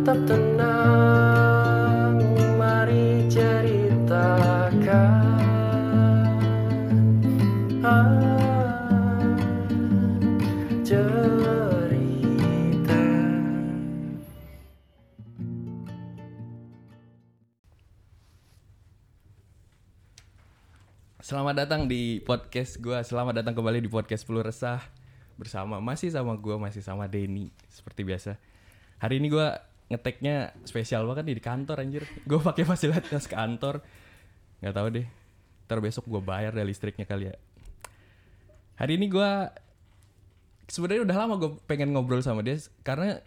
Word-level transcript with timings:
tetap 0.00 0.16
tenang 0.24 2.16
Mari 2.56 3.28
ceritakan 3.28 4.80
ah, 7.84 8.08
Cerita 10.80 11.20
Selamat 21.20 21.60
datang 21.60 21.84
di 21.84 22.24
podcast 22.24 22.80
gua. 22.80 23.04
Selamat 23.04 23.44
datang 23.44 23.52
kembali 23.52 23.84
di 23.84 23.92
podcast 23.92 24.24
Pelu 24.24 24.40
Resah 24.40 24.80
bersama 25.36 25.76
masih 25.84 26.08
sama 26.08 26.32
gua, 26.40 26.56
masih 26.56 26.80
sama 26.80 27.04
Denny 27.04 27.52
seperti 27.68 28.00
biasa. 28.08 28.40
Hari 28.96 29.20
ini 29.20 29.28
gua 29.28 29.69
ngeteknya 29.90 30.54
spesial 30.64 31.04
banget 31.10 31.26
nih 31.26 31.36
di 31.36 31.44
kantor 31.44 31.76
anjir. 31.82 32.04
Gua 32.24 32.40
pakai 32.40 32.64
fasilitas 32.64 33.26
kantor. 33.26 33.82
nggak 34.62 34.74
tahu 34.76 34.88
deh. 34.94 35.06
Ntar 35.66 35.78
besok 35.82 36.06
gua 36.06 36.22
bayar 36.22 36.54
deh 36.54 36.64
listriknya 36.64 37.04
kali 37.04 37.28
ya. 37.28 37.36
Hari 38.78 38.96
ini 38.96 39.10
gua 39.10 39.52
sebenarnya 40.70 41.02
udah 41.02 41.16
lama 41.18 41.34
gue 41.34 41.50
pengen 41.66 41.90
ngobrol 41.90 42.22
sama 42.22 42.46
dia 42.46 42.54
karena 42.86 43.18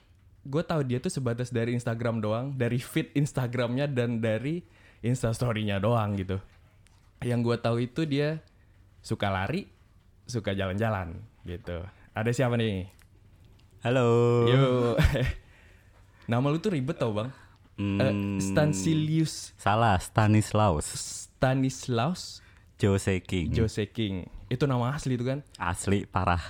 gue 0.47 0.63
tahu 0.63 0.79
dia 0.87 1.03
tuh 1.03 1.11
sebatas 1.11 1.51
dari 1.51 1.75
Instagram 1.75 2.23
doang, 2.23 2.55
dari 2.55 2.79
feed 2.79 3.11
Instagramnya 3.19 3.91
dan 3.91 4.23
dari 4.23 4.63
Instastorynya 5.03 5.83
doang 5.83 6.15
gitu 6.15 6.39
yang 7.23 7.39
gue 7.41 7.55
tahu 7.57 7.79
itu 7.79 8.03
dia 8.03 8.43
suka 8.99 9.31
lari, 9.31 9.67
suka 10.27 10.51
jalan-jalan 10.51 11.15
gitu. 11.47 11.83
Ada 12.13 12.31
siapa 12.35 12.59
nih? 12.59 12.87
Halo. 13.83 14.07
Yuk. 14.47 14.95
Nama 16.27 16.45
lu 16.47 16.57
tuh 16.59 16.71
ribet 16.75 16.95
tau 16.97 17.11
bang. 17.11 17.29
Hmm, 17.73 18.37
Stansilius 18.37 19.49
Salah, 19.57 19.97
Stanislaus 19.97 20.85
Stanislaus 20.93 22.43
Jose 22.77 23.17
King. 23.25 23.49
Jose 23.49 23.89
King. 23.89 24.29
Itu 24.45 24.69
nama 24.69 24.93
asli 24.93 25.17
itu 25.17 25.25
kan? 25.25 25.41
Asli 25.57 26.05
parah. 26.05 26.41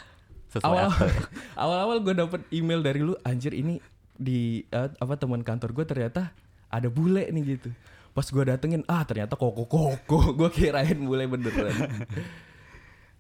Sesuai 0.52 0.68
Awal 0.68 0.90
awal-awal 1.64 1.98
gue 2.04 2.14
dapet 2.14 2.42
email 2.54 2.84
dari 2.84 3.02
lu, 3.02 3.18
anjir 3.26 3.56
ini 3.56 3.80
di 4.14 4.68
eh, 4.70 4.90
apa 5.00 5.18
teman 5.18 5.42
kantor 5.42 5.74
gue 5.74 5.86
ternyata 5.88 6.36
ada 6.70 6.90
bule 6.92 7.26
nih 7.32 7.58
gitu. 7.58 7.70
Pas 8.14 8.28
gue 8.30 8.44
datengin, 8.46 8.86
ah 8.86 9.02
ternyata 9.08 9.34
koko 9.34 9.66
koko. 9.66 10.38
Gue 10.38 10.50
kirain 10.54 10.98
bule 11.00 11.26
beneran. 11.26 11.74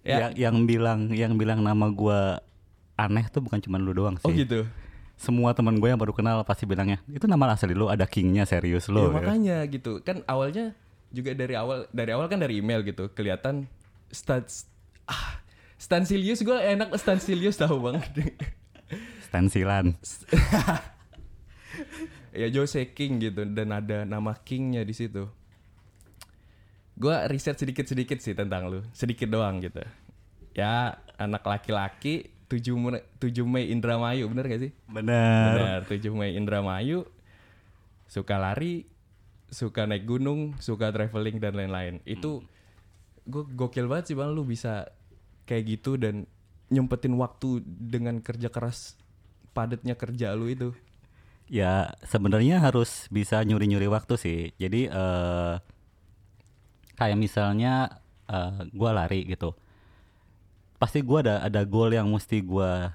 ya. 0.05 0.29
Yang, 0.29 0.33
yang 0.37 0.55
bilang 0.67 0.99
yang 1.09 1.33
bilang 1.39 1.63
nama 1.63 1.89
gua 1.89 2.43
aneh 2.99 3.25
tuh 3.31 3.41
bukan 3.41 3.57
cuma 3.63 3.81
lu 3.81 3.95
doang 3.95 4.19
sih. 4.21 4.27
Oh 4.27 4.31
gitu. 4.35 4.67
Semua 5.13 5.53
teman 5.53 5.77
gue 5.77 5.87
yang 5.87 5.97
baru 5.97 6.11
kenal 6.11 6.41
pasti 6.43 6.65
bilangnya, 6.65 6.99
itu 7.07 7.29
nama 7.29 7.53
asli 7.53 7.71
lu 7.71 7.87
ada 7.87 8.03
kingnya 8.03 8.43
serius 8.43 8.89
Ya, 8.89 8.97
lo. 8.97 9.13
makanya 9.13 9.57
gitu 9.69 10.01
kan 10.03 10.25
awalnya 10.27 10.73
juga 11.13 11.31
dari 11.37 11.53
awal 11.53 11.85
dari 11.93 12.11
awal 12.11 12.25
kan 12.27 12.41
dari 12.41 12.59
email 12.59 12.81
gitu 12.81 13.07
kelihatan 13.13 13.69
stats 14.09 14.65
ah 15.05 15.37
Stansilius 15.77 16.41
gue 16.41 16.57
enak 16.57 16.89
Stansilius 16.97 17.61
tahu 17.61 17.77
bang 17.85 18.01
Stensilan. 19.29 19.93
ya 22.33 22.47
Jose 22.49 22.81
King 22.93 23.21
gitu 23.21 23.45
dan 23.45 23.69
ada 23.69 24.05
nama 24.05 24.33
Kingnya 24.33 24.81
di 24.81 24.93
situ 24.97 25.29
gue 26.93 27.15
riset 27.29 27.57
sedikit 27.57 27.85
sedikit 27.85 28.17
sih 28.21 28.33
tentang 28.33 28.69
lu 28.69 28.81
sedikit 28.93 29.29
doang 29.29 29.61
gitu 29.61 29.81
ya 30.53 30.97
anak 31.17 31.45
laki-laki 31.45 32.32
7 32.53 32.77
Mei, 32.77 33.01
7 33.17 33.41
Mei 33.49 33.73
Indramayu 33.73 34.29
bener 34.29 34.45
gak 34.45 34.61
sih 34.69 34.71
Bener. 34.85 35.49
bener 35.57 35.79
7 35.89 36.13
Mei 36.13 36.37
Indramayu 36.37 37.09
suka 38.05 38.37
lari 38.37 38.85
suka 39.49 39.89
naik 39.89 40.05
gunung 40.05 40.53
suka 40.61 40.93
traveling 40.93 41.41
dan 41.41 41.57
lain-lain 41.57 41.97
itu 42.05 42.45
gue 43.25 43.43
gokil 43.57 43.89
banget 43.89 44.13
sih 44.13 44.15
bang 44.17 44.29
lu 44.29 44.45
bisa 44.45 44.93
kayak 45.49 45.77
gitu 45.79 45.97
dan 45.97 46.29
nyempetin 46.69 47.17
waktu 47.17 47.65
dengan 47.65 48.21
kerja 48.21 48.53
keras 48.53 48.97
padatnya 49.53 49.97
kerja 49.97 50.37
lu 50.37 50.49
itu 50.49 50.69
Ya 51.51 51.93
sebenarnya 52.07 52.63
harus 52.63 53.11
bisa 53.11 53.43
nyuri-nyuri 53.43 53.85
waktu 53.91 54.15
sih. 54.15 54.39
Jadi 54.55 54.87
eh 54.87 55.53
kayak 56.95 57.19
misalnya 57.19 57.99
eh 58.25 58.71
gua 58.71 58.95
lari 58.95 59.27
gitu. 59.27 59.53
Pasti 60.83 60.99
gua 60.99 61.23
ada 61.23 61.35
ada 61.47 61.63
goal 61.63 61.95
yang 61.95 62.11
mesti 62.11 62.43
gua 62.43 62.91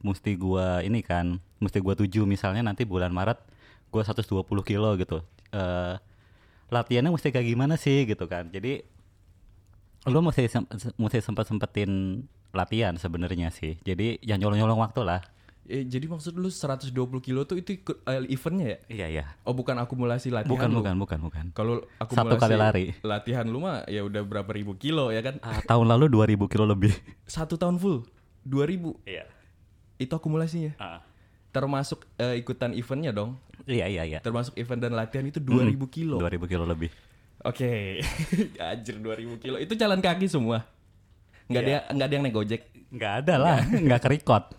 mesti 0.00 0.32
gua 0.40 0.80
ini 0.80 1.04
kan, 1.04 1.36
mesti 1.60 1.84
gua 1.84 1.92
tuju 1.92 2.24
misalnya 2.24 2.64
nanti 2.64 2.88
bulan 2.88 3.12
Maret 3.12 3.36
gua 3.92 4.00
120 4.00 4.40
kilo 4.64 4.96
gitu. 4.96 5.20
Eh 5.52 6.00
latihannya 6.72 7.12
mesti 7.12 7.28
kayak 7.28 7.44
gimana 7.44 7.76
sih 7.76 8.08
gitu 8.08 8.24
kan. 8.24 8.48
Jadi 8.48 8.80
lu 10.08 10.18
mesti 10.24 10.48
mesti 10.96 11.18
sempat 11.20 11.44
sempetin 11.44 12.24
latihan 12.56 12.96
sebenarnya 12.96 13.52
sih. 13.52 13.76
Jadi 13.84 14.16
yang 14.24 14.40
nyolong-nyolong 14.40 14.80
waktu 14.80 15.04
lah. 15.04 15.20
Eh, 15.66 15.82
jadi 15.82 16.06
maksud 16.06 16.34
lu 16.34 16.46
120 16.46 16.94
kilo 17.18 17.42
tuh 17.42 17.56
itu 17.56 17.74
ikut 17.74 18.00
eh, 18.02 18.22
eventnya 18.28 18.66
ya? 18.66 18.78
Iya 18.86 19.06
iya. 19.10 19.24
Oh 19.42 19.50
bukan 19.50 19.74
akumulasi 19.74 20.30
latihan 20.30 20.48
Bukan 20.48 20.68
lu? 20.70 20.78
bukan 20.78 20.94
bukan 20.96 21.18
bukan. 21.20 21.44
Kalau 21.52 21.82
akumulasi 21.96 22.30
Satu 22.30 22.36
kali 22.38 22.54
lari. 22.54 22.84
latihan 23.00 23.42
lu 23.42 23.60
mah 23.60 23.82
ya 23.84 24.00
udah 24.00 24.22
berapa 24.22 24.46
ribu 24.48 24.74
kilo 24.74 25.10
ya 25.10 25.20
kan? 25.20 25.36
Ah, 25.40 25.58
tahun 25.60 25.86
lalu 25.88 26.06
2000 26.08 26.46
kilo 26.46 26.64
lebih. 26.64 26.94
Satu 27.26 27.54
tahun 27.54 27.76
full 27.76 28.06
2000 28.42 28.94
Iya. 29.04 29.26
itu 29.96 30.12
akumulasinya. 30.12 30.78
Termasuk 31.50 32.06
eh, 32.16 32.36
ikutan 32.36 32.70
eventnya 32.70 33.10
dong. 33.10 33.34
Iya 33.64 33.88
iya 33.88 34.02
iya. 34.06 34.18
Termasuk 34.20 34.54
event 34.54 34.78
dan 34.78 34.94
latihan 34.94 35.24
itu 35.24 35.40
2000 35.40 35.72
kilo. 35.88 36.16
2000 36.16 36.46
kilo 36.46 36.62
lebih. 36.62 36.94
Oke. 37.42 37.98
Anjir 38.62 38.96
2000 38.96 39.42
kilo. 39.42 39.56
Itu 39.56 39.74
jalan 39.74 39.98
kaki 39.98 40.26
semua. 40.26 40.62
Nggak 41.46 41.62
ada 41.62 41.74
nggak 41.90 42.06
ada 42.06 42.14
yang 42.14 42.24
naik 42.24 42.34
Gojek. 42.34 42.62
Nggak 42.86 43.12
ada 43.22 43.34
lah, 43.36 43.58
nggak 43.62 44.00
kerikot. 44.00 44.44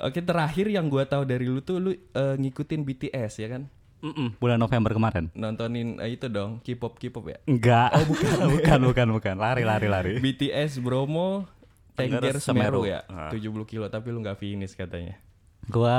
Oke, 0.00 0.24
terakhir 0.24 0.66
yang 0.66 0.88
gua 0.88 1.04
tahu 1.04 1.28
dari 1.28 1.44
lu 1.44 1.60
tuh 1.60 1.76
lu 1.76 1.90
eh, 1.92 2.34
ngikutin 2.36 2.80
BTS 2.82 3.32
ya 3.38 3.48
kan? 3.52 3.62
Mm-mm, 4.00 4.40
bulan 4.40 4.56
November 4.56 4.96
kemarin. 4.96 5.28
Nontonin 5.36 6.00
eh, 6.00 6.16
itu 6.16 6.24
dong, 6.26 6.64
K-pop 6.64 6.96
K-pop 6.96 7.24
ya. 7.28 7.38
Enggak. 7.44 7.92
Oh 7.92 8.04
bukan. 8.08 8.36
bukan 8.56 8.78
bukan 8.88 9.06
bukan. 9.12 9.34
Lari 9.36 9.60
lari 9.60 9.86
lari. 9.86 10.12
BTS 10.16 10.80
Bromo 10.80 11.44
Tengger 11.92 12.40
Semeru, 12.40 12.80
Semeru. 12.80 12.88
ya. 12.88 13.04
Ah. 13.12 13.28
70 13.28 13.52
kilo 13.68 13.84
tapi 13.92 14.08
lu 14.08 14.24
nggak 14.24 14.40
finish 14.40 14.72
katanya. 14.72 15.20
Gua 15.68 15.92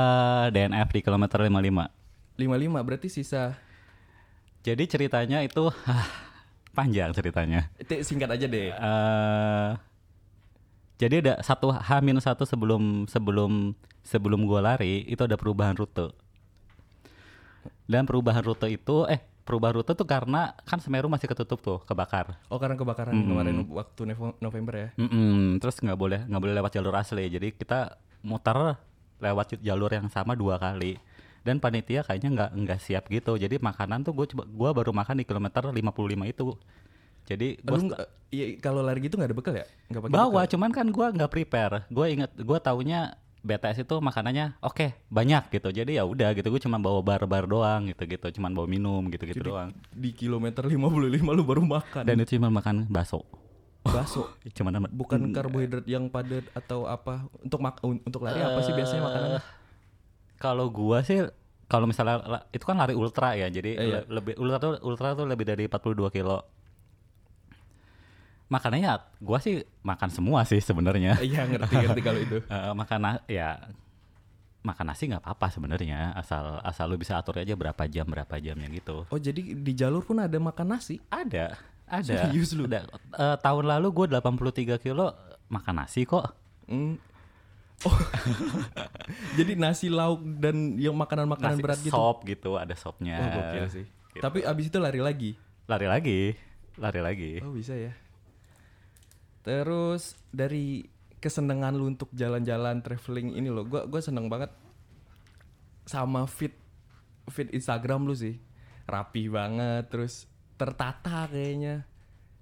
DNF 0.50 0.90
di 0.90 1.00
kilometer 1.00 1.38
55. 1.38 2.42
55 2.42 2.82
berarti 2.82 3.06
sisa 3.06 3.54
Jadi 4.62 4.82
ceritanya 4.90 5.38
itu 5.46 5.70
ah, 5.86 6.06
panjang 6.74 7.14
ceritanya. 7.14 7.70
Ti- 7.78 8.02
singkat 8.02 8.34
aja 8.34 8.50
deh. 8.50 8.74
eh 8.74 9.70
jadi 11.02 11.18
ada 11.18 11.34
satu 11.42 11.74
H 11.74 11.90
minus 11.98 12.30
satu 12.30 12.46
sebelum 12.46 13.10
sebelum 13.10 13.74
sebelum 14.06 14.46
gua 14.46 14.62
lari 14.62 15.02
itu 15.10 15.18
ada 15.26 15.34
perubahan 15.34 15.74
rute. 15.74 16.14
Dan 17.90 18.06
perubahan 18.06 18.46
rute 18.46 18.70
itu 18.70 19.02
eh 19.10 19.18
perubahan 19.42 19.82
rute 19.82 19.98
tuh 19.98 20.06
karena 20.06 20.54
kan 20.62 20.78
Semeru 20.78 21.10
masih 21.10 21.26
ketutup 21.26 21.58
tuh 21.58 21.78
kebakar. 21.82 22.38
Oh 22.46 22.62
karena 22.62 22.78
kebakaran 22.78 23.18
kemarin 23.18 23.66
waktu 23.66 24.14
November 24.38 24.74
ya. 24.78 24.88
Mm-mm, 24.94 25.58
terus 25.58 25.82
nggak 25.82 25.98
boleh 25.98 26.20
nggak 26.30 26.42
boleh 26.42 26.54
lewat 26.54 26.70
jalur 26.78 26.94
asli. 26.94 27.26
Jadi 27.26 27.50
kita 27.58 27.98
muter 28.22 28.78
lewat 29.18 29.58
jalur 29.58 29.90
yang 29.90 30.06
sama 30.06 30.38
dua 30.38 30.62
kali. 30.62 30.98
Dan 31.42 31.58
panitia 31.58 32.06
kayaknya 32.06 32.30
nggak 32.30 32.50
nggak 32.54 32.78
siap 32.78 33.10
gitu. 33.10 33.34
Jadi 33.34 33.58
makanan 33.58 34.06
tuh 34.06 34.14
gue 34.14 34.30
coba 34.30 34.46
gua 34.46 34.70
baru 34.70 34.94
makan 34.94 35.18
di 35.18 35.26
kilometer 35.26 35.66
55 35.74 35.82
itu. 36.30 36.54
Jadi 37.32 37.48
gua 37.60 37.72
Lu 37.72 37.82
nggak- 37.88 38.10
iya, 38.28 38.44
kalau 38.58 38.80
lari 38.80 39.00
gitu 39.00 39.14
nggak 39.14 39.28
ada 39.28 39.36
bekal 39.36 39.54
ya? 39.54 39.66
Nggak 39.88 40.00
pakai 40.02 40.12
bawa, 40.12 40.28
bekal? 40.38 40.50
cuman 40.50 40.70
kan 40.70 40.86
gua 40.88 41.06
nggak 41.10 41.30
prepare. 41.30 41.76
Gue 41.88 42.06
inget, 42.10 42.30
gue 42.32 42.58
taunya 42.58 43.00
BTS 43.42 43.82
itu 43.82 43.98
makanannya 43.98 44.54
oke 44.60 44.94
banyak 45.08 45.50
gitu. 45.50 45.68
Jadi 45.72 45.98
ya 45.98 46.04
udah 46.04 46.30
gitu. 46.30 46.46
Gue 46.46 46.60
cuma 46.60 46.78
bawa 46.78 47.02
bar-bar 47.02 47.44
doang 47.44 47.88
gitu 47.88 48.06
gitu. 48.06 48.26
Cuman 48.32 48.52
bawa 48.52 48.66
minum 48.66 49.02
gitu 49.08 49.24
gitu 49.24 49.42
doang. 49.42 49.74
Di 49.90 50.12
kilometer 50.12 50.62
55 50.62 50.86
lu 51.32 51.42
baru 51.42 51.60
makan. 51.60 52.02
Dan 52.04 52.22
itu 52.22 52.36
cuma 52.36 52.48
makan 52.48 52.86
bakso. 52.86 53.26
bakso. 53.82 54.30
Cuman 54.56 54.86
Bukan 54.88 55.34
karbohidrat 55.34 55.82
yang 55.84 56.06
padat 56.06 56.46
atau 56.52 56.86
apa? 56.86 57.26
Untuk 57.40 57.58
mak 57.58 57.82
untuk 57.82 58.22
lari 58.22 58.38
apa 58.38 58.62
sih 58.62 58.70
biasanya 58.70 59.02
makanannya? 59.02 59.42
Kalau 60.38 60.70
gua 60.70 61.02
sih 61.02 61.22
kalau 61.66 61.88
misalnya 61.88 62.20
itu 62.50 62.62
kan 62.62 62.76
lari 62.76 62.92
ultra 62.92 63.32
ya, 63.32 63.48
jadi 63.48 63.70
Eh, 63.72 63.82
iya. 63.82 63.98
le- 64.04 64.20
lebih 64.20 64.34
ultra 64.36 64.60
tuh 64.60 64.72
ultra 64.82 65.16
tuh 65.16 65.24
lebih 65.24 65.42
dari 65.42 65.64
42 65.66 66.12
kilo. 66.12 66.44
Makanannya 68.52 69.00
gua 69.24 69.40
sih 69.40 69.64
makan 69.80 70.12
semua 70.12 70.44
sih 70.44 70.60
sebenarnya. 70.60 71.16
Iya 71.24 71.48
ngerti 71.48 71.72
ngerti 71.72 72.00
kalau 72.04 72.20
itu. 72.20 72.38
Eh, 72.52 72.72
makan 72.76 73.24
ya 73.32 73.56
makan 74.62 74.92
nasi 74.92 75.08
nggak 75.08 75.24
apa-apa 75.24 75.50
sebenarnya 75.50 76.14
asal 76.14 76.60
asal 76.62 76.86
lu 76.86 77.00
bisa 77.00 77.18
atur 77.18 77.40
aja 77.40 77.56
berapa 77.56 77.82
jam 77.88 78.04
berapa 78.04 78.36
jamnya 78.36 78.68
gitu. 78.68 79.08
Oh 79.08 79.18
jadi 79.18 79.40
di 79.40 79.72
jalur 79.72 80.04
pun 80.04 80.20
ada 80.20 80.36
makan 80.36 80.76
nasi? 80.76 81.00
Ada, 81.08 81.56
ada. 81.88 82.28
Serius 82.28 82.52
lu? 82.52 82.68
Ada. 82.68 82.84
Eh, 83.16 83.36
tahun 83.40 83.64
lalu 83.66 83.88
gua 83.90 84.06
83 84.20 84.76
kilo 84.84 85.16
makan 85.48 85.74
nasi 85.80 86.04
kok. 86.04 86.28
Hmm. 86.68 87.00
Oh. 87.82 87.98
Jadi 89.38 89.58
nasi 89.58 89.90
lauk 89.90 90.22
dan 90.38 90.78
yang 90.78 90.94
makanan-makanan 90.94 91.58
berat 91.58 91.82
gitu. 91.82 91.90
sop 91.90 92.22
gitu, 92.22 92.54
ada 92.54 92.78
sopnya. 92.78 93.18
Gokil 93.18 93.66
sih. 93.74 93.84
Gitu. 94.14 94.22
Tapi 94.22 94.46
abis 94.46 94.70
itu 94.70 94.78
lari 94.78 95.00
lagi. 95.02 95.34
lari 95.66 95.86
lagi, 95.90 96.20
lari 96.78 97.00
lagi. 97.00 97.32
Oh 97.42 97.54
bisa 97.54 97.74
ya. 97.74 97.90
Terus 99.42 100.14
dari 100.30 100.86
kesenangan 101.22 101.74
lu 101.74 101.90
untuk 101.90 102.10
jalan-jalan 102.14 102.82
traveling 102.82 103.38
ini 103.38 103.50
loh, 103.50 103.66
gua 103.66 103.86
gua 103.86 104.02
seneng 104.02 104.26
banget 104.26 104.50
sama 105.86 106.26
fit 106.30 106.54
fit 107.30 107.50
Instagram 107.50 108.06
lu 108.06 108.14
sih, 108.14 108.38
rapi 108.86 109.30
banget, 109.30 109.86
terus 109.90 110.26
tertata 110.58 111.30
kayaknya. 111.30 111.86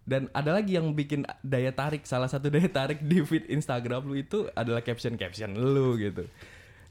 Dan 0.04 0.26
ada 0.32 0.56
lagi 0.56 0.74
yang 0.74 0.96
bikin 0.96 1.28
daya 1.44 1.72
tarik, 1.72 2.08
salah 2.08 2.28
satu 2.28 2.48
daya 2.54 2.68
tarik 2.68 3.04
di 3.04 3.20
feed 3.20 3.48
Instagram 3.48 4.08
lu 4.08 4.16
itu 4.16 4.48
adalah 4.56 4.80
caption 4.80 5.16
caption 5.20 5.56
lu 5.56 5.96
gitu. 6.00 6.24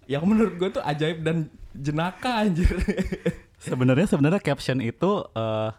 Yang 0.10 0.24
menurut 0.26 0.54
gue 0.58 0.70
tuh 0.74 0.84
ajaib 0.86 1.22
dan 1.22 1.54
jenaka 1.74 2.42
anjir. 2.42 2.70
Sebenarnya 3.62 4.08
sebenarnya 4.08 4.42
caption 4.42 4.80
itu 4.80 5.22
eh, 5.36 5.70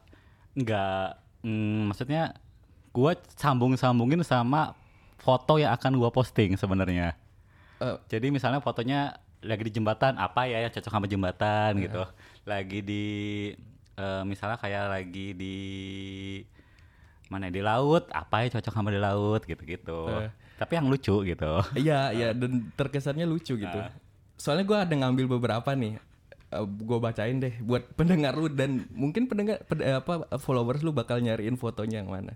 nggak, 0.54 1.06
mm, 1.42 1.80
maksudnya 1.90 2.36
gua 2.90 3.14
sambung-sambungin 3.38 4.22
sama 4.22 4.74
foto 5.18 5.56
yang 5.56 5.70
akan 5.74 5.98
gua 5.98 6.10
posting 6.10 6.54
sebenarnya. 6.54 7.14
Eh, 7.80 7.96
Jadi 8.08 8.28
misalnya 8.28 8.60
fotonya 8.60 9.16
lagi 9.40 9.64
di 9.64 9.72
jembatan 9.72 10.20
apa 10.20 10.44
ya 10.44 10.60
yang 10.60 10.72
cocok 10.72 10.92
sama 10.92 11.06
jembatan 11.08 11.80
gitu. 11.80 12.02
Lagi 12.44 12.78
di 12.84 13.04
eh, 13.96 14.22
misalnya 14.28 14.60
kayak 14.60 14.84
lagi 14.90 15.26
di 15.32 15.56
mana 17.30 17.46
ya, 17.46 17.52
di 17.54 17.62
laut 17.62 18.10
apa 18.10 18.42
ya 18.44 18.58
cocok 18.58 18.74
sama 18.74 18.90
di 18.90 19.00
laut 19.00 19.42
gitu-gitu. 19.46 20.00
Eh. 20.10 20.30
Tapi 20.60 20.72
yang 20.76 20.90
lucu 20.90 21.24
gitu. 21.24 21.52
Iya, 21.72 22.10
iya 22.18 22.28
dan 22.36 22.68
terkesannya 22.74 23.24
lucu 23.24 23.56
gitu. 23.56 23.78
Soalnya 24.36 24.64
gua 24.66 24.78
ada 24.84 24.92
ngambil 24.92 25.38
beberapa 25.38 25.72
nih. 25.72 25.96
Eh, 26.50 26.66
gue 26.66 26.98
bacain 26.98 27.38
deh 27.38 27.54
buat 27.62 27.86
pendengar 27.98 28.34
lu 28.34 28.50
dan 28.50 28.82
mungkin 28.90 29.30
pendengar 29.30 29.62
ped- 29.64 29.86
apa 29.86 30.26
followers 30.42 30.82
lu 30.82 30.90
bakal 30.90 31.22
nyariin 31.22 31.54
fotonya 31.54 32.02
yang 32.02 32.10
mana. 32.10 32.34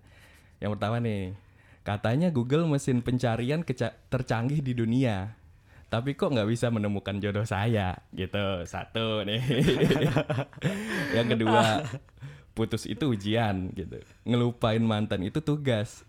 Yang 0.64 0.80
pertama 0.80 0.96
nih, 0.96 1.36
katanya 1.84 2.32
Google 2.32 2.64
mesin 2.64 3.04
pencarian 3.04 3.60
tercanggih 4.08 4.64
di 4.64 4.72
dunia. 4.72 5.36
Tapi 5.92 6.16
kok 6.16 6.32
nggak 6.32 6.48
bisa 6.48 6.72
menemukan 6.72 7.20
jodoh 7.20 7.44
saya 7.44 8.00
gitu. 8.16 8.64
Satu 8.64 9.28
nih. 9.28 9.44
yang 11.20 11.28
kedua, 11.28 11.84
putus 12.56 12.88
itu 12.88 13.12
ujian 13.12 13.68
gitu. 13.76 14.00
Ngelupain 14.24 14.80
mantan 14.80 15.28
itu 15.28 15.44
tugas. 15.44 16.08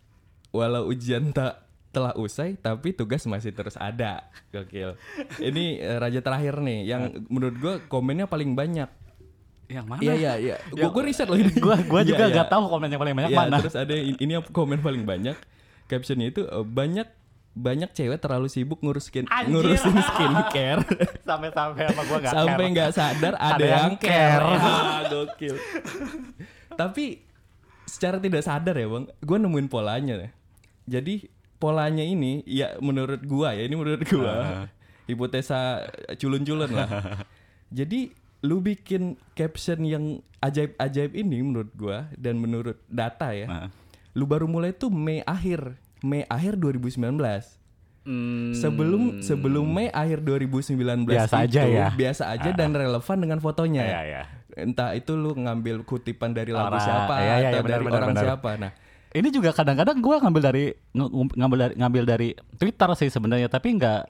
Walau 0.56 0.88
ujian 0.88 1.36
tak 1.36 1.68
telah 1.92 2.16
usai 2.16 2.56
tapi 2.56 2.96
tugas 2.96 3.28
masih 3.28 3.51
terus 3.51 3.75
ada. 3.75 4.31
Gokil. 4.56 4.96
Ini 5.44 5.84
eh, 5.84 5.98
raja 6.00 6.24
terakhir 6.24 6.63
nih 6.63 6.80
yang 6.88 7.28
menurut 7.28 7.56
gua 7.60 7.74
komennya 7.92 8.31
paling 8.31 8.56
banyak. 8.56 8.88
Yang 9.66 9.86
mana? 9.86 10.02
Iya 10.02 10.14
iya 10.16 10.34
iya. 10.38 10.56
Gua 10.70 10.90
gua 10.90 11.04
riset 11.04 11.26
loh 11.26 11.36
ini. 11.36 11.50
gua 11.64 11.76
Iya, 11.78 12.02
juga 12.06 12.24
iya. 12.26 12.34
nggak 12.36 12.48
tahu 12.48 12.64
komen 12.68 12.88
yang 12.88 13.02
paling 13.02 13.16
banyak 13.16 13.32
Iya, 13.32 13.40
mana. 13.40 13.56
terus 13.60 13.76
ada 13.76 13.94
in- 13.94 14.20
ini 14.20 14.32
yang 14.34 14.46
komen 14.46 14.80
paling 14.80 15.04
banyak. 15.04 15.38
Captionnya 15.86 16.28
itu 16.28 16.42
eh, 16.44 16.62
banyak 16.62 17.08
banyak 17.56 17.90
cewek 17.90 18.20
terlalu 18.20 18.52
sibuk 18.52 18.78
ngurusin 18.80 19.26
Anjir. 19.26 19.48
ngurusin 19.48 19.96
skincare 20.12 20.84
Sampai-sampai 21.24 21.88
sama 21.88 22.02
gua 22.04 22.18
nggak 22.20 22.34
sampai 22.34 22.66
nggak 22.70 22.90
sadar 22.92 23.34
ada, 23.34 23.56
Ada 23.56 23.66
yang 23.66 23.94
care. 23.96 24.44
care. 24.44 24.46
Ah, 24.60 25.02
gokil. 25.08 25.56
Tapi 26.72 27.06
secara 27.86 28.18
tidak 28.18 28.44
sadar 28.44 28.76
ya 28.76 28.86
bang, 28.86 29.06
gue 29.08 29.38
nemuin 29.40 29.68
polanya. 29.68 30.16
ya. 30.18 30.30
Jadi 31.00 31.32
polanya 31.56 32.04
ini 32.04 32.44
ya 32.44 32.76
menurut 32.78 33.24
gua 33.24 33.56
ya 33.56 33.64
ini 33.64 33.74
menurut 33.74 34.04
gua 34.06 34.68
hipotesa 35.06 35.88
culun-culun 36.16 36.70
lah. 36.70 36.90
Jadi 37.72 38.12
lu 38.42 38.60
bikin 38.60 39.04
caption 39.32 39.80
yang 39.82 40.04
ajaib-ajaib 40.40 41.14
ini 41.14 41.42
menurut 41.42 41.72
gua 41.74 42.10
dan 42.14 42.36
menurut 42.36 42.78
data 42.86 43.32
ya, 43.32 43.46
Nah. 43.46 43.68
lu 44.12 44.24
baru 44.24 44.46
mulai 44.46 44.72
tuh 44.72 44.90
Mei 44.90 45.22
akhir 45.22 45.78
Mei 46.00 46.24
akhir 46.24 46.56
2019. 46.56 47.58
Hmm, 48.06 48.54
Sebelum 48.54 49.20
sebelum 49.20 49.66
Mei 49.66 49.90
akhir 49.90 50.22
2019 50.22 50.78
Biasa 51.08 51.42
itu, 51.42 51.58
aja 51.58 51.62
ya? 51.66 51.88
biasa 51.92 52.24
aja 52.30 52.50
dan 52.52 52.70
relevan 52.72 53.18
dengan 53.18 53.40
fotonya. 53.40 53.82
Iya, 53.82 54.02
iya. 54.06 54.24
Entah 54.56 54.94
itu 54.94 55.14
lu 55.14 55.34
ngambil 55.34 55.82
kutipan 55.82 56.30
dari 56.30 56.54
lagu 56.54 56.70
Orang- 56.72 56.86
siapa 56.86 57.16
iya, 57.18 57.26
iya, 57.26 57.34
atau 57.34 57.42
iya, 57.52 57.62
benar, 57.62 57.66
dari 57.72 57.84
benar, 57.84 57.98
orang 57.98 58.10
benar. 58.12 58.24
siapa. 58.24 58.50
Nah, 58.56 58.72
Ini 59.10 59.32
juga 59.32 59.50
kadang-kadang 59.50 59.98
gua 59.98 60.20
ngambil 60.20 60.44
dari 60.44 60.66
ng- 60.92 61.32
ngambil 61.34 61.58
dari 61.58 61.74
ngambil 61.74 62.04
dari 62.06 62.30
Twitter 62.54 62.90
sih 62.94 63.10
sebenarnya, 63.10 63.48
tapi 63.48 63.74
nggak. 63.74 64.02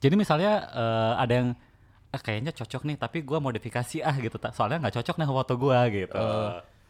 Jadi 0.00 0.14
misalnya 0.16 0.52
eh, 0.66 1.12
ada 1.14 1.32
yang 1.34 1.48
"Ah, 2.14 2.20
kayaknya 2.20 2.50
cocok 2.50 2.82
nih, 2.84 2.96
tapi 2.96 3.18
gua 3.20 3.38
modifikasi 3.38 4.00
ah 4.00 4.14
gitu. 4.14 4.34
Soalnya 4.48 4.78
nggak 4.80 4.94
cocok 4.94 5.16
nih 5.16 5.26
foto 5.28 5.54
gua 5.54 5.80
gitu. 5.88 6.18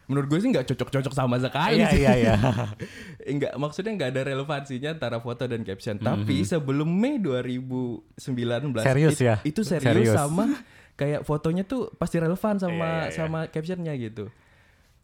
menurut 0.04 0.28
gue 0.28 0.36
sih 0.36 0.52
nggak 0.52 0.68
cocok-cocok 0.68 1.16
sama 1.16 1.40
sekali. 1.40 1.80
Iya 1.80 1.88
sih. 1.88 1.96
iya 1.98 2.12
iya. 2.14 2.34
Enggak, 3.32 3.56
maksudnya 3.56 3.96
nggak 3.96 4.10
ada 4.12 4.22
relevansinya 4.26 4.90
antara 4.92 5.16
foto 5.16 5.48
dan 5.48 5.64
caption. 5.64 5.96
Tapi 5.96 6.36
Mhm. 6.38 6.46
sebelum 6.46 6.84
Mei 6.84 7.16
2019 7.16 8.84
Serius 8.84 9.16
it- 9.16 9.24
ya? 9.24 9.36
Itu 9.42 9.60
serius, 9.62 9.88
Serius. 10.04 10.12
sama 10.12 10.60
kayak 10.94 11.24
fotonya 11.24 11.64
tuh 11.64 11.88
pasti 11.94 12.20
relevan 12.20 12.56
sama 12.56 12.76
Iya, 12.76 12.84
iya, 12.84 13.04
iya. 13.06 13.16
sama 13.16 13.38
captionnya 13.48 13.96
gitu. 13.96 14.28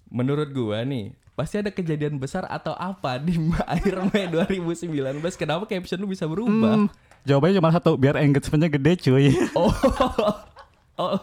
Menurut 0.07 0.51
gua 0.51 0.83
nih, 0.83 1.15
pasti 1.33 1.57
ada 1.57 1.71
kejadian 1.71 2.19
besar 2.19 2.45
atau 2.45 2.75
apa 2.75 3.17
di 3.17 3.41
akhir 3.67 4.05
Mei 4.07 4.29
2019 4.29 4.93
kenapa 5.35 5.65
caption 5.65 5.97
lu 5.97 6.07
bisa 6.07 6.27
berubah? 6.27 6.77
Hmm, 6.77 6.93
jawabannya 7.25 7.59
cuma 7.61 7.71
satu, 7.73 7.97
biar 7.97 8.17
engagementnya 8.21 8.71
gede 8.73 8.93
cuy. 9.09 9.27
Oh. 9.59 9.73
Oh, 11.01 11.17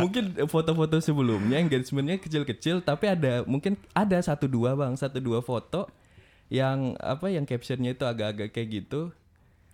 mungkin 0.00 0.32
foto-foto 0.48 0.96
sebelumnya 1.04 1.60
engagementnya 1.60 2.16
kecil-kecil, 2.16 2.80
tapi 2.80 3.04
ada 3.12 3.44
mungkin 3.44 3.76
ada 3.92 4.16
satu 4.16 4.48
dua 4.48 4.72
bang, 4.72 4.96
satu 4.96 5.20
dua 5.20 5.44
foto 5.44 5.92
yang 6.48 6.96
apa 6.96 7.28
yang 7.28 7.44
captionnya 7.44 7.92
itu 7.92 8.08
agak-agak 8.08 8.48
kayak 8.48 8.68
gitu. 8.80 9.12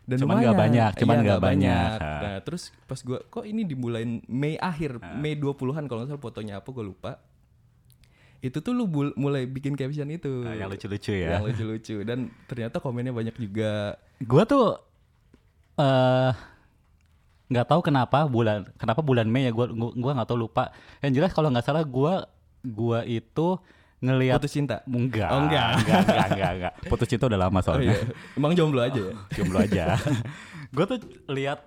Dan 0.03 0.19
Cuman 0.19 0.43
nggak 0.43 0.59
banyak, 0.59 0.93
cuman 0.99 1.17
Iya, 1.17 1.25
nggak 1.31 1.43
banyak. 1.47 1.91
Ah. 2.03 2.21
Nah, 2.21 2.37
terus 2.43 2.75
pas 2.85 3.01
gua 3.07 3.23
kok 3.25 3.47
ini 3.47 3.63
dimulain 3.65 4.19
Mei 4.27 4.59
akhir, 4.59 5.01
Mei 5.17 5.39
20-an 5.39 5.87
kalau 5.87 6.03
nggak 6.03 6.11
salah 6.13 6.23
fotonya 6.23 6.55
apa 6.59 6.69
gua 6.75 6.85
lupa. 6.85 7.13
Itu 8.45 8.61
tuh 8.61 8.77
lu 8.77 8.85
mulai 9.17 9.49
bikin 9.49 9.79
caption 9.79 10.11
itu. 10.13 10.45
Nah, 10.45 10.59
yang 10.59 10.69
lucu-lucu 10.69 11.15
ya. 11.17 11.39
Yang 11.39 11.55
lucu-lucu 11.55 11.97
dan 12.05 12.35
ternyata 12.45 12.83
komennya 12.83 13.17
banyak 13.17 13.33
juga. 13.39 13.97
Gua 14.21 14.45
tuh 14.45 14.77
eh 15.77 16.31
nggak 17.45 17.67
tahu 17.69 17.81
kenapa 17.83 18.25
bulan 18.25 18.65
kenapa 18.75 19.01
bulan 19.01 19.29
Mei 19.29 19.47
ya 19.47 19.53
gua 19.53 19.69
gua 19.69 19.91
gua 19.93 20.13
nggak 20.17 20.29
tahu 20.29 20.39
lupa. 20.41 20.73
Yang 21.01 21.13
jelas 21.21 21.31
kalau 21.31 21.49
nggak 21.51 21.65
salah 21.65 21.85
gua 21.85 22.25
gua 22.63 23.05
itu 23.05 23.59
ngelihat 24.01 24.37
Putus 24.37 24.53
cinta. 24.53 24.85
enggak, 24.85 25.29
Oh, 25.29 25.41
enggak. 25.43 25.71
enggak, 25.81 26.01
enggak, 26.05 26.27
enggak, 26.29 26.51
enggak. 26.57 26.73
Putus 26.91 27.09
cinta 27.09 27.25
udah 27.25 27.41
lama 27.41 27.57
Oh 27.57 27.63
soalnya. 27.63 27.93
iya. 27.93 28.01
Emang 28.35 28.53
jomblo 28.53 28.81
aja 28.81 29.01
ya? 29.01 29.15
Jomblo 29.37 29.59
aja. 29.61 29.85
gua 30.75 30.85
tuh 30.85 30.99
lihat 31.29 31.65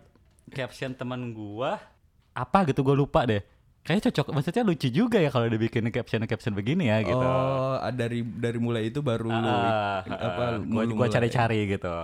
caption 0.49 0.93
teman 0.93 1.31
gua 1.31 1.81
apa 2.33 2.65
gitu 2.65 2.81
gua 2.81 2.93
lupa 2.93 3.25
deh. 3.25 3.41
Kayaknya 3.81 4.11
cocok, 4.11 4.35
maksudnya 4.35 4.63
lucu 4.67 4.87
juga 4.91 5.15
ya 5.15 5.31
kalau 5.31 5.47
dibikin 5.47 5.87
caption-caption 5.87 6.51
begini 6.51 6.91
ya 6.91 6.99
gitu. 7.01 7.23
Oh, 7.23 7.79
dari 7.89 8.19
dari 8.19 8.59
mulai 8.59 8.91
itu 8.91 8.99
baru 8.99 9.31
lu 9.31 9.47
Ah, 9.47 10.03
apa 10.03 10.59
gua 10.59 10.83
gua 10.85 11.07
cari-cari 11.07 11.63
gitu. 11.71 11.95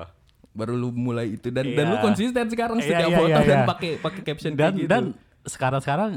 Baru 0.53 0.73
lu 0.73 0.89
mulai 0.89 1.33
itu 1.33 1.49
dan 1.49 1.65
dan 1.67 1.85
lu 1.87 1.97
Iya. 1.97 2.03
konsisten 2.03 2.45
sekarang 2.47 2.77
Iya, 2.77 2.85
setiap 2.87 3.09
iya, 3.09 3.17
foto 3.17 3.27
iya, 3.27 3.41
dan 3.43 3.59
iya. 3.59 3.65
pakai 3.65 3.91
pakai 3.97 4.21
caption 4.23 4.51
dan 4.53 4.73
gitu. 4.73 4.85
dan 4.85 5.03
sekarang 5.43 5.81
sekarang 5.81 6.11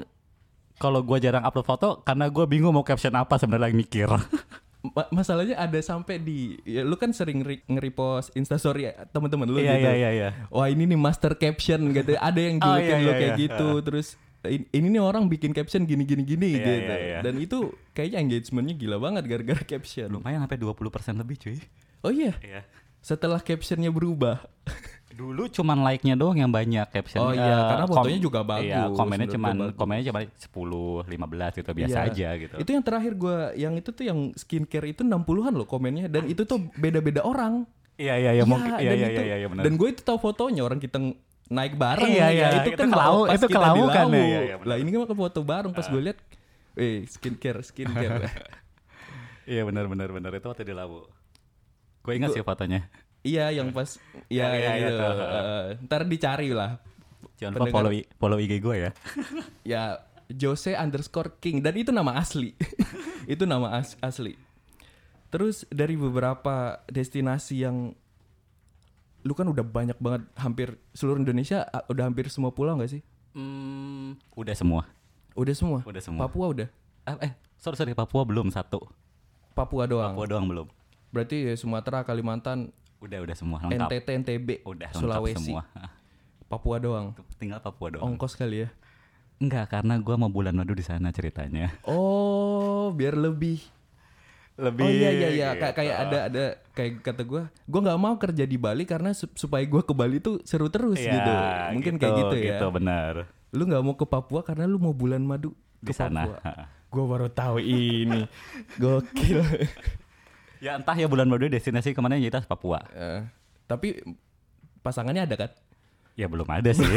kalau 0.77 1.01
gua 1.01 1.17
jarang 1.17 1.41
upload 1.43 1.65
foto 1.65 1.89
karena 2.01 2.29
gua 2.29 2.45
bingung 2.45 2.71
mau 2.71 2.83
caption 2.83 3.13
apa 3.13 3.35
sebenarnya 3.35 3.65
lagi 3.67 3.77
mikir 3.77 4.09
Ma- 4.87 5.11
masalahnya 5.11 5.57
ada 5.57 5.81
sampai 5.81 6.17
di 6.17 6.63
ya, 6.63 6.81
lu 6.81 6.95
kan 6.95 7.11
sering 7.11 7.43
re- 7.43 7.67
nge-repost 7.67 8.31
instastory 8.33 8.87
ya, 8.87 9.09
teman-teman 9.09 9.43
lu 9.45 9.59
Iya, 9.59 9.75
gitu. 9.75 9.83
iya, 9.83 9.93
iya, 9.93 10.11
iya. 10.13 10.29
Wah, 10.47 10.69
ini 10.69 10.87
nih 10.87 10.95
master 10.95 11.35
caption 11.35 11.91
gitu. 11.91 12.15
Ada 12.23 12.39
yang 12.39 12.57
Oh, 12.57 12.71
julukin 12.71 12.87
iya, 12.87 12.97
lu 12.97 13.03
iya, 13.05 13.15
kayak 13.17 13.33
iya. 13.33 13.43
gitu 13.43 13.69
terus 13.83 14.07
in- 14.45 14.69
ini 14.71 14.87
nih 14.89 15.03
orang 15.03 15.27
bikin 15.27 15.51
caption 15.51 15.83
gini 15.83 16.07
gini 16.07 16.23
gini 16.23 16.55
gitu. 16.55 16.71
Dan 17.19 17.35
itu 17.37 17.59
kayaknya 17.91 18.19
engagementnya 18.21 18.75
gila 18.77 18.97
banget 19.01 19.27
gara-gara 19.27 19.63
caption. 19.67 20.07
lumayan 20.09 20.39
sampai 20.39 20.55
20% 20.55 20.79
lebih 21.17 21.37
cuy 21.37 21.59
Oh 21.99 22.13
iya, 22.13 22.31
iya 22.39 22.63
setelah 23.07 23.39
captionnya 23.39 23.89
berubah. 23.89 24.43
dulu 25.17 25.49
cuman 25.49 25.81
like-nya 25.81 26.13
doang 26.13 26.37
yang 26.37 26.51
banyak 26.51 26.85
caption 26.91 27.17
Oh 27.19 27.33
iya, 27.33 27.57
karena 27.73 27.87
fotonya 27.89 28.21
juga 28.21 28.45
bagus, 28.45 28.69
iya, 28.69 28.85
komennya 28.85 29.29
cuman 29.31 29.55
bagus. 29.57 29.73
komennya 29.75 30.05
cuma 30.05 30.21
10 30.29 31.09
15 31.09 31.57
gitu 31.57 31.71
biasa 31.73 31.97
Iya. 31.97 32.07
aja 32.07 32.29
gitu 32.37 32.55
Itu 32.59 32.71
yang 32.71 32.85
terakhir 32.85 33.13
gua 33.17 33.37
yang 33.55 33.73
itu 33.75 33.91
tuh 33.91 34.05
yang 34.05 34.19
skincare 34.35 34.85
itu 34.87 35.01
60-an 35.01 35.57
loh 35.57 35.65
komennya 35.65 36.13
dan 36.13 36.27
itu 36.27 36.45
tuh 36.45 36.61
beda-beda 36.75 37.25
orang. 37.25 37.65
iya 37.97 38.13
iya 38.15 38.31
iya 38.35 38.45
mungkin 38.45 38.77
iya 38.77 38.93
iya 38.93 39.09
itu- 39.09 39.25
iya 39.25 39.37
iya 39.39 39.49
benar 39.49 39.65
Dan 39.65 39.73
gue 39.75 39.89
itu 39.89 40.05
tahu 40.05 40.19
fotonya 40.21 40.61
orang 40.61 40.77
kita 40.77 41.01
naik 41.49 41.81
bareng 41.81 42.13
Iya, 42.13 42.21
ya, 42.21 42.29
iya, 42.29 42.47
itu 42.61 42.69
itu 42.69 42.77
kan 42.77 42.89
kelau- 42.93 43.25
itu 43.25 43.47
kelau 43.49 43.77
kan, 43.89 44.05
lau. 44.05 44.21
iya, 44.21 44.41
iya. 44.43 44.57
Lah 44.61 44.77
ini 44.77 44.93
kan 44.93 45.09
foto 45.09 45.41
bareng 45.41 45.73
pas 45.73 45.87
gue 45.87 46.03
lihat 46.03 46.19
eh 46.77 47.09
skincare 47.09 47.65
skincare. 47.65 48.29
iya 49.49 49.65
benar 49.65 49.89
benar 49.89 50.13
benar 50.13 50.29
itu 50.31 50.45
waktu 50.45 50.61
di 50.63 50.77
Lawu 50.77 51.09
gue 52.07 52.15
ingat 52.15 52.31
sih 52.31 52.41
fotonya 52.41 52.87
iya 53.21 53.51
yang 53.51 53.69
pas 53.69 53.99
ya 54.29 54.47
Iya, 54.47 54.49
iya, 54.55 54.71
gitu. 54.79 54.95
iya, 54.95 55.11
tuh. 55.11 55.27
Eh, 55.27 55.67
ntar 55.83 56.01
dicari 56.05 56.49
lah 56.51 56.79
Jangan 57.37 57.53
lupa 57.59 57.69
follow, 57.69 57.93
follow 58.17 58.39
IG 58.39 58.53
gue 58.59 58.77
ya. 58.79 58.91
ya 59.75 59.83
Jose 60.29 60.73
underscore 60.73 61.37
King 61.37 61.61
dan 61.61 61.75
itu 61.75 61.91
nama 61.91 62.15
asli 62.15 62.55
itu 63.29 63.43
nama 63.43 63.77
as- 63.77 63.99
asli 63.99 64.39
terus 65.27 65.67
dari 65.69 65.95
beberapa 65.95 66.81
destinasi 66.87 67.61
yang 67.61 67.93
lu 69.21 69.35
kan 69.35 69.45
udah 69.45 69.61
banyak 69.61 69.99
banget 69.99 70.23
hampir 70.35 70.67
seluruh 70.93 71.19
Indonesia 71.19 71.67
udah 71.85 72.05
hampir 72.05 72.27
semua 72.29 72.51
pulau 72.51 72.75
nggak 72.75 72.93
sih 72.93 73.03
Hmm, 73.33 74.17
udah 74.33 74.55
semua. 74.55 74.89
udah 75.35 75.53
semua 75.53 75.79
Udah 75.83 76.01
semua. 76.01 76.25
Papua 76.25 76.47
udah 76.49 76.69
Ah, 77.05 77.21
eh, 77.21 77.37
sorry 77.55 77.77
sorry 77.77 77.93
Papua 77.93 78.23
belum 78.23 78.49
satu. 78.49 78.81
Papua 79.53 79.85
doang 79.85 80.11
Papua 80.11 80.27
doang 80.27 80.47
belum. 80.47 80.67
Berarti 81.17 81.37
ya 81.43 81.55
Sumatera 81.55 82.03
Kalimantan 82.03 82.69
Udah 82.99 83.19
udah 83.19 83.33
semua 83.33 83.59
lengkap. 83.63 83.89
NTT 83.89 84.09
NTB 84.19 84.49
Udah 84.63 84.89
Sulawesi 84.91 85.41
semua. 85.49 85.65
Papua 86.45 86.77
doang 86.77 87.17
Tinggal 87.35 87.59
Papua 87.59 87.89
doang. 87.91 88.05
ongkos 88.07 88.35
kali 88.35 88.63
ya 88.63 88.71
Enggak, 89.37 89.69
karena 89.71 89.97
gua 89.99 90.17
mau 90.17 90.29
bulan 90.29 90.53
madu 90.53 90.73
di 90.73 90.81
sana 90.81 91.09
ceritanya. 91.11 91.69
oh 91.83 92.89
biar 92.91 93.13
lebih 93.15 93.61
Lebih. 94.57 94.81
Oh 94.81 94.89
iya 94.89 95.11
iya 95.11 95.29
iya 95.29 95.49
kayak 95.53 95.69
gitu. 95.69 95.77
kayak 95.77 95.97
ada 96.01 96.19
ada 96.25 96.45
kayak 96.73 96.93
kata 97.03 97.23
gua 97.23 97.43
gua 97.63 97.81
nggak 97.83 98.01
mau 98.01 98.17
kerja 98.17 98.43
di 98.43 98.57
Bali 98.57 98.85
karena 98.85 99.13
sup- 99.13 99.37
supaya 99.37 99.61
gua 99.63 99.81
ke 99.81 99.93
Bali 99.93 100.17
tuh 100.19 100.41
seru 100.43 100.67
terus 100.67 100.97
Iya, 100.97 101.13
gitu. 101.13 101.33
Mungkin 101.75 101.95
kayak 101.95 102.13
gitu 102.17 102.37
ya. 102.39 102.57
Gitu 102.57 102.67
benar. 102.71 103.29
Lu 103.51 103.63
nggak 103.63 103.83
mau 103.83 103.93
ke 103.93 104.05
Papua 104.05 104.41
karena 104.41 104.65
lu 104.65 104.79
mau 104.79 104.93
bulan 104.93 105.21
madu 105.21 105.53
ke 105.79 105.89
Di 105.89 105.93
sana. 105.93 106.25
Papua. 106.25 106.41
Gua 106.89 107.05
baru 107.07 107.29
tahu 107.29 107.61
ini. 107.61 108.25
Gokil. 108.81 109.45
Ya 110.61 110.77
entah 110.77 110.97
ya 110.97 111.07
bulan 111.07 111.29
madu 111.29 111.49
destinasi 111.49 111.93
ke 111.93 112.01
mana 112.01 112.17
yang 112.17 112.33
jelas 112.33 112.49
Papua. 112.49 112.81
Eh, 112.93 113.21
tapi 113.69 114.01
pasangannya 114.81 115.29
ada 115.29 115.37
kan? 115.37 115.51
Ya 116.17 116.27
belum 116.27 116.49
ada 116.49 116.71
sih. 116.73 116.85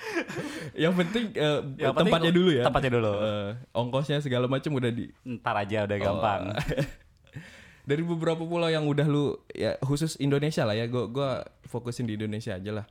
Yang 0.82 0.94
penting 1.04 1.24
Yang 1.36 1.92
penting 1.94 1.94
tempatnya 2.08 2.32
dulu 2.32 2.50
ya. 2.50 2.64
tempatnya 2.66 2.90
dulu. 2.98 3.12
Eh, 3.20 3.50
ongkosnya 3.76 4.18
segala 4.24 4.46
macam 4.48 4.70
udah 4.74 4.90
di 4.90 5.12
Ntar 5.26 5.54
aja 5.66 5.86
udah 5.86 5.98
gampang. 5.98 6.42
dari 7.90 8.06
beberapa 8.06 8.44
pulau 8.44 8.70
yang 8.70 8.86
udah 8.86 9.06
lu 9.08 9.34
ya 9.50 9.74
khusus 9.82 10.14
Indonesia 10.20 10.62
lah 10.62 10.78
ya 10.78 10.86
gua 10.86 11.10
gua 11.10 11.30
fokusin 11.66 12.06
di 12.06 12.14
Indonesia 12.14 12.54
aja 12.54 12.70
lah 12.70 12.86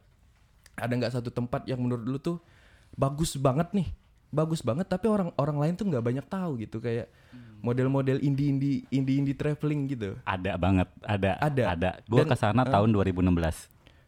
ada 0.76 0.92
nggak 0.92 1.14
satu 1.14 1.30
tempat 1.32 1.64
yang 1.72 1.80
menurut 1.80 2.04
lu 2.04 2.20
tuh 2.20 2.44
bagus 3.00 3.40
banget 3.40 3.72
nih 3.72 3.88
bagus 4.28 4.60
banget 4.60 4.92
tapi 4.92 5.08
orang 5.08 5.32
orang 5.40 5.56
lain 5.56 5.74
tuh 5.80 5.88
nggak 5.88 6.04
banyak 6.04 6.26
tahu 6.28 6.60
gitu 6.60 6.84
kayak 6.84 7.08
model-model 7.60 8.24
indie 8.24 8.50
indie 8.52 8.78
indie 8.90 9.20
indie 9.20 9.36
traveling 9.36 9.88
gitu 9.88 10.16
Ada 10.24 10.56
banget, 10.56 10.88
ada. 11.04 11.32
Ada. 11.44 11.64
Ada. 11.76 11.90
Gua 12.08 12.24
ke 12.24 12.36
sana 12.36 12.64
eh, 12.64 12.72
tahun 12.72 12.90
2016. 12.96 13.30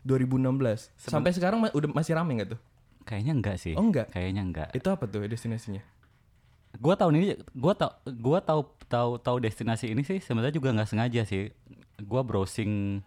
2016 0.01 0.97
sampai 0.97 1.29
sekarang 1.29 1.61
ma- 1.61 1.73
udah 1.77 1.89
masih 1.93 2.17
rame 2.17 2.41
nggak 2.41 2.57
tuh 2.57 2.61
Kayaknya 3.01 3.33
enggak 3.33 3.57
sih. 3.57 3.73
Oh, 3.73 3.85
enggak? 3.85 4.13
Kayaknya 4.13 4.41
enggak. 4.45 4.69
itu 4.77 4.87
apa 4.89 5.05
tuh 5.09 5.25
destinasinya 5.25 5.81
Gua 6.79 6.95
tahun 6.95 7.19
ini 7.19 7.27
gua 7.51 7.75
tau 7.75 7.91
gua 8.07 8.39
tahu 8.39 8.63
tahu 8.87 9.19
tahu 9.19 9.37
destinasi 9.43 9.91
ini 9.91 10.07
sih 10.07 10.23
sebenarnya 10.23 10.55
juga 10.55 10.71
nggak 10.71 10.87
sengaja 10.87 11.21
sih. 11.27 11.51
Gua 11.99 12.23
browsing 12.23 13.03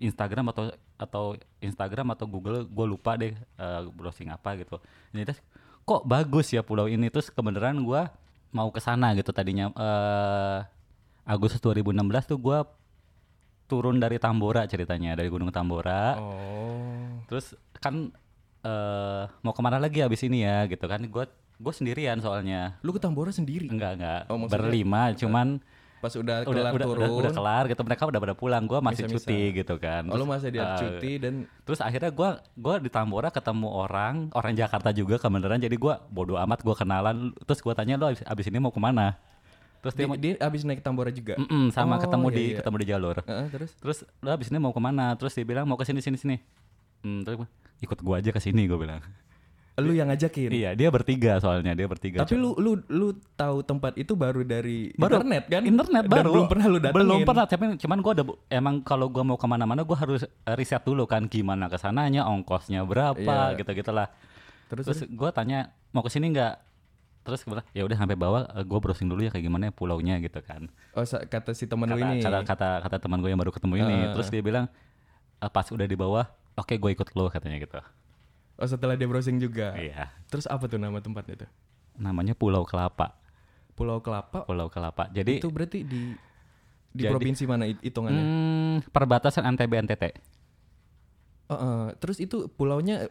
Instagram 0.00 0.52
atau 0.52 0.68
atau 1.00 1.24
Instagram 1.64 2.12
atau 2.12 2.28
Google 2.28 2.68
gua 2.68 2.84
lupa 2.84 3.16
deh 3.16 3.32
eh, 3.32 3.80
browsing 3.96 4.28
apa 4.28 4.52
gitu. 4.60 4.76
Jadi 5.16 5.32
terus, 5.32 5.40
kok 5.88 6.04
bagus 6.04 6.52
ya 6.52 6.60
pulau 6.60 6.92
ini 6.92 7.08
terus 7.08 7.32
kebenaran 7.32 7.80
gua 7.80 8.12
mau 8.50 8.68
ke 8.70 8.78
sana 8.78 9.14
gitu 9.14 9.30
tadinya. 9.30 9.70
Eh 9.72 10.58
Agustus 11.24 11.60
2016 11.60 11.94
tuh 12.26 12.38
gua 12.38 12.66
turun 13.64 14.02
dari 14.02 14.18
Tambora 14.18 14.66
ceritanya 14.66 15.14
dari 15.14 15.30
Gunung 15.30 15.54
Tambora. 15.54 16.18
oh. 16.18 17.22
Terus 17.30 17.54
kan 17.78 18.10
eh 18.60 19.24
mau 19.40 19.54
ke 19.54 19.60
mana 19.62 19.78
lagi 19.78 20.02
abis 20.02 20.26
ini 20.26 20.42
ya 20.42 20.66
gitu 20.66 20.84
kan. 20.84 21.00
Gue 21.06 21.24
gue 21.60 21.72
sendirian 21.72 22.18
soalnya. 22.18 22.80
Lu 22.82 22.90
ke 22.90 22.98
Tambora 22.98 23.30
sendiri? 23.30 23.68
Enggak 23.68 24.00
enggak. 24.00 24.20
Oh, 24.26 24.36
maksudnya- 24.40 24.54
berlima 24.66 25.02
cuman 25.14 25.60
pas 26.00 26.12
udah 26.16 26.36
udah 26.42 26.48
kelar 26.48 26.72
udah, 26.72 26.86
turun 26.88 26.96
udah 26.96 27.10
udah 27.12 27.32
kelar 27.36 27.64
gitu. 27.68 27.82
Mereka 27.84 28.02
udah 28.08 28.20
pada 28.20 28.34
pulang 28.34 28.64
gue 28.64 28.78
masih 28.80 29.04
Misah-misah. 29.04 29.28
cuti 29.28 29.40
gitu 29.60 29.74
kan. 29.76 30.02
Oh, 30.08 30.16
lu 30.16 30.24
Terus, 30.24 30.28
masih 30.32 30.48
dia 30.48 30.62
eh, 30.64 30.78
cuti 30.80 31.12
dan 31.20 31.34
terus 31.62 31.80
akhirnya 31.80 32.10
gue 32.10 32.28
gua 32.56 32.74
di 32.80 32.88
Tambora 32.88 33.28
ketemu 33.28 33.68
orang 33.68 34.14
orang 34.32 34.52
Jakarta 34.56 34.90
juga 34.90 35.20
kebenaran. 35.20 35.60
Jadi 35.60 35.76
gue 35.76 35.94
bodoh 36.08 36.40
amat 36.40 36.64
gue 36.64 36.74
kenalan. 36.74 37.36
Terus 37.44 37.60
gue 37.60 37.74
tanya 37.76 37.94
lo 37.94 38.08
abis, 38.08 38.24
abis 38.24 38.46
ini 38.48 38.58
mau 38.58 38.72
ke 38.72 38.80
mana? 38.80 39.20
Terus 39.80 39.96
dia, 39.96 40.04
dia, 40.12 40.16
dia 40.36 40.44
abis 40.44 40.60
naik 40.64 40.84
Tambora 40.84 41.08
juga? 41.08 41.40
"Mm-mm, 41.40 41.72
sama 41.72 41.96
Oh, 41.96 42.04
ketemu 42.04 42.26
iya, 42.28 42.36
di 42.36 42.44
iya. 42.44 42.56
ketemu 42.60 42.76
di 42.76 42.86
jalur. 42.88 43.16
Heeh, 43.24 43.46
terus? 43.48 43.70
Terus 43.80 43.98
lo 44.20 44.28
abis 44.28 44.48
ini 44.48 44.58
mau 44.60 44.72
ke 44.72 44.80
mana? 44.80 45.16
Terus 45.16 45.32
dia 45.32 45.44
bilang 45.44 45.64
mau 45.64 45.76
ke 45.76 45.88
sini 45.88 46.00
sini 46.00 46.16
sini. 46.16 46.36
Hmm, 47.00 47.24
terus 47.24 47.40
gua, 47.40 47.48
ikut 47.80 47.96
gue 47.96 48.14
aja 48.16 48.28
ke 48.28 48.40
sini 48.40 48.68
gue 48.68 48.76
bilang 48.76 49.00
lu 49.80 49.92
yang 49.92 50.08
ngajakin 50.08 50.48
Iya, 50.48 50.70
dia 50.72 50.88
bertiga 50.88 51.36
soalnya, 51.36 51.72
dia 51.72 51.84
bertiga. 51.84 52.20
Tapi 52.20 52.34
lu 52.34 52.52
lu 52.54 52.78
lu 52.86 53.08
tahu 53.34 53.60
tempat 53.60 53.96
itu 53.96 54.12
baru 54.12 54.40
dari 54.40 54.92
baru 54.94 55.18
internet 55.18 55.44
kan? 55.46 55.62
Internet 55.62 56.04
Dan 56.04 56.12
baru. 56.14 56.30
belum 56.30 56.46
pernah 56.46 56.66
lu 56.66 56.78
datengin. 56.78 56.96
Belum 57.00 57.20
pernah, 57.22 57.44
tapi 57.44 57.64
cuman 57.76 57.98
gua 57.98 58.12
ada 58.12 58.24
emang 58.48 58.74
kalau 58.80 59.06
gua 59.06 59.22
mau 59.22 59.34
ke 59.34 59.44
mana-mana 59.44 59.80
gua 59.80 59.96
harus 59.96 60.22
eh, 60.22 60.54
riset 60.54 60.80
dulu 60.80 61.04
kan 61.04 61.24
gimana 61.24 61.66
ke 61.66 61.76
sananya, 61.76 62.24
ongkosnya 62.24 62.84
berapa, 62.84 63.18
Iya. 63.18 63.58
gitu-gitulah. 63.58 64.08
Terus, 64.68 64.84
Terus, 64.86 65.00
gua 65.10 65.30
tanya 65.30 65.68
mau 65.90 66.00
ke 66.00 66.08
sini 66.08 66.30
nggak? 66.30 66.54
Terus 67.20 67.44
bilang, 67.44 67.66
ya 67.70 67.82
udah 67.82 67.96
sampai 67.96 68.14
bawah 68.14 68.48
eh, 68.50 68.62
gua 68.62 68.78
browsing 68.78 69.04
dulu 69.04 69.20
ya 69.20 69.28
kayak 69.28 69.44
gimana 69.44 69.68
ya 69.68 69.72
pulaunya 69.72 70.16
gitu 70.18 70.40
kan. 70.40 70.70
oh 70.90 71.02
kata 71.04 71.52
si 71.52 71.64
temen 71.64 71.84
lu 71.86 71.94
Kata, 71.94 72.06
ini. 72.08 72.20
kata 72.20 72.38
kata 72.44 72.68
kata 72.80 72.96
teman 72.98 73.18
gue 73.18 73.28
yang 73.28 73.36
baru 73.36 73.50
ketemu 73.50 73.74
ini, 73.78 73.96
terus 74.10 74.28
dia 74.28 74.40
bilang 74.40 74.66
"Eh, 75.36 75.46
pas 75.46 75.64
udah 75.66 75.84
di 75.84 75.94
bawah, 75.94 76.24
oke 76.54 76.72
gue 76.72 76.90
ikut 76.90 77.08
lo 77.12 77.28
katanya 77.28 77.56
gitu. 77.58 77.76
Oh 78.60 78.68
setelah 78.68 78.92
dia 78.92 79.08
browsing 79.08 79.40
juga. 79.40 79.72
Iya. 79.72 80.12
Terus 80.28 80.44
apa 80.44 80.64
tuh 80.64 80.76
nama 80.76 81.00
tempatnya 81.00 81.46
tuh? 81.46 81.50
Namanya 81.96 82.32
Pulau 82.32 82.62
Kelapa. 82.62 83.16
Pulau 83.72 83.98
Kelapa. 83.98 84.44
Pulau 84.44 84.68
Kelapa. 84.68 85.08
Jadi 85.08 85.40
itu 85.40 85.48
berarti 85.48 85.80
di 85.80 86.12
di 86.90 87.02
Jadi- 87.02 87.08
provinsi 87.08 87.42
mana 87.44 87.64
hit- 87.64 87.80
hitungannya? 87.80 88.20
hmm, 88.20 88.76
perbatasan 88.90 89.48
NTB 89.48 89.72
NTT. 89.80 90.04
Oh, 91.46 91.56
eh, 91.56 91.88
terus 91.96 92.18
itu 92.18 92.46
pulaunya 92.48 93.08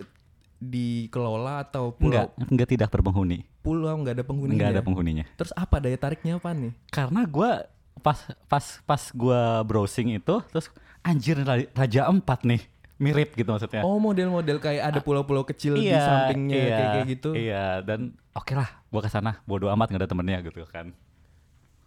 dikelola 0.60 1.63
atau 1.63 1.91
pulau 1.91 2.27
Enggak, 2.27 2.51
enggak 2.51 2.70
tidak 2.70 2.89
berpenghuni. 2.89 3.48
pulau 3.60 3.96
nggak 3.96 4.15
ada 4.15 4.24
penghuninya? 4.24 4.56
Enggak 4.56 4.72
ada 4.75 4.84
penghuninya. 4.84 5.25
Terus 5.36 5.51
apa 5.56 5.79
daya 5.79 5.96
tariknya 5.96 6.36
apa 6.36 6.51
nih? 6.51 6.72
Karena 6.89 7.24
gua 7.24 7.68
pas 8.00 8.15
pas 8.48 8.65
pas 8.84 9.03
gua 9.12 9.63
browsing 9.63 10.15
itu 10.15 10.36
terus 10.51 10.68
anjir 11.01 11.39
Ra- 11.39 11.68
Raja 11.74 12.08
Empat 12.08 12.44
nih. 12.44 12.62
Mirip 13.00 13.32
gitu 13.32 13.48
maksudnya. 13.48 13.79
Oh 13.88 13.96
model-model 13.96 14.60
kayak 14.60 14.91
ada 14.91 15.00
pulau-pulau 15.00 15.48
kecil 15.48 15.79
di 15.79 15.88
sampingnya 15.88 16.56
iya, 16.60 16.68
kayak 16.68 16.89
kayak 16.91 17.08
gitu. 17.08 17.29
Iya, 17.32 17.65
dan 17.79 18.12
oke 18.36 18.51
lah, 18.51 18.68
gua 18.91 19.00
ke 19.00 19.08
sana. 19.08 19.39
Bodo 19.48 19.72
amat 19.72 19.88
nggak 19.88 20.03
ada 20.03 20.10
temennya 20.12 20.44
gitu 20.44 20.68
kan. 20.68 20.91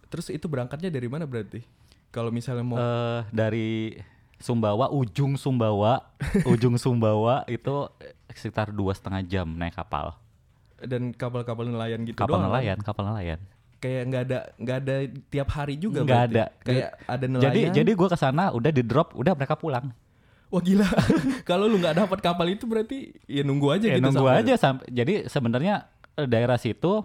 Terus 0.09 0.33
itu 0.33 0.49
berangkatnya 0.49 0.89
dari 0.89 1.05
mana 1.05 1.29
berarti? 1.29 1.61
Kalau 2.09 2.33
misalnya 2.33 2.65
mau 2.65 2.77
Eh 2.77 3.21
dari 3.29 3.97
Sumbawa, 4.41 4.89
ujung 4.89 5.37
Sumbawa, 5.37 6.01
ujung 6.51 6.75
Sumbawa 6.75 7.45
itu 7.45 7.87
sekitar 8.33 8.73
dua 8.73 8.97
setengah 8.97 9.21
jam 9.23 9.47
naik 9.53 9.77
kapal. 9.77 10.17
dan 10.83 11.15
kapal-kapal 11.15 11.63
nelayan 11.63 12.03
gitu 12.03 12.19
Kapal 12.19 12.43
doang, 12.43 12.43
kan? 12.43 12.59
nelayan, 12.59 12.77
kapal 12.83 13.03
nelayan. 13.07 13.39
Kayak 13.79 14.03
nggak 14.03 14.23
ada 14.27 14.39
nggak 14.59 14.77
ada 14.83 14.95
tiap 15.31 15.49
hari 15.55 15.79
juga 15.79 16.03
Nggak 16.03 16.23
ada. 16.27 16.43
Kayak 16.59 16.89
ada 17.07 17.25
nelayan. 17.29 17.45
Jadi 17.47 17.61
jadi 17.71 17.91
gua 17.95 18.09
ke 18.11 18.17
sana 18.19 18.51
udah 18.51 18.71
di 18.73 18.83
drop, 18.83 19.15
udah 19.15 19.31
mereka 19.31 19.55
pulang. 19.55 19.95
Wah 20.53 20.61
gila. 20.61 20.85
Kalau 21.49 21.65
lu 21.65 21.75
nggak 21.75 21.97
dapat 21.97 22.19
kapal 22.21 22.45
itu 22.47 22.63
berarti 22.63 23.09
ya 23.25 23.41
nunggu 23.41 23.73
aja 23.73 23.85
ya 23.87 23.97
gitu 23.97 24.05
nunggu 24.05 24.21
sampai- 24.23 24.39
aja 24.39 24.53
sampai 24.55 24.85
jadi 24.87 25.13
sebenarnya 25.25 25.75
eh, 26.13 26.23
daerah 26.23 26.55
situ 26.55 27.01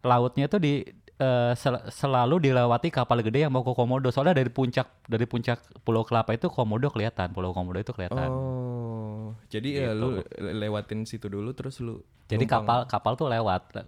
lautnya 0.00 0.46
tuh 0.46 0.58
di 0.58 0.86
eh, 1.16 1.52
sel- 1.54 1.88
selalu 1.88 2.38
dilewati 2.40 2.88
kapal 2.88 3.20
gede 3.20 3.42
yang 3.42 3.50
mau 3.50 3.60
ke 3.60 3.72
Komodo. 3.72 4.08
Soalnya 4.08 4.36
dari 4.36 4.48
puncak 4.48 4.86
dari 5.02 5.24
puncak 5.24 5.58
Pulau 5.82 6.06
Kelapa 6.06 6.30
itu 6.30 6.46
Komodo 6.46 6.86
kelihatan 6.86 7.32
Pulau 7.32 7.50
Komodo 7.50 7.76
itu 7.76 7.90
kelihatan. 7.90 8.28
Oh, 8.28 9.34
jadi 9.48 9.68
ya 9.82 9.90
Gitu. 9.90 9.98
lu 9.98 10.08
le- 10.20 10.54
lewatin 10.56 11.02
situ 11.02 11.26
dulu 11.26 11.50
terus 11.50 11.80
lu 11.80 12.00
jadi 12.26 12.42
numpang. 12.42 12.62
kapal 12.62 12.78
kapal 12.86 13.12
tuh 13.14 13.26
lewat. 13.26 13.82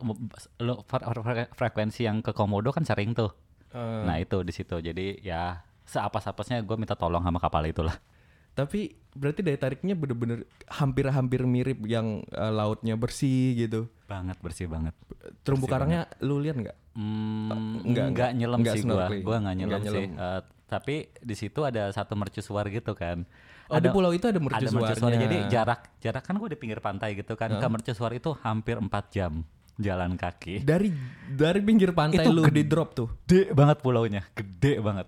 Lu- 0.59 0.83
fre- 0.83 1.07
fre- 1.07 1.50
frekuensi 1.52 2.02
yang 2.02 2.19
ke 2.19 2.31
Komodo 2.31 2.71
kan 2.71 2.83
sering 2.83 3.12
tuh. 3.12 3.31
Eh, 3.69 4.02
nah 4.02 4.17
itu 4.17 4.40
di 4.40 4.50
situ. 4.50 4.75
Jadi 4.75 5.21
ya 5.21 5.62
seapas-apasnya 5.85 6.61
gue 6.61 6.76
minta 6.76 6.93
tolong 6.95 7.21
sama 7.21 7.38
kapal 7.38 7.64
itulah 7.64 7.97
Tapi 8.59 8.99
berarti 9.15 9.41
daya 9.47 9.59
tariknya 9.59 9.95
bener-bener 9.95 10.43
hampir-hampir 10.67 11.47
mirip 11.47 11.79
yang 11.87 12.27
eh, 12.27 12.50
lautnya 12.50 12.99
bersih 12.99 13.55
gitu. 13.55 13.87
banget 14.09 14.41
bersih 14.41 14.73
banget 14.73 14.97
Terumbu 15.45 15.69
karangnya 15.69 16.09
lu 16.25 16.43
lihat 16.43 16.57
nggak? 16.59 16.77
Hmm, 16.97 17.85
enggak, 17.87 17.87
enggak, 17.87 18.07
enggak. 18.09 18.31
nyelam 18.35 18.59
Enggak 18.59 18.75
sih 18.75 18.83
gua. 18.83 18.91
snorkeling. 18.91 19.23
Gua 19.23 19.37
enggak 19.38 19.57
nyelam, 19.62 19.79
Enggak 19.79 19.95
sih. 19.95 20.07
Eh, 20.11 20.41
tapi 20.69 20.97
di 21.23 21.35
situ 21.38 21.61
ada 21.62 21.83
satu 21.95 22.12
mercusuar 22.19 22.67
gitu 22.73 22.93
kan. 22.99 23.23
Oh, 23.69 23.79
di 23.79 23.88
pulau 23.93 24.11
itu 24.17 24.27
ada 24.27 24.41
mercusuarnya. 24.41 25.29
Jadi 25.29 25.38
jarak 25.53 26.00
jarak 26.00 26.25
kan 26.25 26.35
gua 26.41 26.49
di 26.50 26.59
pinggir 26.59 26.81
pantai 26.83 27.15
gitu 27.15 27.38
kan. 27.38 27.55
Ke 27.62 27.67
mercusuar 27.71 28.11
itu 28.17 28.35
hampir 28.43 28.81
4 28.81 28.91
jam 29.15 29.45
jalan 29.79 30.19
kaki. 30.19 30.67
Dari 30.67 30.91
dari 31.31 31.61
pinggir 31.62 31.95
pantai 31.95 32.27
Itu 32.27 32.35
lu 32.35 32.43
gede. 32.50 32.57
di 32.59 32.62
drop 32.67 32.88
tuh. 32.99 33.09
Gede 33.25 33.55
banget 33.55 33.79
pulaunya, 33.79 34.23
gede 34.35 34.83
banget. 34.83 35.07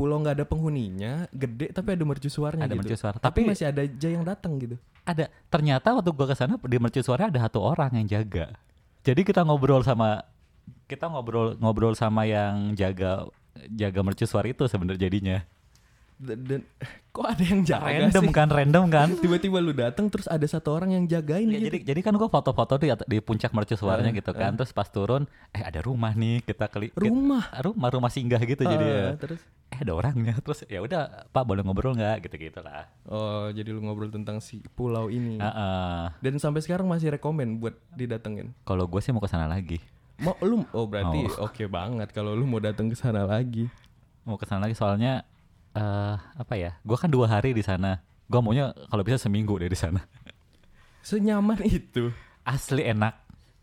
Pulau 0.00 0.16
nggak 0.16 0.34
ada 0.34 0.46
penghuninya, 0.46 1.12
gede 1.28 1.68
tapi 1.70 1.92
ada 1.92 2.00
mercusuarnya 2.02 2.64
Ada 2.64 2.72
gitu. 2.72 2.80
mercusuar. 2.80 3.12
Tapi 3.14 3.22
Tapi- 3.22 3.42
masih 3.46 3.66
ada 3.68 3.80
aja 3.84 4.08
yang 4.08 4.24
datang 4.24 4.56
gitu. 4.56 4.80
ada 5.02 5.28
ternyata 5.46 5.92
waktu 5.92 6.08
gua 6.10 6.24
ke 6.24 6.34
sana 6.34 6.56
di 6.56 6.76
mercusuarnya 6.76 7.28
ada 7.28 7.40
satu 7.42 7.60
orang 7.60 7.92
yang 7.94 8.06
jaga. 8.06 8.56
Jadi 9.00 9.20
kita 9.22 9.44
ngobrol 9.44 9.80
sama 9.80 10.24
kita 10.86 11.04
ngobrol 11.04 11.56
ngobrol 11.56 11.92
sama 11.92 12.24
yang 12.24 12.72
jaga 12.72 13.28
jaga 13.68 14.00
mercusuar 14.00 14.44
itu 14.44 14.64
sebenarnya 14.64 15.00
jadinya. 15.02 15.38
Dan, 16.16 16.38
dan- 16.44 16.66
kok 17.10 17.26
ada 17.26 17.40
yang 17.42 17.60
jaga 17.60 17.88
Random 17.88 18.24
sih? 18.24 18.30
kan, 18.30 18.48
random 18.48 18.84
kan. 18.88 19.08
Tiba-tiba 19.24 19.56
lu 19.58 19.72
datang 19.72 20.06
terus 20.06 20.24
ada 20.26 20.44
satu 20.44 20.68
orang 20.70 20.92
yang 20.92 21.04
jagain 21.06 21.44
Ya, 21.44 21.56
gitu. 21.56 21.64
jadi 21.66 21.78
jadi 21.86 22.00
kan 22.00 22.12
gua 22.14 22.28
foto-foto 22.28 22.76
di 22.76 22.88
di 22.92 23.18
puncak 23.18 23.50
mercusuarnya 23.50 24.08
Eh, 24.10 24.16
gitu 24.16 24.30
kan. 24.30 24.52
Terus 24.54 24.70
pas 24.70 24.84
turun, 24.86 25.24
eh 25.50 25.60
ada 25.60 25.80
rumah 25.80 26.12
nih 26.12 26.40
kita 26.42 26.68
keli 26.68 26.92
Rumah? 26.92 27.56
rumah 27.60 27.88
rumah 27.90 28.08
singgah 28.08 28.40
gitu 28.42 28.62
jadi 28.62 28.84
ya. 28.84 29.04
Ah, 29.06 29.16
terus 29.16 29.40
Eh 29.70 29.78
ada 29.86 29.94
orangnya 29.94 30.34
terus 30.42 30.66
ya 30.66 30.82
udah 30.82 31.30
Pak 31.30 31.46
boleh 31.46 31.62
ngobrol 31.62 31.94
nggak 31.94 32.26
gitu 32.26 32.50
gitulah. 32.50 32.90
oh 33.06 33.54
jadi 33.54 33.70
lu 33.70 33.78
ngobrol 33.80 34.10
tentang 34.10 34.42
si 34.42 34.58
pulau 34.74 35.06
ini. 35.08 35.38
Heeh. 35.38 36.10
Dan 36.18 36.42
sampai 36.42 36.58
sekarang 36.60 36.90
masih 36.90 37.14
rekomen 37.14 37.62
buat 37.62 37.78
didatengin. 37.94 38.50
Kalau 38.66 38.90
gue 38.90 38.98
sih 38.98 39.14
mau 39.14 39.22
ke 39.22 39.30
sana 39.30 39.46
lagi. 39.46 39.78
Mau 40.18 40.34
lu 40.42 40.66
oh 40.74 40.84
berarti 40.90 41.30
Oh. 41.38 41.46
oke 41.46 41.64
banget 41.70 42.10
kalau 42.10 42.34
lu 42.34 42.44
mau 42.44 42.58
datang 42.58 42.90
ke 42.90 42.98
sana 42.98 43.22
lagi. 43.22 43.70
Mau 44.26 44.34
ke 44.34 44.44
sana 44.44 44.66
lagi 44.66 44.74
soalnya 44.74 45.22
eh 45.70 46.16
apa 46.18 46.54
ya? 46.58 46.74
Gue 46.82 46.98
kan 46.98 47.06
dua 47.06 47.30
hari 47.30 47.54
di 47.54 47.62
sana. 47.62 48.02
Gue 48.26 48.42
maunya 48.42 48.74
kalau 48.90 49.06
bisa 49.06 49.22
seminggu 49.22 49.54
deh 49.54 49.70
di 49.70 49.78
sana. 49.78 50.02
Senyaman 51.00 51.62
itu. 51.62 52.10
Asli 52.44 52.84
enak. 52.84 53.14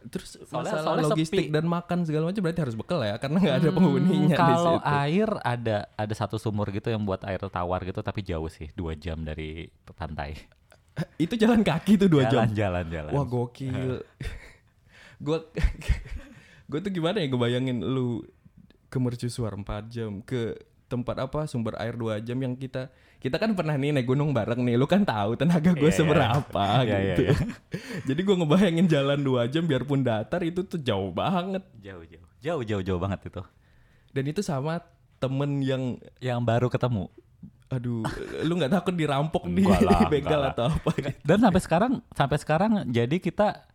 Terus 0.08 0.40
Soalnya- 0.42 0.72
masalah 0.72 0.84
soalnya 0.84 1.08
logistik 1.10 1.44
sepi. 1.44 1.52
dan 1.52 1.66
makan 1.66 2.00
segala 2.02 2.24
macam 2.26 2.40
berarti 2.40 2.62
harus 2.62 2.76
bekal 2.76 3.00
ya 3.02 3.16
karena 3.16 3.38
nggak 3.38 3.58
ada 3.58 3.70
penghuninya 3.70 4.16
di 4.30 4.34
Hmm, 4.34 4.40
Kalau 4.40 4.76
situ. 4.76 4.88
air 4.96 5.30
ada 5.42 5.78
ada 5.92 6.14
satu 6.14 6.36
sumur 6.36 6.68
gitu 6.70 6.88
yang 6.88 7.02
buat 7.02 7.22
air 7.22 7.40
tawar 7.44 7.82
gitu 7.82 8.00
tapi 8.00 8.22
jauh 8.22 8.48
sih 8.48 8.72
dua 8.72 8.94
jam 8.94 9.20
dari 9.20 9.66
pantai. 9.90 10.38
Itu 11.20 11.34
jalan 11.34 11.62
kaki 11.62 11.96
tuh 11.96 12.08
dua 12.08 12.26
jam. 12.26 12.46
jalan, 12.46 12.50
jalan 12.52 12.86
jalan. 12.88 13.12
Wah 13.12 13.24
gokil. 13.24 14.02
gua 15.20 15.38
gua 16.70 16.80
tuh 16.80 16.90
gimana 16.90 17.18
ya 17.18 17.28
ngebayangin 17.28 17.78
lu 17.80 18.22
ke 18.88 18.98
mercusuar 18.98 19.52
4 19.52 19.66
jam 19.88 20.22
ke 20.22 20.56
tempat 20.88 21.20
apa 21.20 21.44
sumber 21.44 21.76
air 21.76 21.94
2 21.94 22.22
jam 22.22 22.38
yang 22.38 22.54
kita 22.54 22.88
kita 23.18 23.36
kan 23.36 23.52
pernah 23.52 23.74
nih 23.74 23.92
naik 23.92 24.06
gunung 24.06 24.30
bareng 24.30 24.62
nih 24.62 24.76
lu 24.76 24.86
kan 24.86 25.02
tahu 25.02 25.34
tenaga 25.36 25.72
gue 25.72 25.82
Iya, 25.82 25.90
iya. 25.90 25.98
seberapa 25.98 26.64
Iya, 26.64 26.84
iya, 26.86 26.98
gitu 27.10 27.22
iya. 27.24 27.36
jadi 28.14 28.20
gua 28.22 28.36
ngebayangin 28.38 28.86
jalan 28.86 29.20
2 29.20 29.50
jam 29.50 29.64
biarpun 29.64 30.02
datar 30.02 30.42
itu 30.42 30.62
tuh 30.62 30.78
jauh 30.78 31.10
banget 31.10 31.66
jauh 31.78 32.06
jauh 32.06 32.28
jauh 32.38 32.62
jauh 32.62 32.84
jauh 32.84 33.00
banget 33.00 33.20
itu. 33.26 33.42
dan 34.12 34.24
itu 34.24 34.42
sama 34.42 34.80
temen 35.18 35.62
yang 35.62 35.84
Yang 36.18 36.40
baru 36.42 36.68
ketemu. 36.68 37.06
aduh 37.68 38.06
lu 38.42 38.54
nggak 38.56 38.72
takut 38.72 38.94
dirampok 38.94 39.44
di 39.46 39.60
lah, 39.62 40.08
begal 40.14 40.40
atau 40.48 40.72
apa 40.72 40.88
gitu? 40.96 41.12
Dan 41.20 41.44
sampai 41.44 41.60
sekarang 41.60 41.94
sampai 42.14 42.38
sekarang 42.38 42.72
jadi 42.88 43.18
kita 43.18 43.66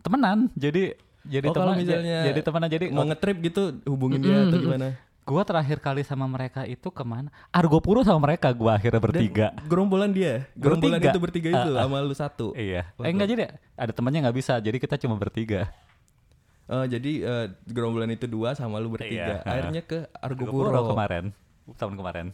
temenan. 0.00 0.50
Jadi 0.54 0.90
jadi 1.22 1.46
oh 1.46 1.54
teman 1.54 1.74
misalnya 1.76 2.18
jadi 2.24 2.40
temenan 2.40 2.68
jadi 2.68 2.86
mau 2.90 3.02
ngetrip 3.04 3.36
gitu 3.42 3.62
hubungin 3.84 4.22
dia 4.22 4.42
atau 4.42 4.58
gimana 4.58 4.94
Gua 5.26 5.42
terakhir 5.42 5.82
kali 5.82 6.06
sama 6.06 6.22
mereka 6.24 6.62
itu 6.62 6.86
ke 6.86 7.02
mana? 7.02 7.34
Argopuro 7.50 8.06
sama 8.06 8.30
mereka 8.30 8.46
gua 8.54 8.78
akhirnya 8.78 9.02
bertiga. 9.02 9.46
Dan 9.50 9.66
gerombolan 9.66 10.14
dia, 10.14 10.46
gerombolan 10.54 11.02
Bertiga. 11.02 11.10
itu 11.10 11.18
bertiga 11.18 11.48
itu 11.50 11.70
Ah, 11.74 11.74
ah. 11.74 11.82
sama 11.82 11.96
lu 11.98 12.14
satu. 12.14 12.46
Iya. 12.54 12.94
Eh 12.96 13.10
enggak 13.10 13.28
jadi 13.28 13.42
ada 13.74 13.90
temannya 13.90 14.22
nggak 14.22 14.36
bisa. 14.38 14.54
Jadi 14.56 14.78
kita 14.78 14.94
cuma 14.96 15.18
bertiga. 15.18 15.66
Eh, 16.66 16.86
jadi 16.86 17.12
eh, 17.22 17.46
gerombolan 17.66 18.10
itu 18.10 18.26
dua 18.26 18.54
sama 18.54 18.78
lu 18.78 18.94
bertiga. 18.94 19.42
Iya. 19.42 19.42
Akhirnya 19.42 19.82
ke 19.82 19.98
Argopuro 20.14 20.70
Argopuro. 20.70 20.94
kemarin. 20.94 21.24
Tahun 21.74 21.94
kemarin. 21.94 22.26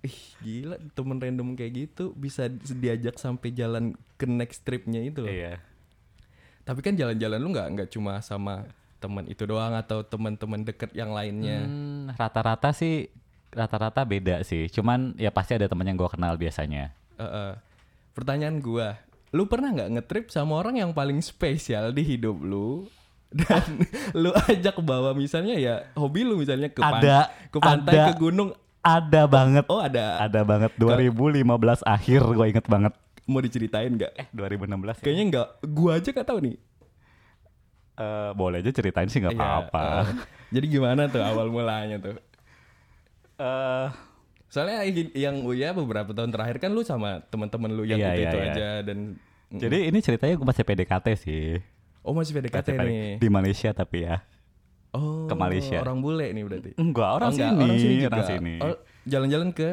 Ih, 0.00 0.16
gila 0.40 0.76
temen 0.92 1.16
random 1.16 1.52
kayak 1.52 1.72
gitu 1.74 2.16
bisa 2.16 2.48
diajak 2.52 3.16
sampai 3.16 3.52
jalan 3.52 3.92
ke 4.16 4.24
next 4.24 4.64
tripnya 4.64 5.04
itu 5.04 5.20
loh. 5.20 5.28
Iya. 5.28 5.60
Tapi 6.64 6.80
kan 6.80 6.96
jalan-jalan 6.96 7.36
lu 7.36 7.52
nggak 7.52 7.68
nggak 7.76 7.88
cuma 7.92 8.20
sama 8.20 8.64
teman 8.96 9.24
itu 9.28 9.44
doang 9.44 9.76
atau 9.76 10.02
teman-teman 10.02 10.64
deket 10.64 10.90
yang 10.96 11.12
lainnya. 11.12 11.64
Hmm, 11.64 12.12
rata-rata 12.16 12.72
sih 12.72 13.12
rata-rata 13.52 14.04
beda 14.04 14.44
sih. 14.44 14.68
Cuman 14.68 15.16
ya 15.16 15.32
pasti 15.32 15.56
ada 15.56 15.68
teman 15.68 15.88
yang 15.88 15.96
gua 15.96 16.12
kenal 16.12 16.36
biasanya. 16.36 16.92
Eh, 17.16 17.24
eh. 17.24 17.52
Pertanyaan 18.12 18.60
gua, 18.60 18.96
lu 19.32 19.48
pernah 19.48 19.72
nggak 19.72 19.90
ngetrip 19.96 20.26
sama 20.32 20.60
orang 20.60 20.80
yang 20.80 20.90
paling 20.92 21.20
spesial 21.20 21.92
di 21.92 22.04
hidup 22.04 22.36
lu? 22.40 22.88
Dan 23.36 23.82
lu 24.14 24.30
ajak 24.32 24.78
bawa 24.80 25.10
misalnya 25.12 25.58
ya 25.58 25.74
hobi 25.98 26.22
lu 26.22 26.38
misalnya 26.38 26.70
ke, 26.70 26.78
pan- 26.78 27.02
Ada, 27.02 27.18
ke 27.50 27.58
pantai, 27.58 27.94
ada. 27.96 28.04
ke 28.08 28.14
gunung. 28.16 28.54
Ada 28.86 29.22
banget. 29.26 29.64
Oh 29.66 29.82
ada. 29.82 30.22
Ada 30.22 30.46
banget 30.46 30.70
2015 30.78 31.42
akhir 31.82 32.20
gua 32.22 32.46
inget 32.46 32.66
banget. 32.70 32.94
Mau 33.26 33.42
diceritain 33.42 33.90
nggak? 33.90 34.12
Eh 34.14 34.26
2016 34.30 35.02
ya? 35.02 35.04
Kayaknya 35.04 35.24
nggak. 35.26 35.48
Gua 35.74 35.90
aja 35.98 36.08
nggak 36.14 36.28
tahu 36.30 36.38
nih. 36.46 36.56
Eh, 37.96 38.30
boleh 38.32 38.60
aja 38.60 38.70
ceritain 38.70 39.08
sih 39.08 39.18
nggak 39.18 39.32
Iya, 39.32 39.40
apa-apa. 39.40 39.84
eh. 40.04 40.06
jadi 40.52 40.66
gimana 40.68 41.08
tuh 41.08 41.20
awal 41.20 41.48
mulanya 41.48 41.96
tuh? 41.96 42.16
Eh, 43.36 43.88
Soalnya 44.46 44.86
yang 45.12 45.42
ya 45.52 45.72
beberapa 45.72 46.10
tahun 46.10 46.30
terakhir 46.30 46.56
kan 46.58 46.70
lu 46.70 46.80
sama 46.80 47.20
teman-teman 47.26 47.68
lu 47.68 47.82
yang 47.82 47.98
Iya, 47.98 48.10
itu 48.10 48.20
itu 48.22 48.36
iya, 48.36 48.44
iya. 48.44 48.52
aja 48.52 48.68
dan 48.82 48.98
jadi 49.48 49.78
ini 49.86 49.98
ceritanya 49.98 50.34
gue 50.34 50.46
masih 50.46 50.64
PDKT 50.64 51.06
sih. 51.14 51.46
oh 52.00 52.14
masih 52.14 52.32
PDKT 52.32 52.68
Masih 52.68 52.78
nih. 52.80 53.08
Di 53.18 53.28
Malaysia 53.28 53.70
tapi 53.72 54.04
ya. 54.04 54.22
Oh, 54.90 55.26
ke 55.26 55.34
Malaysia. 55.34 55.76
Orang 55.76 56.00
bule 56.00 56.30
nih 56.30 56.42
berarti. 56.42 56.70
Enggak, 56.76 57.10
orang 57.12 57.28
Oh, 57.28 57.34
enggak, 57.34 57.50
sini, 57.50 57.60
orang 57.60 57.76
sini 57.76 57.94
juga. 57.96 58.08
orang 58.08 58.24
sini. 58.24 58.54
Oh, 58.58 58.76
jalan-jalan 59.04 59.48
ke 59.50 59.68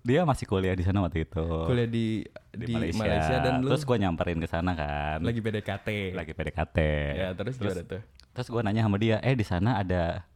Dia 0.00 0.26
masih 0.26 0.44
kuliah 0.44 0.74
di 0.74 0.82
sana 0.82 0.98
waktu 1.00 1.22
itu. 1.22 1.44
kuliah 1.64 1.86
di 1.86 2.26
di, 2.50 2.74
Malaysia. 2.92 3.38
dan 3.38 3.62
lu 3.62 3.70
Terus 3.70 3.84
gue 3.84 3.96
nyamperin 3.96 4.36
ke 4.36 4.46
sana 4.46 4.74
kan. 4.74 5.22
lagi 5.22 5.38
PDKT. 5.38 5.88
lagi 6.12 6.32
PDKT. 6.32 6.78
Ya, 7.14 7.28
terus, 7.32 7.54
gimana 7.54 7.82
tuh? 7.82 8.02
Terus 8.30 8.46
gue 8.46 8.60
nanya 8.60 8.82
sama 8.82 8.96
dia, 8.96 9.16
eh 9.20 9.32
di 9.32 9.42
sana 9.42 9.78
ada 9.78 10.26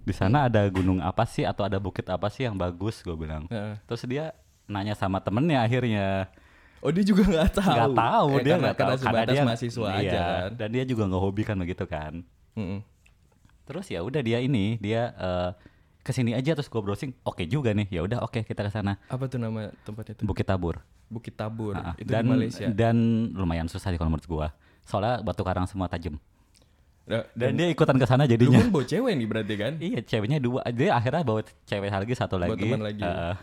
di 0.00 0.14
sana 0.14 0.46
ada 0.46 0.62
gunung 0.66 0.98
apa 0.98 1.22
sih 1.22 1.42
atau 1.42 1.62
ada 1.62 1.76
bukit 1.76 2.06
apa 2.06 2.26
sih 2.28 2.46
yang 2.46 2.54
bagus? 2.54 3.02
Gue 3.02 3.14
bilang. 3.14 3.44
Heeh. 3.46 3.76
Terus 3.84 4.02
dia 4.04 4.30
nanya 4.64 4.92
sama 4.92 5.18
temennya 5.18 5.58
akhirnya 5.58 6.28
Oh 6.78 6.94
dia 6.94 7.02
juga 7.02 7.26
nggak 7.26 7.50
tahu. 7.56 7.74
nggak 7.74 7.90
tahu 7.96 8.28
Eh, 8.30 8.38
dia 8.38 8.52
karena, 8.52 8.62
nggak 8.62 8.76
tahu 8.76 8.86
karena 8.86 9.02
sebatas 9.02 9.34
dia 9.34 9.42
mahasiswa 9.42 9.88
iya, 9.88 9.98
aja 9.98 10.20
kan. 10.20 10.48
dan 10.54 10.68
dia 10.70 10.84
juga 10.86 11.02
nggak 11.04 11.22
hobi 11.24 11.42
kan 11.42 11.56
begitu 11.56 11.84
kan 11.84 12.12
Mm-mm. 12.54 12.80
terus 13.64 13.86
ya 13.88 13.98
udah 13.98 14.20
dia 14.20 14.38
ini 14.38 14.78
dia 14.78 15.10
eh, 15.10 15.50
ke 16.08 16.16
sini 16.16 16.32
aja 16.32 16.50
terus 16.50 16.66
gue 16.66 16.80
browsing 16.80 17.12
oke 17.20 17.44
juga 17.44 17.70
nih 17.70 17.84
ya 17.86 18.00
udah 18.00 18.18
oke 18.22 18.40
kita 18.40 18.60
ke 18.62 18.72
sana 18.72 18.96
Apa 19.06 19.28
tuh 19.28 19.36
nama 19.36 19.68
tempatnya 19.82 20.16
tuh? 20.16 20.24
Bukit 20.24 20.42
Tabur 20.42 20.80
Bukit 21.06 21.32
Tabur. 21.32 21.72
Ah, 21.72 21.92
Itu 21.94 22.08
dan 22.08 22.24
di 22.24 22.30
Malaysia. 22.30 22.66
dan 22.66 22.96
lumayan 23.30 23.64
susah 23.64 23.88
sih 23.88 23.96
kalau 23.96 24.08
menurut 24.08 24.24
gua 24.24 24.46
soalnya 24.82 25.20
batu 25.20 25.40
karang 25.42 25.64
semua 25.64 25.84
tajam 25.86 26.16
Nah, 27.04 27.24
dan 27.32 27.56
dia 27.56 27.68
ikutan 27.68 27.96
ke 27.96 28.04
sana 28.04 28.24
lu 28.24 28.36
jadinya 28.36 28.60
kan 28.60 28.68
bawa 28.68 28.84
cewek 28.84 29.12
nih 29.14 29.26
berarti 29.26 29.54
kan? 29.54 29.72
iya 29.78 30.00
ceweknya 30.02 30.36
dua 30.38 30.60
dia 30.68 30.92
akhirnya 30.92 31.20
bawa 31.22 31.40
cewek 31.62 31.88
lagi 31.88 32.12
satu 32.12 32.36
Bawa 32.36 32.52
lagi 32.52 32.62
teman 32.62 32.80
lagi. 32.82 33.00
Eh, 33.00 33.34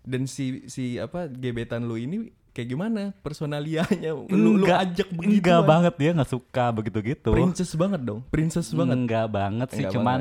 Dan 0.00 0.22
si 0.24 0.44
si 0.66 0.96
apa 0.96 1.26
gebetan 1.26 1.82
lu 1.82 1.94
ini 1.94 2.30
kayak 2.48 2.68
gimana 2.68 3.10
personalianya? 3.18 4.14
Lu 4.28 4.54
lu 4.54 4.66
ajak 4.66 5.10
begitu. 5.10 5.42
enggak 5.42 5.60
banget 5.62 5.94
dia 5.94 6.10
nggak 6.12 6.30
suka 6.30 6.64
begitu 6.70 6.98
gitu 7.04 7.30
Princess 7.30 7.74
banget 7.74 8.00
dong. 8.02 8.22
Princess 8.24 8.70
banget. 8.70 8.94
enggak 8.96 9.26
banget 9.28 9.68
sih 9.68 9.82
Enggak 9.82 9.94
cuman 9.94 10.20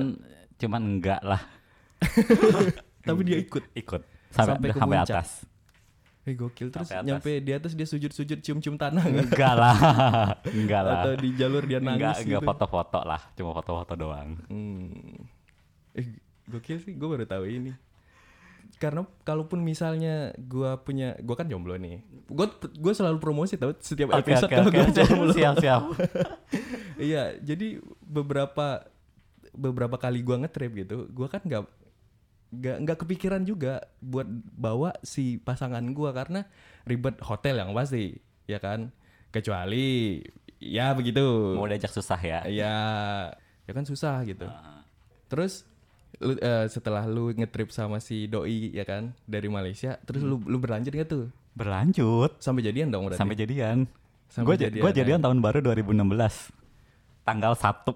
cuman 0.58 0.82
enggak 0.84 1.22
lah 1.22 1.42
Tapi 3.08 3.22
dia 3.24 3.38
ikut. 3.38 3.64
ikut 3.74 4.02
sampai 4.28 4.54
Sampai 4.54 4.70
ke 4.70 4.78
sampai, 4.78 5.00
atas 5.00 5.30
Eh 6.22 6.34
gokil 6.34 6.68
terus 6.68 6.84
Sampai 6.84 6.96
atas. 6.98 7.08
nyampe 7.08 7.32
di 7.40 7.52
atas 7.52 7.72
dia 7.72 7.86
sujud-sujud 7.86 8.40
cium-cium 8.40 8.76
tanah 8.76 9.00
nggak? 9.02 9.26
enggak 9.30 9.54
lah 9.54 9.76
enggak 10.60 10.82
lah 10.82 10.96
Atau 11.02 11.14
di 11.16 11.30
jalur 11.34 11.64
dia 11.64 11.80
nangis 11.80 12.04
enggak 12.04 12.16
enggak 12.20 12.42
gitu. 12.42 12.50
foto-foto 12.50 13.00
lah 13.02 13.22
cuma 13.32 13.52
foto-foto 13.54 13.94
doang 13.96 14.30
Hmm. 14.46 15.24
Eh, 15.94 16.06
gokil 16.46 16.78
sih, 16.78 16.94
gue 16.94 17.08
baru 17.08 17.24
tahu 17.24 17.48
ini. 17.48 17.72
Karena 18.76 19.02
kalaupun 19.24 19.58
misalnya 19.58 20.30
gua 20.38 20.78
punya, 20.78 21.18
gua 21.18 21.34
kan 21.34 21.48
jomblo 21.48 21.74
nih. 21.74 22.04
Gue 22.28 22.46
gue 22.52 22.94
selalu 22.94 23.18
promosi 23.18 23.56
tau 23.56 23.74
setiap 23.74 24.12
Oke, 24.12 24.28
episode 24.28 24.46
oke, 24.46 24.54
kalau 24.54 24.70
oke. 24.70 24.78
gue 24.78 24.94
jomblo. 25.00 25.32
siap 25.32 25.56
siap 25.58 25.82
iya, 27.00 27.34
jadi 27.38 27.80
beberapa 28.00 28.86
beberapa 29.52 29.96
kali 29.96 30.22
gua 30.22 30.38
ngetrip 30.38 30.72
gitu, 30.78 31.08
gua 31.10 31.26
kan 31.26 31.42
nggak 31.42 31.64
nggak 32.54 32.78
nggak 32.84 32.98
kepikiran 33.04 33.44
juga 33.44 33.84
buat 34.00 34.28
bawa 34.56 34.96
si 35.04 35.40
pasangan 35.42 35.84
gua 35.92 36.16
karena 36.16 36.48
ribet 36.88 37.20
hotel 37.24 37.60
yang 37.60 37.72
pasti, 37.76 38.18
ya 38.48 38.58
kan. 38.62 38.92
Kecuali 39.32 40.22
ya 40.58 40.96
begitu. 40.96 41.54
mau 41.54 41.68
diajak 41.68 41.92
susah 41.92 42.20
ya? 42.20 42.40
Ya 42.48 42.76
ya 43.68 43.72
kan 43.76 43.84
susah 43.84 44.24
gitu. 44.24 44.48
Terus 45.28 45.68
lu, 46.24 46.40
eh, 46.40 46.66
setelah 46.72 47.04
lu 47.04 47.36
ngetrip 47.36 47.70
sama 47.70 48.00
si 48.00 48.26
doi 48.26 48.72
ya 48.72 48.88
kan 48.88 49.12
dari 49.28 49.52
Malaysia 49.52 50.00
terus 50.08 50.24
lu 50.24 50.40
lu 50.48 50.58
berlanjut 50.58 50.96
gak 50.96 51.10
tuh? 51.12 51.28
Berlanjut. 51.54 52.40
Sampai 52.40 52.64
jadian 52.64 52.90
dong 52.90 53.12
berarti? 53.12 53.20
Sampai 53.20 53.36
jadian. 53.36 53.86
Sampai 54.28 54.60
gue 54.60 54.68
jadian, 54.68 54.84
gue 54.84 54.92
ya. 54.92 54.98
jadian 55.04 55.20
tahun 55.24 55.40
baru 55.40 55.60
2016 55.64 56.04
tanggal 57.24 57.56
1 57.56 57.92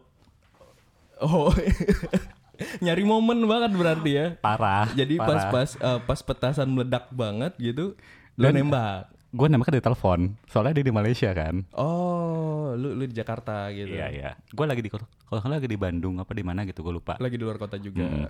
oh 1.24 1.52
nyari 2.80 3.04
momen 3.04 3.46
banget 3.46 3.72
berarti 3.74 4.12
ya 4.12 4.28
parah 4.38 4.88
jadi 4.94 5.16
parah. 5.18 5.28
pas 5.28 5.44
pas 5.50 5.70
eh, 5.74 6.00
pas 6.04 6.20
petasan 6.22 6.68
meledak 6.68 7.10
banget 7.10 7.54
gitu 7.58 7.96
lu 8.36 8.44
Dan- 8.46 8.56
nembak 8.58 9.10
gue 9.32 9.48
nembaknya 9.48 9.80
dari 9.80 9.86
telepon 9.88 10.20
soalnya 10.44 10.76
dia 10.76 10.86
di 10.86 10.92
Malaysia 10.92 11.32
kan 11.32 11.64
Oh, 11.72 12.76
lu 12.76 13.00
lu 13.00 13.08
di 13.08 13.16
Jakarta 13.16 13.72
gitu. 13.72 13.88
iya 13.88 14.12
iya 14.12 14.30
gue 14.36 14.66
lagi 14.68 14.84
di 14.84 14.92
kalau 14.92 15.08
lagi 15.48 15.72
di 15.72 15.80
Bandung 15.80 16.20
apa 16.20 16.36
di 16.36 16.44
mana 16.44 16.68
gitu 16.68 16.84
gue 16.84 16.92
lupa 16.92 17.16
Lagi 17.16 17.40
di 17.40 17.44
luar 17.48 17.56
kota 17.56 17.80
juga. 17.80 18.04
Hmm. 18.04 18.28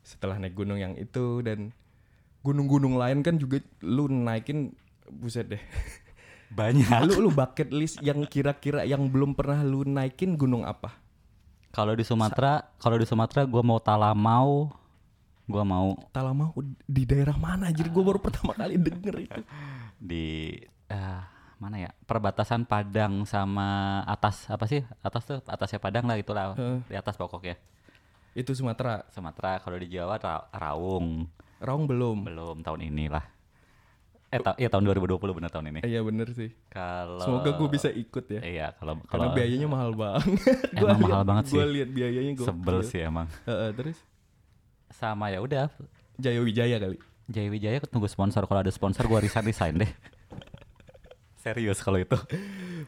Setelah 0.00 0.40
naik 0.40 0.56
gunung 0.56 0.80
yang 0.80 0.96
itu 0.96 1.44
dan 1.44 1.68
gunung-gunung 2.40 2.96
lain 2.96 3.20
kan 3.20 3.36
juga 3.36 3.60
lu 3.84 4.08
naikin 4.08 4.72
buset 5.12 5.52
deh. 5.52 5.60
banyak 6.56 6.88
lu 7.12 7.28
lu 7.28 7.30
bucket 7.32 7.68
list 7.68 8.00
yang 8.00 8.24
kira-kira 8.24 8.88
yang 8.88 9.04
belum 9.08 9.36
pernah 9.36 9.60
lu 9.60 9.84
naikin 9.84 10.40
gunung 10.40 10.64
apa? 10.64 10.96
Kalau 11.72 11.92
di 11.92 12.04
Sumatera 12.04 12.68
kalau 12.76 12.94
di 12.94 13.04
Sumatera 13.04 13.42
gue 13.42 13.62
mau 13.64 13.80
Talamau 13.80 14.70
gue 15.42 15.64
mau 15.64 15.98
Talamau 16.12 16.54
di 16.86 17.02
daerah 17.02 17.34
mana 17.34 17.68
anjir? 17.68 17.90
Gua 17.90 18.04
baru 18.06 18.22
pertama 18.22 18.54
kali 18.54 18.78
denger 18.78 19.14
itu. 19.18 19.40
di 19.98 20.54
ah, 20.86 21.26
mana 21.58 21.78
ya 21.78 21.90
perbatasan 22.06 22.62
Padang 22.64 23.26
sama 23.26 24.00
atas 24.04 24.46
apa 24.46 24.64
sih 24.66 24.82
atas 25.00 25.22
tuh 25.26 25.38
atasnya 25.44 25.82
Padang 25.82 26.06
lah 26.06 26.16
itulah 26.16 26.54
Heeh. 26.54 26.78
di 26.86 26.94
atas 26.94 27.18
pokoknya 27.18 27.58
Itu 28.32 28.56
Sumatera. 28.56 29.04
Sumatera 29.12 29.60
kalau 29.60 29.76
di 29.76 29.92
Jawa 29.92 30.16
Ra- 30.16 30.48
Raung 30.54 31.26
Raung 31.58 31.84
belum. 31.86 32.24
belum 32.26 32.56
tahun 32.62 32.88
inilah 32.88 33.22
eh 34.32 34.40
ta- 34.40 34.56
iya 34.56 34.66
tahun 34.66 34.88
2020 34.88 35.20
benar 35.30 35.48
tahun 35.48 35.68
ini 35.68 35.80
Iya 35.84 36.00
bener 36.00 36.32
sih. 36.32 36.48
kalau 36.66 37.20
Semoga 37.20 37.52
gue 37.52 37.68
bisa 37.68 37.88
ikut 37.88 38.24
ya. 38.26 38.40
iya 38.40 38.66
kalau 38.72 38.96
Karena 38.98 39.28
kalau 39.28 39.28
biayanya 39.32 39.68
mahal 39.68 39.92
banget. 39.92 40.24
Emang 40.74 40.98
mahal 40.98 41.22
banget 41.22 41.44
Gue 41.46 41.60
sih. 41.60 41.68
lihat 41.70 41.90
biayanya 41.90 42.32
gue. 42.34 42.46
sebel 42.46 42.78
sih 42.80 43.00
emang 43.02 43.28
terus 43.74 44.00
sama 44.90 45.28
ya 45.28 45.38
udah 45.38 45.68
Jaya 46.14 46.40
Wijaya 46.40 46.76
kali. 46.76 46.96
Jaya 47.24 47.48
Wijaya 47.48 47.78
tunggu 47.82 48.06
sponsor 48.06 48.44
kalau 48.44 48.60
ada 48.60 48.68
sponsor 48.68 49.04
gua 49.04 49.18
resign 49.18 49.42
resign 49.42 49.74
deh 49.78 49.88
serius 51.38 51.78
kalau 51.78 51.98
itu 51.98 52.14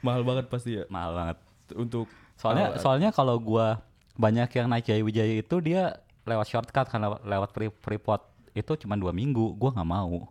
Mahal 0.01 0.23
banget 0.23 0.47
pasti 0.47 0.77
ya. 0.77 0.85
mahal 0.87 1.13
banget 1.13 1.37
Untuk 1.73 2.07
soalnya 2.35 2.77
soalnya 2.77 3.11
kalau 3.11 3.37
gua 3.37 3.81
banyak 4.15 4.47
yang 4.51 4.67
naik 4.67 4.85
Jaya 4.85 5.03
Wijaya 5.03 5.35
itu 5.37 5.57
dia 5.59 5.97
lewat 6.25 6.47
shortcut 6.47 6.87
karena 6.87 7.19
lewat 7.19 7.51
free 7.51 7.73
freeport 7.75 8.23
itu 8.53 8.73
cuma 8.77 8.95
dua 8.95 9.11
minggu 9.11 9.55
gua 9.55 9.71
nggak 9.73 9.89
mau 9.89 10.29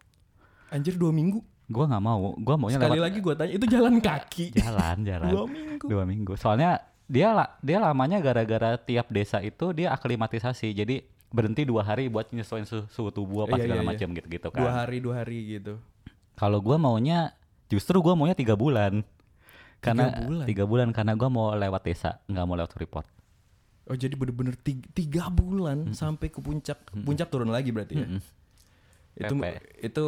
anjir 0.73 0.95
dua 0.95 1.09
minggu. 1.09 1.39
gua 1.65 1.85
nggak 1.85 2.03
mau 2.03 2.35
gua 2.35 2.55
maunya 2.55 2.75
Sekali 2.75 2.97
lewat 2.97 3.05
lagi 3.07 3.19
gue 3.19 3.33
tanya 3.33 3.53
itu 3.53 3.65
jalan 3.67 3.95
kaki. 3.97 4.45
jalan 4.59 4.97
jalan 5.01 5.29
Dua 5.29 5.45
minggu. 5.47 5.85
dua 5.87 6.03
minggu 6.03 6.33
soalnya 6.35 6.71
dia 7.05 7.29
dia 7.59 7.77
lamanya 7.79 8.19
gara-gara 8.19 8.75
tiap 8.75 9.07
desa 9.07 9.39
itu 9.39 9.71
dia 9.71 9.91
aklimatisasi 9.91 10.73
jadi 10.73 11.01
berhenti 11.29 11.63
dua 11.63 11.81
hari 11.81 12.07
buat 12.07 12.29
nyesuaiin 12.29 12.63
su- 12.63 12.85
suhu 12.87 13.09
tubuh 13.09 13.45
apa 13.45 13.55
Iya, 13.55 13.63
segala 13.63 13.75
iya, 13.75 13.85
iya. 13.85 13.91
macam 13.91 14.07
gitu-gitu 14.11 14.47
Dua 14.49 14.59
kan 14.61 14.73
hari 14.77 14.97
dua 14.97 15.13
hari 15.17 15.37
gitu. 15.51 15.73
kalau 16.33 16.59
gua 16.59 16.77
maunya 16.77 17.31
justru 17.65 17.97
gua 17.99 18.13
maunya 18.13 18.33
tiga 18.33 18.53
bulan 18.53 19.01
karena 19.79 20.09
Tiga 20.09 20.21
bulan? 20.21 20.45
tiga 20.45 20.63
bulan 20.63 20.87
karena 20.89 21.13
gua 21.13 21.29
mau 21.29 21.47
lewat 21.51 21.81
desa 21.81 22.21
nggak 22.25 22.43
mau 22.43 22.55
lewat 22.55 22.71
freeport 22.71 23.07
Oh 23.83 23.95
jadi 23.95 24.13
bener-bener 24.13 24.55
tiga, 24.55 24.87
tiga 24.89 25.23
bulan 25.27 25.91
sampai 25.91 26.27
ke 26.27 26.39
puncak. 26.39 26.87
Puncak 26.93 27.27
turun 27.27 27.51
lagi 27.51 27.67
berarti 27.67 27.99
ya. 27.99 28.07
Mm-mm. 28.07 28.21
Itu 29.13 29.35
Pepe. 29.35 29.59
itu 29.81 30.05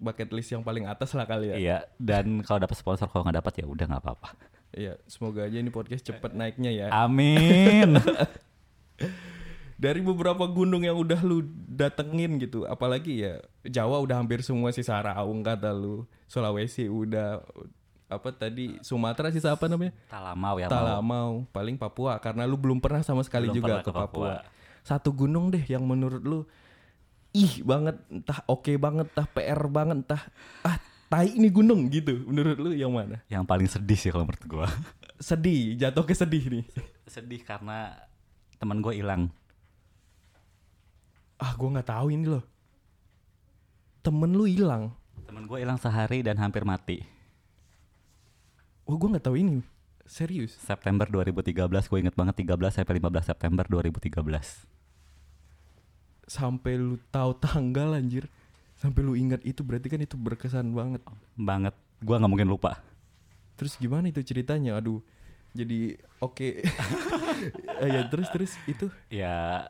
bucket 0.00 0.32
list 0.32 0.50
yang 0.50 0.64
paling 0.64 0.88
atas 0.88 1.12
lah 1.12 1.28
kali 1.28 1.52
ya. 1.52 1.56
iya 1.60 1.78
dan 2.00 2.40
kalau 2.40 2.56
dapat 2.58 2.74
sponsor 2.74 3.06
kalau 3.12 3.22
nggak 3.28 3.44
dapat 3.44 3.52
ya 3.60 3.66
udah 3.68 3.86
nggak 3.86 4.02
apa-apa 4.02 4.30
Iya, 4.70 5.02
semoga 5.10 5.42
aja 5.50 5.58
ini 5.58 5.66
podcast 5.66 6.06
cepet 6.06 6.30
naiknya 6.30 6.70
ya. 6.70 6.86
amin 6.94 7.98
Dari 9.80 10.04
beberapa 10.04 10.44
gunung 10.44 10.84
yang 10.84 10.92
udah 10.92 11.24
lu 11.24 11.40
datengin 11.64 12.36
gitu, 12.36 12.68
apalagi 12.68 13.24
ya 13.24 13.40
Jawa 13.64 13.96
udah 14.04 14.20
hampir 14.20 14.44
semua 14.44 14.68
sih 14.76 14.84
Saraung 14.84 15.40
kata 15.40 15.72
lu, 15.72 16.04
Sulawesi 16.28 16.84
udah 16.84 17.40
apa 18.12 18.28
tadi 18.36 18.76
Sumatera 18.84 19.32
sisa 19.32 19.56
apa 19.56 19.72
namanya? 19.72 19.96
Talamau 20.12 20.60
ya 20.60 20.68
mau 20.68 20.74
Talamau, 20.76 21.30
paling 21.48 21.80
Papua 21.80 22.20
karena 22.20 22.44
lu 22.44 22.60
belum 22.60 22.76
pernah 22.76 23.00
sama 23.00 23.24
sekali 23.24 23.48
Belum 23.48 23.56
juga 23.64 23.74
ke 23.80 23.88
Papua. 23.88 24.04
Papua. 24.04 24.32
Satu 24.84 25.16
gunung 25.16 25.48
deh 25.48 25.64
yang 25.64 25.80
menurut 25.88 26.20
lu 26.20 26.44
ih 27.30 27.62
banget, 27.62 27.96
entah 28.10 28.42
oke 28.46 28.72
banget, 28.74 29.06
entah 29.10 29.28
PR 29.30 29.60
banget, 29.70 29.96
entah 30.02 30.22
ah 30.66 30.76
tai 31.06 31.34
ini 31.34 31.50
gunung 31.50 31.90
gitu. 31.90 32.22
Menurut 32.26 32.58
lu 32.58 32.70
yang 32.70 32.90
mana? 32.94 33.22
yang 33.26 33.42
paling 33.42 33.66
sedih 33.66 33.98
sih 33.98 34.10
kalau 34.10 34.26
menurut 34.26 34.44
gua 34.46 34.66
Sedih, 35.20 35.76
jatuh 35.76 36.02
ke 36.06 36.14
sedih 36.16 36.44
nih. 36.48 36.64
sedih 37.14 37.42
karena 37.42 37.92
teman 38.56 38.80
gue 38.80 38.94
hilang 38.96 39.28
Ah, 41.40 41.56
gua 41.56 41.80
nggak 41.80 41.88
tahu 41.88 42.12
ini 42.12 42.28
loh. 42.28 42.44
Temen 44.00 44.32
lu 44.32 44.44
hilang. 44.44 44.92
teman 45.24 45.46
gue 45.46 45.62
hilang 45.62 45.78
sehari 45.78 46.26
dan 46.26 46.34
hampir 46.40 46.66
mati 46.66 47.06
Oh, 48.82 48.98
gua 48.98 49.14
nggak 49.14 49.30
tahu 49.30 49.38
ini. 49.38 49.62
Serius. 50.02 50.58
September 50.58 51.06
2013 51.06 51.54
gue 51.70 51.98
inget 52.02 52.16
banget 52.18 52.34
13 52.42 52.82
sampai 52.82 52.94
15 52.98 53.30
September 53.30 53.62
2013 53.62 54.79
Sampai 56.30 56.78
lu 56.78 56.94
tahu 57.10 57.34
tanggal 57.42 57.98
anjir. 57.98 58.30
Sampai 58.78 59.02
lu 59.02 59.18
ingat 59.18 59.42
itu 59.42 59.66
berarti 59.66 59.90
kan 59.90 59.98
itu 59.98 60.14
berkesan 60.14 60.70
banget. 60.70 61.02
banget 61.34 61.74
gue 62.00 62.16
nggak 62.16 62.32
mungkin 62.32 62.48
lupa 62.48 62.80
Terus 63.60 63.76
gimana 63.76 64.08
itu 64.08 64.22
ceritanya? 64.22 64.78
Aduh. 64.78 65.02
Jadi 65.52 65.98
oke. 66.22 66.62
Eh, 67.82 67.88
ya 67.98 68.06
terus 68.06 68.30
terus 68.30 68.54
itu 68.70 68.86
ya 69.10 69.66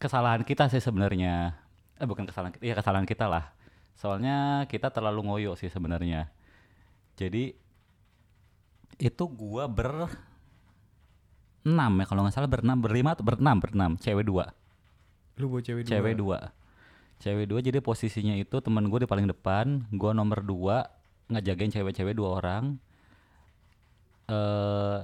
kesalahan 0.00 0.42
kita 0.48 0.72
sih 0.72 0.80
sebenarnya 0.80 1.52
eh 2.00 2.08
bukan 2.08 2.24
kesalahan 2.24 2.56
kita 2.56 2.64
ya 2.64 2.74
kesalahan 2.74 3.04
kita 3.04 3.28
lah 3.28 3.52
soalnya 3.92 4.64
kita 4.64 4.88
terlalu 4.88 5.28
ngoyo 5.28 5.52
sih 5.60 5.68
sebenarnya 5.68 6.32
jadi 7.20 7.52
itu 8.96 9.24
gua 9.28 9.68
ber 9.68 10.08
enam 11.68 11.92
ya 12.00 12.04
kalau 12.08 12.24
nggak 12.24 12.32
salah 12.32 12.48
berenam 12.48 12.80
berlima 12.80 13.12
atau 13.12 13.28
berenam 13.28 13.60
berenam 13.60 13.92
cewek 14.00 14.24
dua 14.24 14.56
lu 15.40 15.48
bawa 15.48 15.62
cewek 15.64 15.82
dua. 15.82 15.90
cewek 15.90 16.14
dua 16.14 16.38
cewek 17.18 17.46
dua 17.46 17.60
jadi 17.60 17.78
posisinya 17.80 18.34
itu 18.34 18.56
temen 18.60 18.84
gue 18.86 19.00
di 19.00 19.08
paling 19.08 19.26
depan 19.26 19.84
gua 19.90 20.12
nomor 20.12 20.40
dua 20.40 20.88
ngejagain 21.28 21.68
cewek-cewek 21.68 22.12
dua 22.12 22.38
orang 22.38 22.76
eh 24.26 24.98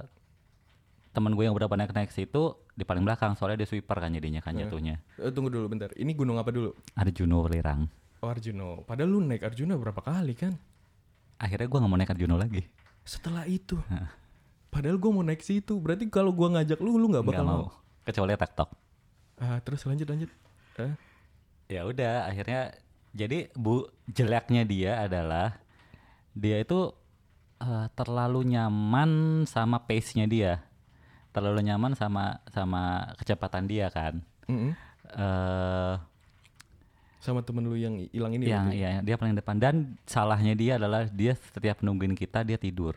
temen 1.11 1.33
gue 1.33 1.43
yang 1.43 1.57
berapa 1.57 1.73
naik 1.73 1.91
naik 1.91 2.11
situ 2.13 2.53
di 2.77 2.85
paling 2.85 3.01
belakang 3.01 3.33
soalnya 3.33 3.65
dia 3.65 3.69
sweeper 3.69 3.97
kan 3.97 4.13
jadinya 4.13 4.37
kan 4.37 4.53
Iya. 4.53 4.69
jatuhnya 4.69 4.95
Eh, 5.17 5.33
tunggu 5.33 5.49
dulu 5.49 5.65
bentar. 5.65 5.89
Ini 5.97 6.13
gunung 6.13 6.37
apa 6.37 6.53
dulu? 6.53 6.77
Arjuno 6.93 7.41
Welirang 7.41 7.89
Oh, 8.17 8.29
Arjuno. 8.29 8.81
Padahal 8.81 9.09
lu 9.09 9.21
naik 9.21 9.41
Arjuna 9.41 9.77
berapa 9.77 10.01
kali 10.01 10.33
kan? 10.33 10.53
akhirnya 11.37 11.69
gue 11.69 11.77
nggak 11.77 11.89
mau 11.89 11.97
naik 11.97 12.13
Arjuno 12.13 12.33
lagi 12.37 12.65
Setelah 13.01 13.45
itu. 13.45 13.77
Padahal 14.67 14.99
gua 14.99 15.11
mau 15.15 15.23
naik 15.23 15.39
situ. 15.39 15.79
Berarti 15.79 16.11
kalau 16.11 16.35
gua 16.35 16.59
ngajak 16.59 16.75
lu, 16.83 16.99
lu 16.99 17.07
nggak 17.07 17.23
nggak 17.23 17.33
bakal 17.39 17.45
mau 17.47 17.57
mau. 17.65 17.69
kecuali 18.03 18.35
tektok 18.35 18.69
Ah, 19.37 19.61
terus 19.61 19.85
lanjut 19.85 20.07
lanjut. 20.07 20.31
Eh? 20.77 20.93
ya 21.67 21.83
udah 21.83 22.25
akhirnya 22.25 22.71
jadi 23.11 23.51
bu 23.51 23.83
jeleknya 24.07 24.63
dia 24.63 25.03
adalah 25.03 25.57
dia 26.31 26.61
itu 26.61 26.93
eh, 27.59 27.85
terlalu 27.91 28.55
nyaman 28.55 29.11
sama 29.43 29.81
pace-nya 29.81 30.23
dia 30.25 30.63
terlalu 31.33 31.65
nyaman 31.65 31.91
sama 31.91 32.39
sama 32.49 33.11
kecepatan 33.19 33.67
dia 33.67 33.89
kan 33.89 34.21
Mm-mm. 34.47 34.71
eh 35.11 35.95
Sama 37.19 37.43
temen 37.43 37.67
lu 37.67 37.75
yang 37.75 37.99
hilang 38.15 38.31
ini. 38.31 38.47
yang 38.47 38.71
ya 38.71 39.03
dia 39.03 39.19
paling 39.19 39.35
depan 39.35 39.59
dan 39.59 39.75
salahnya 40.07 40.55
dia 40.55 40.79
adalah 40.79 41.03
dia 41.11 41.35
setiap 41.35 41.83
nungguin 41.83 42.15
kita 42.15 42.47
dia 42.47 42.55
tidur 42.55 42.95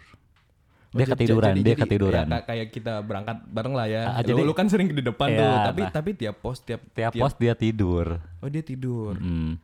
dia 0.93 1.07
ketiduran 1.07 1.53
jadi- 1.53 1.61
dia 1.61 1.69
jadi 1.69 1.81
ketiduran 1.81 2.25
ya, 2.25 2.33
ka- 2.33 2.45
kayak 2.47 2.67
kita 2.69 2.95
berangkat 3.01 3.37
bareng 3.47 3.73
lah 3.73 3.87
ya. 3.87 4.03
Ah, 4.09 4.21
jadi- 4.21 4.41
lu, 4.41 4.51
kan 4.51 4.67
sering 4.67 4.89
di 4.89 5.01
depan 5.01 5.29
Iya, 5.29 5.39
tuh, 5.39 5.55
tapi 5.65 5.81
nah. 5.81 5.93
tapi 5.93 6.11
tiap 6.13 6.37
pos 6.37 6.59
tiap 6.61 6.81
tiap 6.89 7.13
pos 7.13 7.35
dia 7.35 7.55
tidur 7.55 8.19
Oh, 8.39 8.47
dia 8.47 8.61
tidur. 8.61 9.15
Mm. 9.15 9.55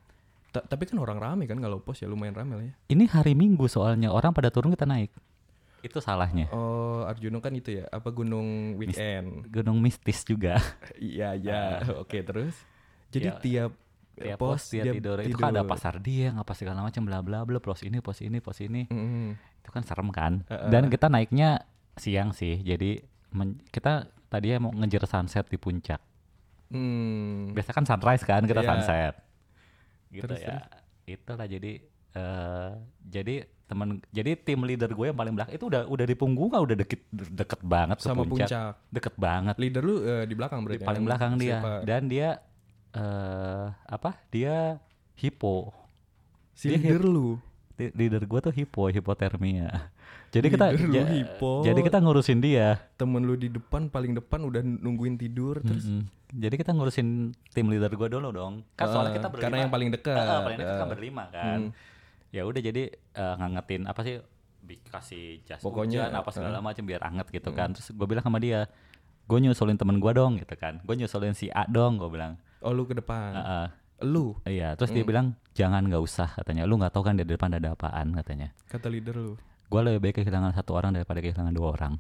Ta- 0.49 0.65
tapi 0.65 0.85
kan 0.85 0.97
orang 0.97 1.19
rame 1.19 1.45
kan 1.45 1.59
kalau 1.59 1.79
pos 1.79 1.99
ya 1.99 2.07
lumayan 2.07 2.33
rame 2.33 2.53
lah 2.53 2.65
ya. 2.65 2.73
ini 2.89 3.05
hari 3.05 3.35
minggu 3.35 3.67
soalnya 3.67 4.09
orang 4.09 4.31
pada 4.31 4.49
turun 4.49 4.71
kita 4.71 4.85
naik 4.85 5.11
itu 5.79 5.99
salahnya 5.99 6.47
Oh, 6.49 7.05
Arjuno 7.05 7.39
kan 7.39 7.53
itu 7.53 7.75
ya, 7.75 7.87
apa 7.87 8.09
gunung 8.09 8.75
weekend. 8.77 9.47
gunung 9.47 9.79
mistis 9.79 10.23
juga 10.23 10.57
Iya, 10.97 11.35
iya. 11.35 11.83
Oke, 11.97 12.23
terus. 12.23 12.55
Jadi 13.09 13.29
Ya, 13.29 13.35
tiap 13.37 13.73
tiap 14.17 14.39
pos, 14.41 14.67
dia, 14.67 14.89
tidur. 14.89 15.21
itu 15.21 15.37
kan 15.37 15.53
ada 15.53 15.61
pasar 15.63 16.01
dia 16.01 16.33
apa 16.33 16.53
segala 16.53 16.81
macam 16.81 17.05
bla 17.05 17.21
bla 17.21 17.43
bla 17.43 17.59
pos 17.59 17.83
ini 17.83 18.01
pos 18.01 18.17
ini 18.19 18.41
pos 18.41 18.57
ini 18.59 18.89
Mm-mm. 18.89 19.37
Itu 19.67 19.73
kan 19.73 19.83
serem 19.83 20.09
kan 20.09 20.47
Heeh. 20.47 20.71
dan 20.71 20.87
kita 20.87 21.07
naiknya 21.07 21.67
siang 21.93 22.31
sih 22.31 22.57
jadi 22.59 23.03
men- 23.29 23.59
kita 23.67 24.07
tadinya 24.27 24.63
mau 24.63 24.73
ngejar 24.73 25.03
sunset 25.05 25.45
di 25.45 25.57
puncak 25.57 25.99
Hmm. 26.67 27.51
biasa 27.51 27.71
kan 27.71 27.85
sunrise 27.85 28.23
kan 28.23 28.43
kita 28.43 28.59
Iya. 28.59 28.69
sunset 28.69 29.15
gitu 30.09 30.25
Terus, 30.25 30.41
ya 30.41 30.59
itulah 31.05 31.47
jadi 31.47 31.73
eh 32.13 32.71
jadi 33.01 33.35
temen 33.65 33.99
jadi 34.09 34.35
tim 34.37 34.63
leader 34.63 34.89
gue 34.89 35.07
yang 35.07 35.15
paling 35.15 35.31
belakang 35.33 35.53
itu 35.53 35.65
udah 35.65 35.85
udah 35.85 36.03
di 36.05 36.15
punggung 36.15 36.49
udah 36.49 36.75
deket 36.77 37.03
deket 37.11 37.61
banget 37.61 37.99
Sama 37.99 38.23
puncak. 38.23 38.47
puncak. 38.47 38.73
deket 38.89 39.15
banget 39.17 39.55
Leader 39.57 39.83
lu 39.83 39.95
eh, 40.01 40.23
di 40.23 40.33
belakang 40.33 40.59
di 40.61 40.67
berarti. 40.73 40.85
paling 40.85 41.03
belakang 41.03 41.33
dia 41.37 41.51
siapa? 41.57 41.73
dan 41.83 42.03
dia 42.07 42.29
eh 42.93 43.67
apa 43.85 44.11
dia 44.29 44.79
hipo 45.15 45.71
Si 46.51 46.67
dia 46.67 46.81
leader 46.81 47.05
lu. 47.05 47.37
Leader 47.77 48.23
gue 48.23 48.41
tuh 48.41 48.51
hipo 48.51 48.89
hipotermia 48.89 49.93
jadi 50.29 50.47
kita 50.49 50.67
Leader 50.71 50.91
ja- 50.97 51.09
hipo. 51.11 51.61
jadi 51.61 51.77
kita 51.79 51.99
ngurusin 51.99 52.39
dia 52.39 52.81
Temen 52.95 53.21
lu 53.21 53.35
di 53.35 53.49
depan 53.49 53.87
paling 53.87 54.13
depan 54.13 54.43
udah 54.43 54.61
nungguin 54.61 55.15
tidur 55.15 55.61
terus 55.61 55.85
Mm-mm. 55.85 56.09
jadi 56.31 56.55
kita 56.55 56.71
ngurusin 56.71 57.09
tim 57.51 57.67
leader 57.67 57.89
gue 57.89 58.09
dulu 58.11 58.29
dong 58.31 58.55
kan 58.73 58.89
soalnya 58.89 59.13
Eh, 59.13 59.17
kita 59.17 59.29
berlima 59.29 59.45
karena 59.45 59.57
yang 59.59 59.71
paling 59.71 59.91
dekat. 59.91 60.17
Ah, 60.17 60.41
paling 60.43 60.59
dekat 60.59 60.75
kan 60.75 60.83
Eh. 60.83 60.91
berlima 60.91 61.25
kan 61.29 61.59
Hmm. 61.63 61.71
ya 62.29 62.43
udah 62.43 62.61
jadi 62.61 62.83
eh, 62.91 63.35
ngangetin 63.37 63.83
apa 63.85 64.01
sih 64.03 64.17
bi- 64.59 64.83
kasih 64.83 65.25
jas 65.43 65.61
Pokoknya, 65.61 66.05
hujan 66.05 66.17
apa 66.17 66.31
segala 66.31 66.59
eh. 66.59 66.65
macam 66.65 66.83
biar 66.83 67.03
anget 67.03 67.27
gitu 67.31 67.53
kan 67.53 67.71
terus 67.71 67.89
gue 67.89 68.03
bilang 68.05 68.21
sama 68.21 68.37
dia 68.37 68.67
gue 69.23 69.39
nyusulin 69.39 69.75
temen 69.75 69.97
gue 69.97 70.13
dong 70.13 70.37
gitu 70.37 70.55
kan 70.55 70.81
gue 70.81 70.95
nyusulin 70.97 71.33
si 71.33 71.47
A 71.49 71.67
dong 71.67 71.97
gue 71.97 72.09
bilang 72.09 72.35
Oh 72.59 72.73
lu 72.73 72.83
ke 72.83 72.95
depan. 72.95 73.31
Ah, 73.31 73.45
ah. 73.47 73.67
Lu 73.99 74.37
iya 74.43 74.75
terus 74.75 74.89
Hmm. 74.89 74.97
dia 74.97 75.05
bilang 75.05 75.27
jangan 75.53 75.81
nggak 75.83 76.01
usah 76.01 76.29
katanya 76.35 76.65
lu 76.65 76.77
nggak 76.77 76.91
tahu 76.91 77.03
kan 77.03 77.15
di 77.15 77.25
depan 77.25 77.49
ada 77.51 77.73
apaan 77.73 78.13
katanya 78.13 78.53
kata 78.67 78.87
leader 78.87 79.17
lu. 79.17 79.35
gue 79.67 79.81
lebih 79.83 80.01
baik 80.03 80.21
kehilangan 80.21 80.53
satu 80.53 80.73
orang 80.73 80.93
daripada 80.93 81.19
kehilangan 81.19 81.51
dua 81.51 81.73
orang 81.73 81.95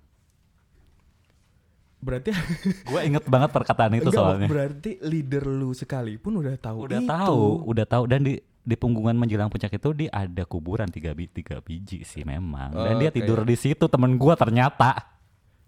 Berarti 1.96 2.30
gue 2.87 3.00
inget 3.02 3.24
banget 3.24 3.50
perkataan 3.50 3.96
itu 3.96 4.06
Enggak, 4.06 4.20
soalnya 4.20 4.46
berarti 4.46 5.00
leader 5.00 5.44
lu 5.44 5.72
sekalipun 5.72 6.37
udah 6.37 6.54
tahu 6.56 6.78
udah 6.85 7.00
itu. 7.00 7.09
tahu 7.09 7.44
udah 7.66 7.87
tahu 7.87 8.04
dan 8.04 8.20
di 8.22 8.35
di 8.61 8.74
punggungan 8.74 9.16
menjelang 9.16 9.48
puncak 9.48 9.72
itu 9.72 9.90
di 9.94 10.06
ada 10.06 10.42
kuburan 10.44 10.87
tiga, 10.87 11.11
bi 11.11 11.26
tiga 11.26 11.59
biji 11.59 12.02
sih 12.02 12.22
memang 12.22 12.74
dan 12.74 12.98
dia 12.98 13.09
Oke. 13.09 13.16
tidur 13.16 13.40
di 13.40 13.54
situ 13.54 13.87
temen 13.87 14.14
gua 14.14 14.35
ternyata 14.35 15.16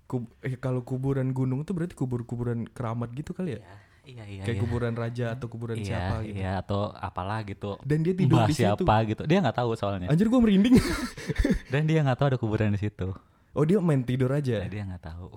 Kub- 0.05 0.29
eh, 0.41 0.57
kalau 0.57 0.81
kuburan 0.81 1.31
gunung 1.31 1.63
tuh 1.63 1.73
berarti 1.73 1.93
kubur-kuburan 1.93 2.65
keramat 2.67 3.13
gitu 3.13 3.33
kali 3.33 3.57
ya? 3.57 3.61
Iya 4.09 4.25
iya 4.25 4.43
Kayak 4.43 4.59
kuburan 4.59 4.95
raja 4.95 5.37
atau 5.37 5.47
kuburan 5.47 5.77
iya, 5.77 5.85
siapa 5.85 6.15
gitu. 6.25 6.35
iya 6.35 6.53
atau 6.59 6.89
apalah 6.91 7.45
gitu 7.45 7.77
Dan 7.83 8.01
dia 8.01 8.17
tidur 8.17 8.41
Mbah 8.41 8.49
di 8.49 8.55
situ. 8.55 8.65
siapa 8.65 8.95
gitu 9.05 9.23
dia 9.23 9.39
nggak 9.39 9.53
tahu 9.55 9.71
soalnya 9.75 10.09
Anjir 10.09 10.27
gua 10.27 10.41
merinding. 10.41 10.81
dan 11.73 11.85
dia 11.85 12.01
nggak 12.01 12.17
tahu 12.17 12.27
ada 12.27 12.39
kuburan 12.39 12.73
di 12.73 12.81
situ 12.81 13.13
oh 13.51 13.65
dia 13.65 13.77
main 13.79 14.01
tidur 14.01 14.31
aja. 14.31 14.63
Dan 14.63 14.71
dia 14.71 14.85
nggak 14.85 15.05
tahu 15.05 15.29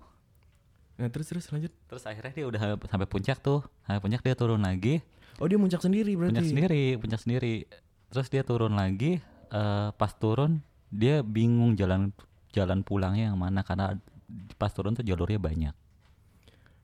Nah 0.94 1.10
terus 1.10 1.28
terus 1.28 1.46
lanjut. 1.50 1.74
terus 1.86 2.04
akhirnya 2.06 2.32
dia 2.32 2.46
udah 2.46 2.60
sampai 2.80 3.06
puncak 3.06 3.38
tuh 3.38 3.60
sampai 3.84 4.00
puncak 4.00 4.22
dia 4.22 4.34
turun 4.34 4.62
lagi 4.62 5.04
Oh 5.38 5.50
dia 5.50 5.58
muncak 5.58 5.82
sendiri 5.82 6.14
berarti. 6.14 6.32
puncak 6.32 6.48
sendiri 6.48 6.84
puncak 6.96 7.20
sendiri 7.20 7.56
terus 8.08 8.28
dia 8.28 8.42
turun 8.42 8.72
lagi 8.72 9.18
eh, 9.50 9.90
pas 9.92 10.12
turun 10.14 10.62
dia 10.88 11.20
bingung 11.22 11.74
jalan 11.74 12.14
jalan 12.52 12.82
pulangnya 12.82 13.32
yang 13.32 13.40
mana 13.40 13.62
karena 13.62 13.98
pas 14.56 14.70
turun 14.70 14.94
tuh 14.94 15.02
jalurnya 15.02 15.36
banyak 15.38 15.76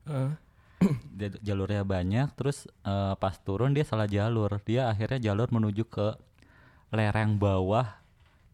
Heeh. 0.05 0.31
Dia- 1.17 1.41
jalurnya 1.41 1.81
banyak 1.81 2.37
terus 2.37 2.69
eh, 2.85 3.13
pas 3.17 3.35
turun 3.41 3.73
dia 3.73 3.85
salah 3.85 4.05
jalur. 4.05 4.61
Dia 4.63 4.89
akhirnya 4.91 5.31
jalur 5.31 5.49
menuju 5.49 5.89
ke 5.89 6.13
lereng 6.93 7.35
bawah 7.35 7.97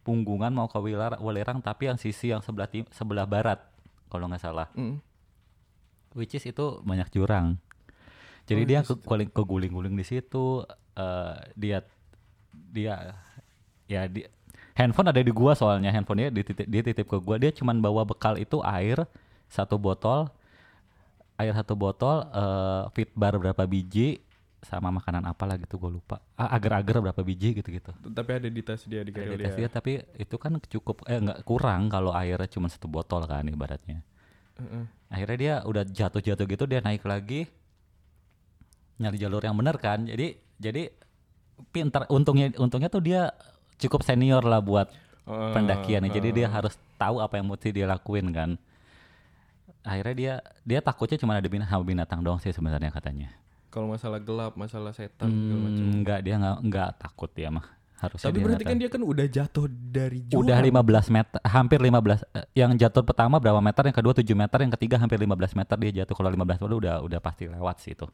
punggungan 0.04 0.52
mau 0.52 0.68
ke 0.68 0.76
Wilar, 0.80 1.20
Welirang 1.24 1.64
tapi 1.64 1.88
yang 1.88 1.96
sisi 1.96 2.32
yang 2.32 2.44
sebelah 2.44 2.68
tim, 2.68 2.84
sebelah 2.92 3.24
barat 3.24 3.60
kalau 4.12 4.28
nggak 4.28 4.44
salah. 4.44 4.68
Mm. 4.76 5.00
which 6.14 6.38
is 6.38 6.46
itu 6.46 6.78
banyak 6.86 7.10
jurang. 7.10 7.58
Jadi 8.46 8.62
Oh, 8.62 8.68
dia 8.70 8.80
di 8.84 8.86
ke 8.86 8.94
guling 9.02 9.30
keguling-guling 9.34 9.96
di 9.98 10.06
situ 10.06 10.62
eh, 10.94 11.36
dia 11.58 11.82
dia 12.54 13.18
ya 13.90 14.06
di 14.06 14.22
handphone 14.78 15.10
ada 15.10 15.22
di 15.26 15.34
gua 15.34 15.58
soalnya 15.58 15.90
handphonenya 15.90 16.30
dititip 16.30 16.68
dia 16.70 16.82
titip 16.86 17.08
ke 17.10 17.18
gua. 17.18 17.42
Dia 17.42 17.50
cuman 17.50 17.82
bawa 17.82 18.06
bekal 18.06 18.38
itu 18.38 18.62
air 18.62 19.10
satu 19.50 19.82
botol 19.82 20.30
air 21.44 21.54
satu 21.54 21.76
botol 21.76 22.24
eh 22.26 22.84
fitbar 22.92 23.36
berapa 23.38 23.64
biji 23.64 24.24
sama 24.64 24.96
makanan 24.96 25.28
apa 25.28 25.44
lah 25.44 25.60
gitu 25.60 25.76
gue 25.76 25.92
lupa 25.92 26.24
ah, 26.40 26.48
agar-agar 26.56 27.04
berapa 27.04 27.20
biji 27.20 27.60
gitu-gitu 27.60 27.92
Tapi 28.00 28.32
ada 28.32 28.48
di 28.48 28.62
tas 28.64 28.88
dia 28.88 29.04
di 29.04 29.12
Ada 29.12 29.36
di 29.36 29.44
tas 29.44 29.60
dia. 29.60 29.68
tapi 29.68 30.00
itu 30.16 30.36
kan 30.40 30.56
cukup 30.56 31.04
eh 31.04 31.20
nggak 31.20 31.44
kurang 31.44 31.92
kalau 31.92 32.16
airnya 32.16 32.48
cuma 32.48 32.72
satu 32.72 32.88
botol 32.88 33.28
kan 33.28 33.44
ibaratnya 33.44 34.00
Heeh. 34.56 34.88
akhirnya 35.12 35.38
dia 35.38 35.54
udah 35.68 35.84
jatuh-jatuh 35.84 36.46
gitu 36.48 36.64
dia 36.64 36.80
naik 36.80 37.04
lagi 37.04 37.52
nyari 39.04 39.18
jalur 39.20 39.44
yang 39.44 39.58
benar 39.60 39.76
kan 39.78 40.08
jadi 40.08 40.40
jadi 40.56 40.96
pintar 41.76 42.08
untungnya 42.08 42.56
untungnya 42.56 42.88
tuh 42.88 43.04
dia 43.04 43.36
cukup 43.76 44.00
senior 44.06 44.48
lah 44.48 44.64
buat 44.64 44.88
Heeh, 45.28 45.52
pendakian 45.52 46.08
jadi 46.08 46.30
dia 46.32 46.48
heeh. 46.48 46.56
harus 46.56 46.76
tahu 46.96 47.20
apa 47.20 47.36
yang 47.36 47.52
mesti 47.52 47.70
dia 47.72 47.84
lakuin 47.84 48.32
kan 48.32 48.56
akhirnya 49.84 50.14
dia 50.14 50.34
dia 50.64 50.80
takutnya 50.80 51.16
cuma 51.16 51.36
ada 51.36 51.46
binatang 51.46 51.72
sama 51.72 51.84
binatang 51.84 52.20
doang 52.20 52.40
sih 52.40 52.50
sebenarnya 52.50 52.90
katanya 52.90 53.30
Kalau 53.68 53.88
masalah 53.88 54.18
gelap, 54.18 54.54
masalah 54.54 54.92
setan 54.92 55.28
segala 55.28 55.60
macam. 55.64 55.82
hmm, 55.82 55.96
enggak 55.96 56.20
dia 56.22 56.36
nggak 56.38 56.58
nggak 56.64 56.90
takut 56.96 57.30
dia 57.30 57.50
mah 57.50 57.66
harusnya 57.96 58.26
Tapi 58.26 58.36
dia 58.36 58.46
berarti 58.46 58.64
kan 58.64 58.76
dia 58.76 58.90
kan 58.90 59.02
udah 59.02 59.28
jatuh 59.28 59.66
dari 59.68 60.20
jurang. 60.22 60.44
udah 60.44 60.58
15 60.60 61.10
meter 61.10 61.38
hampir 61.44 61.80
15 61.80 61.90
eh, 62.34 62.46
yang 62.54 62.72
jatuh 62.74 63.02
pertama 63.02 63.36
berapa 63.38 63.60
meter 63.60 63.84
yang 63.84 63.96
kedua 63.96 64.14
7 64.14 64.24
meter 64.30 64.58
yang 64.60 64.74
ketiga 64.74 64.96
hampir 64.98 65.18
15 65.18 65.32
meter 65.56 65.76
dia 65.80 65.92
jatuh 66.00 66.14
kalau 66.14 66.30
15 66.30 66.44
meter 66.60 66.76
udah 66.76 66.96
udah 67.02 67.20
pasti 67.20 67.44
lewat 67.48 67.76
sih 67.80 67.92
itu 67.92 68.06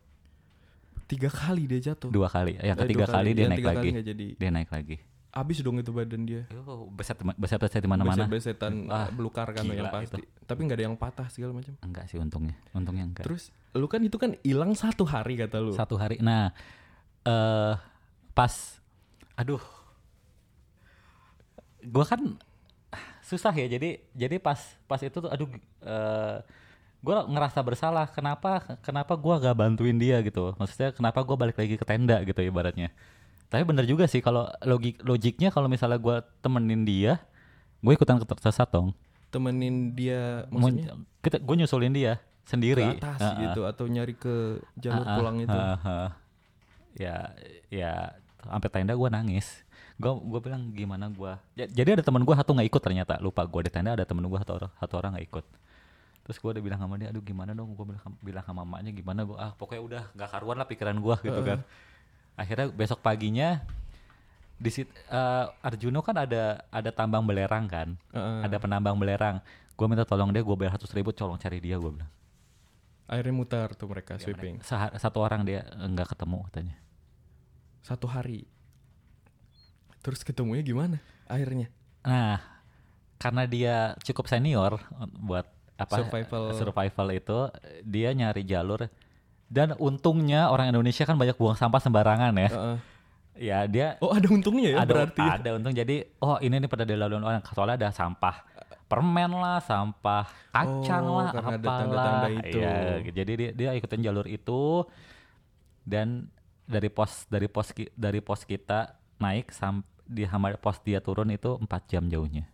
tiga 1.05 1.25
kali 1.27 1.65
dia 1.65 1.91
jatuh. 1.91 2.07
dua 2.07 2.29
kali 2.29 2.53
yang 2.55 2.77
Eh, 2.77 2.81
ketiga 2.85 3.03
dua 3.03 3.13
kali, 3.17 3.29
dia 3.33 3.41
Yang 3.41 3.51
naik 3.51 3.65
lagi 3.65 3.89
Kali 3.89 4.01
jadi. 4.05 4.27
dia 4.37 4.49
naik 4.53 4.69
lagi 4.69 4.95
Abis 5.29 5.61
dong 5.61 5.77
itu 5.77 5.93
badan 5.93 6.25
dia. 6.25 6.49
oh, 6.65 6.89
beset 6.89 7.13
beset 7.37 7.61
beset 7.61 7.81
di 7.85 7.89
mana 7.89 8.01
mana 8.01 8.25
Beset-besetan 8.25 8.89
Ah, 8.89 9.13
belukar 9.13 9.45
kan 9.53 9.61
yang 9.61 9.85
pasti. 9.93 10.25
Tapi 10.25 10.59
nggak 10.65 10.77
ada 10.81 10.85
yang 10.89 10.97
patah 10.97 11.29
segala 11.29 11.53
macam. 11.53 11.77
enggak 11.85 12.09
sih 12.09 12.17
untungnya. 12.17 12.57
Untungnya 12.73 13.05
enggak. 13.05 13.29
Terus 13.29 13.53
lu 13.77 13.85
kan 13.85 14.01
itu 14.01 14.17
kan 14.17 14.33
hilang 14.41 14.73
satu 14.73 15.05
hari 15.05 15.37
kata 15.37 15.61
lu. 15.61 15.69
satu 15.77 16.01
hari. 16.01 16.17
Nah 16.17 16.49
eh 17.21 17.73
pas 18.33 18.53
aduh. 19.37 19.61
Gua 21.85 22.09
kan 22.09 22.19
susah 23.21 23.53
ya 23.53 23.69
jadi 23.69 24.01
jadi 24.17 24.41
pas 24.41 24.57
pas 24.89 24.97
itu 25.05 25.13
tuh 25.13 25.29
aduh 25.29 25.45
eh 25.85 26.37
gua 27.05 27.29
ngerasa 27.29 27.61
bersalah. 27.61 28.09
Kenapa 28.09 28.81
kenapa 28.81 29.13
gua 29.13 29.37
gak 29.37 29.53
bantuin 29.61 29.93
dia 30.01 30.17
gitu? 30.25 30.57
Maksudnya 30.57 30.89
kenapa 30.89 31.21
gua 31.21 31.37
balik 31.37 31.61
lagi 31.61 31.77
ke 31.77 31.85
tenda 31.85 32.17
gitu 32.25 32.41
ibaratnya 32.41 32.89
tapi 33.49 33.65
bener 33.65 33.85
juga 33.85 34.05
sih 34.05 34.21
kalau 34.21 34.45
logik 34.61 35.01
logiknya 35.01 35.49
kalau 35.49 35.65
misalnya 35.65 35.97
gua 35.97 36.21
temenin 36.39 36.85
dia 36.85 37.17
gue 37.79 37.93
ikutan 37.95 38.19
tersesat 38.21 38.69
dong 38.69 38.91
Temenin 39.29 39.93
dia 39.93 40.49
maksudnya? 40.49 40.97
kita 41.21 41.37
gue 41.37 41.55
nyusulin 41.61 41.93
dia 41.93 42.17
sendiri. 42.49 42.81
Ke 42.81 42.97
atas 42.97 43.21
Heeh. 43.21 43.37
gitu 43.45 43.61
atau 43.69 43.85
nyari 43.85 44.17
ke 44.17 44.57
jalur 44.73 45.05
Ah, 45.05 45.09
ah, 45.13 45.17
pulang 45.21 45.37
itu. 45.37 45.53
ah, 45.53 45.77
ah. 45.85 46.09
ya 46.97 47.29
ya 47.69 48.17
sampai 48.41 48.69
tenda 48.73 48.97
gue 48.97 49.09
nangis. 49.13 49.61
Gue 50.01 50.17
gue 50.17 50.39
bilang 50.41 50.73
gimana 50.73 51.13
gue 51.13 51.29
jadi 51.69 52.01
ada 52.01 52.01
teman 52.01 52.25
gue 52.25 52.33
satu 52.33 52.57
nggak 52.57 52.73
ikut 52.73 52.81
ternyata. 52.81 53.21
Lupa 53.21 53.45
gue 53.45 53.69
di 53.69 53.71
tenda 53.71 53.93
ada 53.93 54.01
temen 54.01 54.25
gue 54.25 54.39
satu 54.41 54.53
orang 54.57 54.71
satu 54.81 54.93
orang 54.97 55.11
nggak 55.13 55.27
ikut. 55.29 55.45
Terus 56.25 56.37
gue 56.41 56.49
udah 56.57 56.63
bilang 56.65 56.79
sama 56.81 56.97
dia 56.97 57.13
aduh 57.13 57.21
gimana 57.21 57.53
dong? 57.53 57.77
Gue 57.77 57.85
bilang 57.85 58.01
bilang 58.25 58.43
sama 58.49 58.65
mamanya 58.65 58.89
gimana 58.89 59.29
gue 59.29 59.37
ah 59.37 59.53
pokoknya 59.53 59.81
udah 59.85 60.03
nggak 60.17 60.29
karuan 60.33 60.57
lah 60.57 60.65
pikiran 60.65 60.97
gue 60.97 61.15
gitu 61.21 61.41
kan 61.45 61.61
akhirnya 62.39 62.71
besok 62.71 62.99
paginya 62.99 63.59
di 64.55 64.69
sit 64.69 64.87
eh, 65.07 65.45
Arjuno 65.59 65.99
kan 65.99 66.15
ada 66.15 66.63
ada 66.67 66.89
tambang 66.89 67.21
belerang 67.21 67.67
kan 67.67 67.99
Heeh. 68.11 68.39
ada 68.43 68.55
penambang 68.57 68.95
belerang 68.95 69.43
gue 69.75 69.85
minta 69.85 70.03
tolong 70.03 70.31
dia 70.31 70.39
gue 70.39 70.55
bayar 70.55 70.73
seratus 70.73 70.91
ribu 70.91 71.11
tolong 71.11 71.35
cari 71.35 71.59
dia 71.59 71.75
gue 71.75 71.91
bilang 71.91 72.11
Akhirnya 73.09 73.33
mutar 73.33 73.73
tuh 73.73 73.89
mereka 73.89 74.15
Ya, 74.15 74.21
sweeping. 74.21 74.61
mereka- 74.61 74.93
satu 74.95 75.19
orang 75.19 75.41
dia 75.41 75.65
eh, 75.65 75.87
nggak 75.87 76.13
ketemu 76.13 76.37
katanya 76.45 76.75
Satu 77.79 78.05
hari. 78.05 78.45
Terus 79.99 80.21
ketemunya 80.21 80.61
gimana 80.61 80.97
akhirnya? 81.25 81.67
Nah, 82.03 82.37
karena 83.17 83.43
dia 83.43 83.75
cukup 84.01 84.27
senior 84.27 84.79
buat 85.17 85.47
apa 85.73 85.95
Survival. 85.95 86.43
survival 86.53 87.07
itu, 87.09 87.39
dia 87.81 88.11
nyari 88.11 88.43
jalur 88.43 88.87
dan 89.49 89.73
untungnya 89.75 90.47
orang 90.47 90.69
Indonesia 90.69 91.03
kan 91.03 91.17
banyak 91.17 91.35
buang 91.35 91.57
sampah 91.57 91.81
sembarangan 91.81 92.31
ya. 92.37 92.49
Heeh. 92.49 92.77
Ya 93.39 93.59
dia 93.65 93.95
Oh 93.97 94.11
ada 94.11 94.27
untungnya 94.27 94.69
ya 94.69 94.77
ada 94.83 94.93
berarti. 94.93 95.19
ya? 95.19 95.39
ada 95.39 95.49
untung 95.55 95.71
jadi 95.71 96.11
oh 96.19 96.37
ini 96.37 96.59
nih 96.59 96.67
pada 96.67 96.83
dilalui 96.83 97.17
orang 97.17 97.39
soalnya 97.47 97.79
ada 97.79 97.89
sampah 97.89 98.43
permen 98.89 99.31
lah, 99.31 99.61
sampah 99.61 100.25
kacang 100.49 101.05
Oh, 101.05 101.21
lah, 101.21 101.29
karena 101.31 101.49
ada 101.51 101.61
apalah. 101.61 101.77
tanda-tanda 101.79 102.29
itu. 102.41 102.57
Iya, 102.57 102.73
jadi 103.13 103.31
dia 103.31 103.49
dia 103.53 103.69
ikutin 103.73 104.01
jalur 104.01 104.25
itu 104.25 104.83
dan 105.85 106.25
dari 106.65 106.89
pos 106.89 107.29
dari 107.29 107.45
pos 107.45 107.69
dari 107.93 108.19
pos 108.19 108.41
kita 108.43 108.97
naik 109.17 109.49
sam 109.49 109.85
di 110.03 110.25
pos 110.57 110.81
dia 110.81 110.99
turun 110.99 111.29
itu 111.29 111.53
4 111.55 111.69
jam 111.85 112.09
jauhnya. 112.09 112.49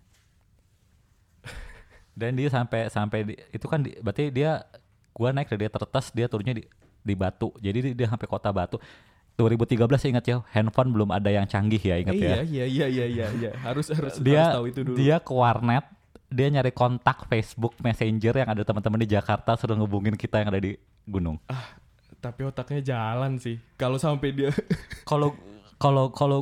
Dan 2.20 2.36
dia 2.36 2.48
sampai 2.48 2.88
sampai 2.88 3.20
di- 3.26 3.40
itu 3.50 3.66
kan 3.66 3.80
di- 3.80 3.96
berarti 3.98 4.28
dia 4.28 4.64
gua 5.12 5.32
naik 5.32 5.48
dari 5.48 5.68
dia 5.68 5.72
tertes 5.72 6.12
dia 6.12 6.28
turunnya 6.28 6.56
di 6.56 6.64
di 7.06 7.14
Batu. 7.14 7.54
Jadi 7.58 7.94
dia, 7.94 8.08
sampai 8.10 8.26
kota 8.26 8.50
Batu. 8.50 8.82
2013 9.36 9.78
saya 9.94 10.10
ingat 10.12 10.26
ya, 10.26 10.38
handphone 10.50 10.90
belum 10.90 11.12
ada 11.12 11.28
yang 11.28 11.44
canggih 11.44 11.78
ya, 11.78 12.00
ingat 12.00 12.14
Eh, 12.14 12.24
ya 12.24 12.36
iya 12.42 12.66
iya 12.66 12.86
iya 12.88 13.06
iya 13.06 13.28
iya. 13.32 13.52
Harus 13.62 13.92
harus 13.92 14.16
dia 14.18 14.42
harus 14.42 14.56
tahu 14.56 14.66
itu 14.66 14.80
dulu. 14.82 14.96
dia 14.96 15.20
ke 15.20 15.30
warnet 15.30 15.86
dia 16.26 16.48
nyari 16.50 16.72
kontak 16.72 17.28
Facebook 17.28 17.76
Messenger 17.78 18.34
yang 18.34 18.50
ada 18.50 18.64
teman-teman 18.64 18.98
di 18.98 19.10
Jakarta 19.10 19.54
suruh 19.54 19.76
ngehubungin 19.76 20.16
kita 20.16 20.40
yang 20.40 20.50
ada 20.50 20.58
di 20.58 20.74
gunung. 21.06 21.36
Tapi 22.18 22.42
otaknya 22.42 22.82
jalan 22.82 23.38
sih. 23.38 23.60
Kalau 23.76 23.96
sampai 23.96 24.32
dia 24.32 24.50
Kalau 25.06 25.36
kalau 25.76 26.10
kalau 26.10 26.40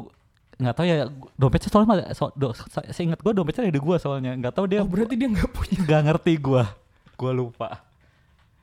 nggak 0.54 0.72
tahu 0.72 0.86
ya 0.86 1.10
dompetnya 1.34 1.68
soalnya 1.68 2.14
so, 2.14 2.30
do, 2.32 2.54
so- 2.54 2.70
seingat 2.88 3.18
gue 3.20 3.34
dompetnya 3.34 3.66
ada 3.66 3.74
di 3.74 3.82
gue 3.82 3.98
soalnya 3.98 4.38
nggak 4.38 4.54
tahu 4.54 4.66
dia 4.70 4.80
Oh 4.80 4.88
berarti 4.88 5.18
dia 5.18 5.26
nggak 5.28 5.50
punya. 5.50 5.78
nggak 5.82 6.02
ngerti 6.08 6.34
gue 6.38 6.64
gue 7.12 7.32
lupa 7.34 7.82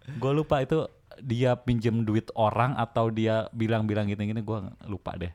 gue 0.09 0.33
lupa 0.33 0.63
itu 0.63 0.87
dia 1.23 1.57
pinjem 1.57 2.03
duit 2.03 2.29
orang 2.35 2.75
atau 2.77 3.09
dia 3.13 3.47
bilang-bilang 3.55 4.09
gini-gini 4.09 4.43
gue 4.43 4.59
lupa 4.89 5.15
deh. 5.17 5.33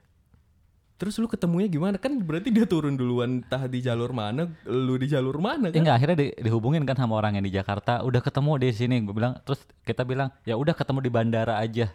Terus 0.96 1.20
lu 1.20 1.28
ketemunya 1.28 1.68
gimana? 1.68 2.00
Kan 2.00 2.24
berarti 2.24 2.56
dia 2.56 2.64
turun 2.64 2.96
duluan 2.96 3.44
entah 3.44 3.68
di 3.68 3.84
jalur 3.84 4.16
mana, 4.16 4.48
lu 4.64 4.96
di 4.96 5.12
jalur 5.12 5.36
mana 5.44 5.68
kan? 5.68 5.76
enggak 5.76 5.96
akhirnya 6.00 6.18
di- 6.24 6.36
dihubungin 6.40 6.88
kan 6.88 6.96
sama 6.96 7.20
orang 7.20 7.36
yang 7.36 7.44
di 7.44 7.52
Jakarta. 7.52 8.00
Udah 8.02 8.24
ketemu 8.24 8.52
di 8.64 8.70
sini 8.72 8.96
gue 9.04 9.12
bilang 9.12 9.36
terus 9.44 9.60
kita 9.84 10.08
bilang 10.08 10.32
ya 10.48 10.56
udah 10.56 10.72
ketemu 10.72 11.00
di 11.04 11.12
bandara 11.12 11.60
aja. 11.60 11.92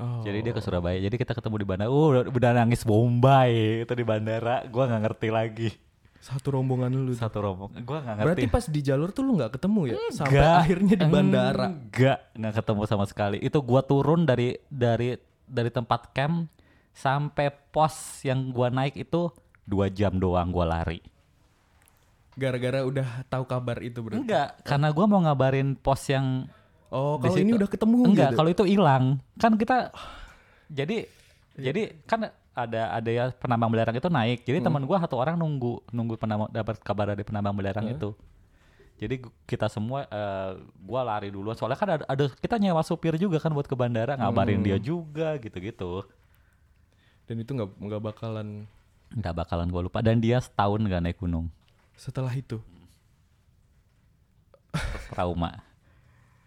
Oh. 0.00 0.24
jadi 0.24 0.40
dia 0.40 0.52
ke 0.54 0.62
Surabaya. 0.62 0.98
Jadi 0.98 1.14
kita 1.18 1.34
ketemu 1.34 1.62
di 1.62 1.66
bandara. 1.66 1.90
Uh 1.90 2.06
udah, 2.14 2.22
udah 2.30 2.50
nangis 2.54 2.86
bombay 2.86 3.82
itu 3.82 3.92
di 3.98 4.04
bandara. 4.06 4.62
Gue 4.70 4.82
nggak 4.86 5.02
ngerti 5.02 5.28
lagi 5.34 5.70
satu 6.22 6.54
rombongan 6.54 6.94
lu. 6.94 7.10
satu 7.18 7.42
rombong 7.42 7.74
gue 7.74 7.98
nggak 7.98 8.14
ngerti 8.14 8.26
Berarti 8.30 8.46
pas 8.46 8.64
di 8.70 8.80
jalur 8.86 9.10
tuh 9.10 9.26
lu 9.26 9.34
nggak 9.42 9.58
ketemu 9.58 9.80
ya? 9.90 9.96
Sampai 10.14 10.38
Enggak. 10.38 10.54
akhirnya 10.62 10.94
di 10.94 11.06
bandara. 11.10 11.66
Enggak, 11.74 12.18
enggak 12.38 12.54
ketemu 12.62 12.82
sama 12.86 13.04
sekali. 13.10 13.38
Itu 13.42 13.58
gua 13.58 13.82
turun 13.82 14.22
dari 14.22 14.54
dari 14.70 15.18
dari 15.50 15.70
tempat 15.74 16.14
camp 16.14 16.46
sampai 16.94 17.50
pos 17.74 18.22
yang 18.22 18.54
gua 18.54 18.70
naik 18.70 18.94
itu 18.94 19.34
dua 19.66 19.90
jam 19.90 20.14
doang 20.14 20.54
gua 20.54 20.78
lari. 20.78 21.02
Gara-gara 22.38 22.86
udah 22.86 23.26
tahu 23.26 23.44
kabar 23.44 23.82
itu 23.82 23.98
berarti. 23.98 24.22
Enggak, 24.22 24.62
karena 24.62 24.88
gua 24.94 25.04
mau 25.10 25.20
ngabarin 25.26 25.74
pos 25.74 26.06
yang 26.06 26.46
Oh, 26.92 27.16
kalau 27.16 27.40
ini 27.40 27.56
udah 27.56 27.68
ketemu 27.72 28.04
Enggak, 28.04 28.30
gitu. 28.30 28.36
kalau 28.36 28.50
itu 28.52 28.64
hilang. 28.68 29.04
Kan 29.40 29.56
kita 29.56 29.88
jadi 30.68 31.08
jadi 31.56 31.96
kan 32.04 32.28
ada 32.52 32.92
ada 32.92 33.10
ya 33.10 33.24
penambang 33.32 33.72
belerang 33.72 33.96
itu 33.96 34.08
naik. 34.12 34.44
Jadi 34.44 34.60
teman 34.60 34.84
gua 34.84 35.00
satu 35.00 35.16
orang 35.16 35.40
nunggu 35.40 35.80
nunggu 35.88 36.20
penambang 36.20 36.52
dapat 36.52 36.76
kabar 36.84 37.16
dari 37.16 37.24
penambang 37.24 37.56
belerang 37.56 37.88
itu. 37.88 38.12
Jadi 39.00 39.24
kita 39.48 39.66
semua 39.72 40.04
eh, 40.06 40.60
gua 40.84 41.02
lari 41.02 41.32
dulu 41.32 41.50
soalnya 41.56 41.80
kan 41.80 41.88
ada, 41.96 42.04
ada 42.06 42.24
kita 42.38 42.60
nyewa 42.60 42.84
supir 42.84 43.16
juga 43.16 43.40
kan 43.40 43.50
buat 43.50 43.66
ke 43.66 43.74
bandara 43.74 44.14
ngabarin 44.20 44.60
dia 44.60 44.76
juga 44.76 45.40
gitu-gitu. 45.40 46.04
Dan 47.24 47.40
itu 47.40 47.50
nggak 47.56 47.70
nggak 47.80 48.02
bakalan 48.02 48.68
Nggak 49.12 49.44
bakalan 49.44 49.68
gua 49.68 49.82
lupa 49.88 50.00
dan 50.00 50.20
dia 50.20 50.40
setahun 50.40 50.80
nggak 50.80 51.02
naik 51.02 51.18
gunung. 51.20 51.48
setelah 51.96 52.32
itu. 52.32 52.58
Trauma. 55.12 55.60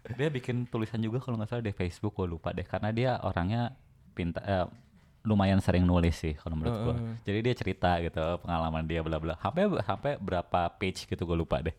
Dia 0.06 0.30
bikin 0.30 0.66
tulisan 0.70 1.02
juga 1.02 1.18
kalau 1.22 1.38
nggak 1.38 1.50
salah 1.50 1.64
di 1.66 1.74
Facebook 1.74 2.14
gua 2.14 2.26
lupa 2.30 2.50
deh 2.54 2.66
karena 2.66 2.90
dia 2.94 3.10
orangnya 3.22 3.74
pinta 4.14 4.42
eh, 4.42 4.66
lumayan 5.26 5.58
sering 5.58 5.82
nulis 5.82 6.14
sih 6.14 6.38
kalau 6.38 6.54
menurut 6.54 6.78
gua. 6.78 6.94
Heeh. 6.94 7.14
Jadi 7.26 7.38
dia 7.42 7.54
cerita 7.58 7.90
gitu 7.98 8.22
pengalaman 8.46 8.86
dia 8.86 9.02
bla 9.02 9.18
bla. 9.18 9.34
Sampai 9.42 9.66
sampai 9.82 10.12
berapa 10.22 10.70
page 10.78 11.10
gitu 11.10 11.26
gua 11.26 11.34
lupa 11.34 11.58
deh. 11.58 11.74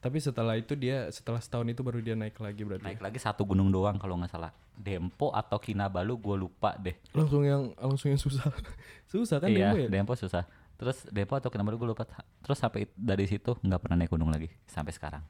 Tapi 0.00 0.16
setelah 0.16 0.56
itu 0.56 0.72
dia 0.72 1.12
setelah 1.12 1.36
setahun 1.36 1.68
itu 1.68 1.84
baru 1.84 2.00
dia 2.00 2.16
naik 2.16 2.40
lagi 2.40 2.64
berarti. 2.64 2.88
Naik 2.88 3.04
lagi 3.04 3.18
satu 3.20 3.44
gunung 3.44 3.68
doang 3.68 4.00
kalau 4.00 4.16
nggak 4.16 4.32
salah. 4.32 4.48
Dempo 4.72 5.28
atau 5.36 5.60
Kinabalu 5.60 6.16
gua 6.16 6.36
lupa 6.40 6.72
deh. 6.80 6.96
Langsung 7.12 7.44
yang 7.44 7.76
langsung 7.76 8.16
yang 8.16 8.20
susah. 8.20 8.48
susah 9.12 9.36
kan 9.44 9.52
iya, 9.52 9.70
Dembo 9.70 9.76
ya? 9.84 9.88
Dempo 9.92 10.12
susah. 10.16 10.48
Terus 10.80 11.04
Dempo 11.12 11.36
atau 11.36 11.52
Kinabalu 11.52 11.76
gua 11.76 11.88
lupa. 11.92 12.08
Terus 12.40 12.56
sampai 12.56 12.88
dari 12.96 13.28
situ 13.28 13.60
nggak 13.60 13.80
pernah 13.84 14.00
naik 14.00 14.08
gunung 14.08 14.32
lagi 14.32 14.48
sampai 14.64 14.96
sekarang. 14.96 15.20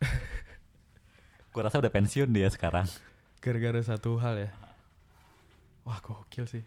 gua 1.52 1.68
rasa 1.68 1.76
udah 1.76 1.92
pensiun 1.92 2.32
dia 2.32 2.48
sekarang. 2.48 2.88
Gara-gara 3.44 3.84
satu 3.84 4.16
hal 4.16 4.48
ya. 4.48 4.71
Wah 5.82 5.98
gokil 5.98 6.46
sih. 6.46 6.62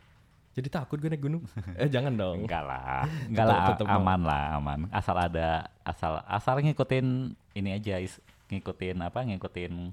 Jadi 0.56 0.72
takut 0.72 0.96
gue 0.96 1.12
naik 1.12 1.24
gunung. 1.24 1.44
eh 1.82 1.92
jangan 1.92 2.16
dong. 2.16 2.48
Enggak 2.48 2.64
lah, 2.64 3.04
enggak 3.30 3.46
lah, 3.48 3.60
tetep 3.76 3.88
aman 3.92 4.22
lah, 4.24 4.44
aman. 4.56 4.80
Asal 4.92 5.16
ada, 5.20 5.68
asal 5.84 6.24
asal 6.24 6.56
ngikutin 6.64 7.36
ini 7.56 7.70
aja, 7.76 8.00
is- 8.00 8.24
ngikutin 8.48 9.04
apa, 9.04 9.20
ngikutin 9.28 9.92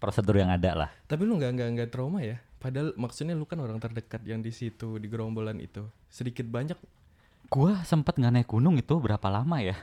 prosedur 0.00 0.40
yang 0.40 0.48
ada 0.48 0.72
lah. 0.72 0.90
Tapi 1.04 1.28
lu 1.28 1.36
nggak 1.36 1.52
nggak 1.60 1.68
nggak 1.76 1.88
trauma 1.92 2.24
ya? 2.24 2.40
Padahal 2.56 2.96
maksudnya 2.96 3.36
lu 3.36 3.44
kan 3.44 3.60
orang 3.60 3.76
terdekat 3.80 4.24
yang 4.24 4.40
di 4.40 4.52
situ 4.52 4.96
di 4.96 5.08
gerombolan 5.08 5.60
itu. 5.60 5.84
Sedikit 6.08 6.48
banyak 6.48 6.76
Gua 7.50 7.82
sempet 7.82 8.14
nggak 8.16 8.32
naik 8.32 8.48
gunung 8.48 8.78
itu 8.78 8.94
berapa 8.96 9.26
lama 9.28 9.58
ya? 9.60 9.76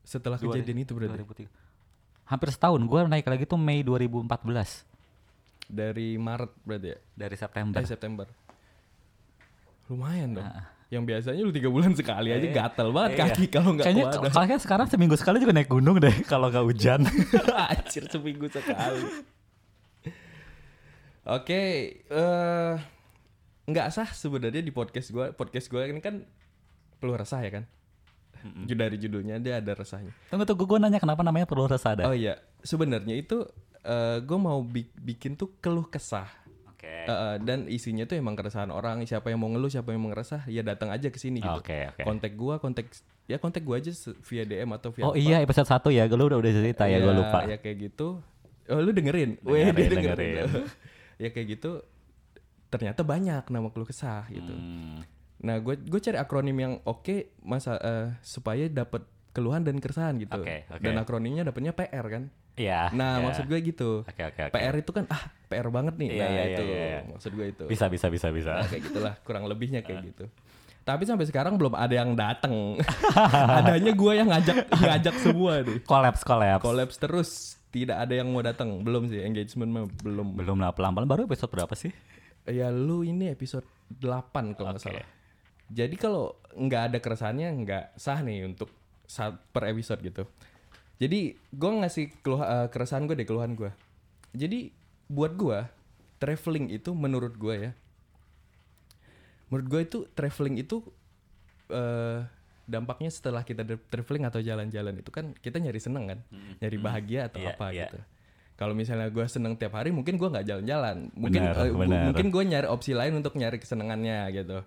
setelah 0.00 0.42
Dua- 0.42 0.58
kejadian 0.58 0.82
itu 0.82 0.90
berarti 0.90 1.22
2003. 1.22 1.46
Hampir 2.26 2.48
setahun. 2.50 2.82
Gua 2.90 3.06
naik 3.06 3.26
lagi 3.30 3.46
tuh 3.46 3.54
Mei 3.54 3.86
2014 3.86 4.89
dari 5.70 6.18
Maret 6.18 6.52
berarti 6.60 6.88
ya? 6.88 6.98
dari 7.14 7.36
September. 7.36 7.78
Eh 7.78 7.86
September. 7.86 8.26
Lumayan 9.86 10.34
dong. 10.34 10.46
Yang 10.90 11.04
biasanya 11.06 11.40
lu 11.40 11.50
tiga 11.50 11.66
bulan 11.66 11.94
sekali 11.94 12.30
aja 12.30 12.42
Iya. 12.42 12.50
gatel 12.52 12.90
banget 12.90 13.10
Iya. 13.12 13.20
kaki 13.24 13.44
kalau 13.48 13.70
nggak 13.72 13.86
Kayaknya 13.86 14.04
kuat. 14.10 14.32
kayaknya 14.32 14.58
sekarang 14.58 14.86
seminggu 14.86 15.14
sekali 15.14 15.36
juga 15.38 15.54
naik 15.54 15.70
gunung 15.70 15.96
deh 15.96 16.16
kalau 16.30 16.50
nggak 16.50 16.66
hujan. 16.66 17.00
Anjir 17.70 18.04
seminggu 18.04 18.46
sekali. 18.46 19.02
Oke, 21.22 21.62
eh 22.02 22.74
nggak 23.64 23.86
sah 23.92 24.08
sebenarnya 24.10 24.60
di 24.60 24.72
podcast 24.72 25.10
gua. 25.10 25.30
Podcast 25.30 25.70
gua 25.70 25.86
ini 25.86 26.00
kan 26.00 26.26
perlu 26.98 27.14
resah 27.14 27.38
ya 27.40 27.52
kan? 27.52 27.64
Ju- 28.64 28.74
Dari 28.74 28.96
judulnya 28.96 29.36
dia 29.36 29.60
ada 29.60 29.76
resahnya. 29.76 30.10
Tunggu 30.26 30.42
tunggu 30.42 30.64
gue 30.64 30.78
nanya 30.80 30.96
kenapa 30.96 31.20
namanya 31.20 31.44
perlu 31.44 31.68
resah 31.68 31.92
ada. 31.92 32.08
Oh 32.08 32.16
iya, 32.16 32.40
sebenarnya 32.64 33.12
itu 33.14 33.44
eh 33.82 34.18
gue 34.18 34.38
mau 34.38 34.60
bi- 34.60 34.92
bikin 34.94 35.34
tuh 35.34 35.56
keluh 35.58 35.84
kesah. 35.84 36.28
Oke. 36.66 36.88
Eh, 36.88 37.06
eh, 37.06 37.36
dan 37.38 37.64
isinya 37.66 38.04
tuh 38.04 38.14
emang 38.14 38.32
keresahan 38.32 38.68
orang. 38.68 39.00
Siapa 39.02 39.28
yang 39.28 39.38
mau 39.38 39.48
ngeluh, 39.48 39.68
siapa 39.68 39.90
yang 39.90 40.00
mau 40.00 40.10
ngeresah, 40.10 40.44
ya 40.46 40.60
datang 40.60 40.88
aja 40.88 41.06
ke 41.06 41.16
sini 41.16 41.38
gitu. 41.38 41.52
Oke, 41.54 41.88
oke. 41.88 42.02
Kontak 42.02 42.32
gua, 42.34 42.56
kontak 42.56 42.88
ya 43.24 43.36
kontak 43.36 43.62
gua 43.62 43.76
aja 43.76 43.92
via 44.22 44.42
DM 44.42 44.70
atau 44.70 44.90
via 44.90 45.04
Oh 45.04 45.12
apa. 45.12 45.18
iya 45.18 45.36
episode 45.38 45.68
1 45.68 45.92
ya, 45.92 46.08
lu 46.08 46.24
udah 46.24 46.38
udah 46.38 46.52
cerita 46.52 46.84
ya, 46.84 46.98
gue 46.98 47.06
Iya, 47.06 47.20
lupa. 47.20 47.38
Ya 47.44 47.56
kayak 47.56 47.76
gitu. 47.82 48.20
Oh 48.66 48.78
lu 48.78 48.90
dengerin? 48.90 49.36
Weh, 49.42 49.66
Dengerin, 49.66 49.74
dia 49.74 49.88
dengerin. 49.90 50.34
dengerin. 50.40 50.66
ya 51.18 51.28
kayak 51.28 51.46
gitu. 51.50 51.70
Ternyata 52.66 53.02
banyak 53.02 53.44
nama 53.46 53.68
keluh 53.68 53.84
kesah 53.84 54.24
gitu. 54.28 54.48
Hmm. 54.48 55.02
Nah, 55.40 55.56
gue 55.58 55.74
gue 55.74 56.00
cari 56.00 56.16
akronim 56.16 56.54
yang 56.54 56.74
oke 56.82 57.34
masa 57.40 57.76
eh, 57.76 58.06
supaya 58.20 58.68
dapat 58.68 59.02
keluhan 59.30 59.62
dan 59.62 59.76
keresahan 59.76 60.16
gitu. 60.16 60.38
Oke, 60.38 60.64
oke. 60.68 60.80
Dan 60.80 60.96
akronimnya 60.96 61.42
dapatnya 61.44 61.72
PR 61.72 62.06
kan. 62.06 62.24
Iya. 62.60 62.92
Nah, 62.92 63.12
iya. 63.16 63.24
maksud 63.24 63.44
gue 63.48 63.58
gitu. 63.64 63.90
Oke 64.04 64.22
oke 64.28 64.40
oke. 64.52 64.54
PR 64.54 64.74
itu 64.76 64.90
kan 64.92 65.04
ah 65.08 65.22
PR 65.48 65.68
banget 65.72 65.94
nih. 65.96 66.08
Iya, 66.12 66.20
nah, 66.20 66.28
iya, 66.28 66.44
itu 66.44 66.62
iya, 66.68 66.76
iya. 66.76 67.00
maksud 67.08 67.32
gue 67.32 67.46
itu. 67.48 67.64
Bisa 67.64 67.86
bisa 67.88 68.06
bisa 68.12 68.28
bisa. 68.28 68.52
Nah, 68.60 68.68
kayak 68.68 68.82
gitulah 68.92 69.14
kurang 69.24 69.48
lebihnya 69.48 69.80
kayak 69.80 70.12
gitu. 70.12 70.28
Tapi 70.84 71.02
sampai 71.04 71.24
sekarang 71.28 71.56
belum 71.56 71.76
ada 71.76 71.94
yang 71.94 72.12
datang. 72.12 72.76
Adanya 73.60 73.92
gue 73.92 74.12
yang 74.12 74.28
ngajak 74.28 74.68
ngajak 74.68 75.16
semua 75.20 75.64
nih. 75.64 75.80
Collapse 75.88 76.24
collapse. 76.24 76.64
Collabs 76.64 76.96
terus. 77.00 77.30
Tidak 77.70 77.94
ada 77.94 78.10
yang 78.10 78.28
mau 78.34 78.42
datang. 78.42 78.82
Belum 78.82 79.06
sih 79.06 79.22
engagement 79.22 79.88
belum. 80.02 80.34
Belum 80.36 80.58
lah 80.58 80.74
pelan-pelan 80.74 81.06
baru 81.06 81.22
episode 81.30 81.52
berapa 81.54 81.72
sih? 81.78 81.94
Ya 82.48 82.72
lu 82.72 83.06
ini 83.06 83.30
episode 83.30 83.64
8 84.02 84.58
kalau 84.58 84.74
nggak 84.74 84.82
salah. 84.82 85.06
Jadi 85.70 85.94
kalau 85.94 86.34
nggak 86.58 86.82
ada 86.90 86.98
keresahannya 86.98 87.48
nggak 87.62 87.84
sah 87.94 88.18
nih 88.26 88.42
untuk 88.42 88.74
saat 89.06 89.38
per 89.54 89.70
episode 89.70 90.02
gitu. 90.02 90.26
Jadi 91.00 91.20
gue 91.32 91.70
ngasih 91.74 92.12
keluh, 92.20 92.40
eh, 92.40 92.68
keresahan 92.68 93.04
gue 93.04 93.16
deh 93.16 93.24
keluhan 93.24 93.56
gue. 93.56 93.72
Jadi 94.30 94.68
buat 95.08 95.32
gue 95.32 95.64
traveling 96.18 96.68
itu 96.68 96.92
menurut 96.92 97.34
gue 97.34 97.56
ya. 97.58 97.72
Menurut 99.48 99.66
gue 99.66 99.80
itu 99.82 99.98
traveling 100.12 100.60
itu 100.60 100.84
eh 101.68 102.20
dampaknya 102.68 103.10
setelah 103.10 103.42
kita 103.42 103.66
traveling 103.88 104.22
atau 104.22 104.38
jalan-jalan 104.38 104.94
itu 104.94 105.10
kan 105.10 105.34
kita 105.34 105.58
nyari 105.58 105.80
seneng 105.82 106.04
kan, 106.06 106.18
nyari 106.60 106.78
bahagia 106.78 107.26
atau 107.26 107.42
Iya, 107.42 107.50
apa 107.50 107.66
iya. 107.70 107.88
gitu. 107.88 107.98
Kalau 108.54 108.76
misalnya 108.76 109.08
gue 109.08 109.24
seneng 109.26 109.56
tiap 109.56 109.72
hari, 109.72 109.90
mungkin 109.90 110.14
gue 110.14 110.28
nggak 110.28 110.46
jalan-jalan. 110.46 111.08
Mungkin 111.10 111.40
Benar, 111.40 111.56
gu- 111.56 111.74
benar. 111.74 112.02
mungkin 112.06 112.26
gue 112.28 112.42
nyari 112.46 112.68
opsi 112.68 112.92
lain 112.92 113.16
untuk 113.16 113.34
nyari 113.34 113.56
kesenangannya 113.56 114.28
gitu. 114.30 114.60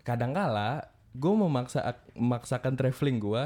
Kadangkala 0.00 0.88
gue 1.12 1.32
memaksa 1.36 1.84
memaksakan 2.16 2.74
traveling 2.74 3.20
gue, 3.20 3.42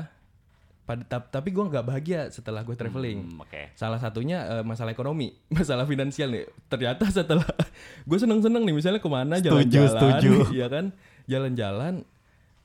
pada 0.84 1.00
tap- 1.02 1.28
tapi 1.28 1.48
gue 1.48 1.64
nggak 1.64 1.80
bahagia 1.82 2.28
setelah 2.28 2.60
gue 2.60 2.72
traveling. 2.72 3.24
Hmm, 3.26 3.40
Oke. 3.40 3.72
Salah 3.72 3.96
satunya 3.96 4.38
eh, 4.50 4.62
masalah 4.62 4.90
ekonomi, 4.90 5.32
masalah 5.50 5.84
finansial 5.84 6.28
nih. 6.28 6.44
Ternyata 6.66 7.08
setelah 7.08 7.48
gue 8.08 8.18
seneng-seneng 8.18 8.62
nih, 8.62 8.74
misalnya 8.74 8.98
ke 8.98 9.08
mana 9.08 9.40
jalan-jalan, 9.40 10.20
ya 10.54 10.66
kan, 10.66 10.84
jalan-jalan, 11.24 11.94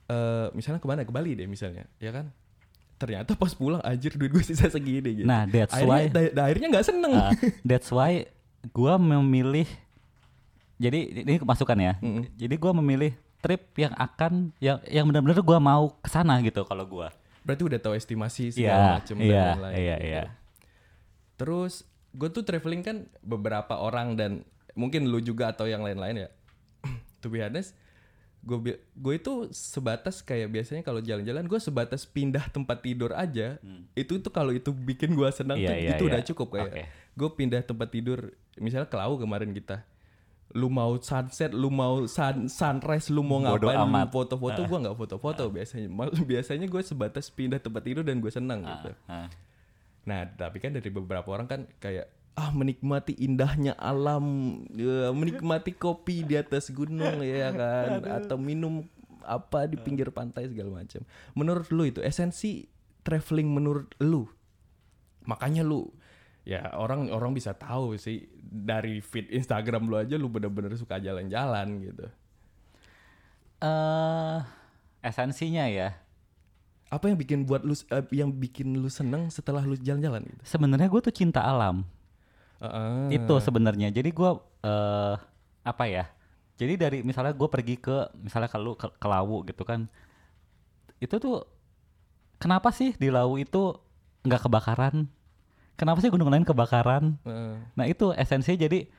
eh, 0.06 0.48
misalnya 0.52 0.78
ke 0.78 0.88
mana 0.88 1.02
ke 1.02 1.10
Bali 1.10 1.32
deh 1.34 1.46
misalnya, 1.46 1.88
ya 1.98 2.12
kan. 2.12 2.28
Ternyata 2.96 3.32
pas 3.34 3.52
pulang 3.52 3.80
anjir 3.80 4.12
duit 4.14 4.28
gue 4.28 4.44
sisa 4.44 4.68
segini 4.68 5.16
gitu. 5.16 5.24
Nah, 5.24 5.48
that's 5.48 5.72
akhirnya, 5.72 5.88
why- 5.90 6.12
da- 6.12 6.34
da- 6.34 6.46
akhirnya 6.46 6.68
nggak 6.70 6.86
seneng. 6.86 7.12
Uh, 7.14 7.32
that's 7.64 7.88
why 7.88 8.28
gua 8.70 9.00
memilih 9.00 9.64
jadi 10.76 11.00
ini 11.24 11.40
masukan 11.40 11.76
ya. 11.76 11.94
Mm-mm. 11.98 12.28
Jadi 12.36 12.56
gua 12.56 12.72
memilih 12.74 13.12
trip 13.40 13.72
yang 13.74 13.92
akan 13.94 14.52
yang 14.60 14.84
yang 14.86 15.06
benar-benar 15.06 15.40
gua 15.40 15.56
mau 15.58 15.96
ke 15.96 16.08
sana 16.08 16.40
gitu 16.40 16.64
kalau 16.64 16.84
gua. 16.84 17.08
Berarti 17.50 17.64
udah 17.66 17.80
tahu 17.82 17.98
estimasi 17.98 18.54
segala 18.54 18.78
Iya, 18.78 18.94
macem 18.94 19.16
iya, 19.18 19.26
dan 19.26 19.42
lain-lain. 19.58 19.74
iya, 19.74 19.96
gitu. 19.98 20.06
iya. 20.06 20.24
Terus 21.34 21.74
gue 22.12 22.30
tuh 22.30 22.46
traveling 22.46 22.82
kan 22.82 22.98
beberapa 23.22 23.74
orang 23.74 24.14
dan 24.14 24.46
mungkin 24.74 25.10
lu 25.10 25.18
juga 25.18 25.50
atau 25.50 25.66
yang 25.66 25.82
lain-lain 25.82 26.26
ya. 26.26 26.30
to 27.22 27.28
be 27.28 27.42
honest 27.42 27.74
gue 28.40 28.56
gue 28.80 29.14
itu 29.20 29.52
sebatas 29.52 30.24
kayak 30.24 30.48
biasanya 30.48 30.80
kalau 30.80 31.04
jalan-jalan 31.04 31.44
gue 31.44 31.60
sebatas 31.60 32.08
pindah 32.08 32.48
tempat 32.48 32.80
tidur 32.80 33.12
aja 33.12 33.60
itu 33.92 34.16
tuh 34.16 34.32
kalau 34.32 34.56
itu 34.56 34.72
bikin 34.72 35.12
gue 35.12 35.28
senang 35.36 35.60
Hmm. 35.60 35.68
Iya, 35.68 35.70
tuh 35.70 35.76
iya, 35.76 35.92
itu 35.92 36.04
iya. 36.08 36.12
udah 36.16 36.22
cukup 36.24 36.48
kayak 36.56 36.72
Oke. 36.72 36.84
gue 37.20 37.30
pindah 37.36 37.62
tempat 37.68 37.92
tidur 37.92 38.32
misalnya 38.56 38.88
ke 38.88 38.96
Lau 38.96 39.20
kemarin 39.20 39.52
kita 39.52 39.84
lu 40.50 40.66
mau 40.66 40.98
sunset 40.98 41.54
lu 41.54 41.70
mau 41.70 42.10
sun, 42.10 42.50
sunrise 42.50 43.14
lu 43.14 43.22
mau 43.22 43.38
Bodo 43.38 43.70
ngapain 43.70 43.86
lu 43.86 44.10
foto-foto 44.10 44.62
gue 44.66 44.78
nggak 44.82 44.98
foto-foto 44.98 45.44
biasanya 45.48 45.88
Mal- 45.88 46.16
biasanya 46.26 46.66
gue 46.66 46.82
sebatas 46.82 47.30
pindah 47.30 47.62
tempat 47.62 47.86
tidur 47.86 48.02
dan 48.02 48.18
gue 48.18 48.34
senang 48.34 48.66
gitu 48.66 48.90
Ah. 49.06 49.30
Nah, 50.10 50.26
tapi 50.26 50.58
kan 50.58 50.74
dari 50.74 50.90
beberapa 50.90 51.30
orang 51.30 51.46
kan 51.46 51.62
kayak 51.78 52.10
ah 52.34 52.50
menikmati 52.50 53.14
indahnya 53.20 53.76
alam, 53.76 54.24
ya, 54.72 55.12
menikmati 55.12 55.76
kopi 55.76 56.24
di 56.24 56.34
atas 56.34 56.72
gunung 56.72 57.20
ya 57.26 57.52
kan, 57.52 58.00
atau 58.02 58.40
minum 58.40 58.88
apa 59.22 59.70
di 59.70 59.78
pinggir 59.78 60.10
pantai 60.10 60.50
segala 60.50 60.82
macam. 60.82 61.04
Menurut 61.36 61.68
lu 61.70 61.84
itu 61.86 62.00
esensi 62.02 62.66
traveling 63.04 63.46
menurut 63.46 63.92
lu? 64.02 64.26
Makanya 65.28 65.62
lu 65.62 65.94
ya 66.48 66.74
orang 66.76 67.12
orang 67.12 67.36
bisa 67.36 67.54
tahu 67.54 67.96
sih 68.00 68.26
dari 68.42 69.04
feed 69.04 69.30
Instagram 69.30 69.86
lu 69.86 69.96
aja 70.00 70.16
lu 70.18 70.32
bener-bener 70.32 70.74
suka 70.80 70.98
jalan-jalan 70.98 71.68
gitu. 71.86 72.06
Eh, 73.60 74.38
esensinya 75.04 75.68
ya. 75.68 76.00
Apa 76.90 77.12
yang 77.12 77.18
bikin 77.20 77.46
buat 77.46 77.62
lu 77.62 77.76
eh, 77.76 78.04
yang 78.16 78.34
bikin 78.34 78.74
lu 78.80 78.90
seneng 78.90 79.30
setelah 79.30 79.62
lu 79.62 79.78
jalan-jalan 79.78 80.26
gitu? 80.26 80.42
Sebenarnya 80.48 80.88
gue 80.90 81.02
tuh 81.04 81.14
cinta 81.14 81.44
alam. 81.44 81.86
Heeh. 82.64 83.20
Itu 83.22 83.38
sebenarnya. 83.44 83.92
Jadi 83.92 84.10
gue 84.10 84.32
eh 84.66 85.16
apa 85.64 85.86
ya? 85.86 86.08
Jadi 86.60 86.74
dari 86.76 87.00
misalnya 87.06 87.32
gue 87.32 87.48
pergi 87.48 87.80
ke 87.80 88.12
misalnya 88.20 88.52
kalau 88.52 88.76
ke, 88.76 88.92
ke 88.92 89.08
Lawu 89.08 89.48
gitu 89.48 89.64
kan, 89.64 89.88
itu 91.00 91.16
tuh 91.16 91.48
kenapa 92.36 92.72
sih 92.76 92.96
di 93.00 93.08
Lawu 93.08 93.40
itu 93.40 93.76
nggak 94.28 94.50
kebakaran? 94.50 95.08
Kenapa 95.80 96.04
sih 96.04 96.12
gunung 96.12 96.28
lain 96.28 96.44
kebakaran? 96.44 97.16
Heeh. 97.24 97.56
Nah 97.80 97.86
itu 97.88 98.12
esensinya 98.12 98.68
jadi 98.68 98.92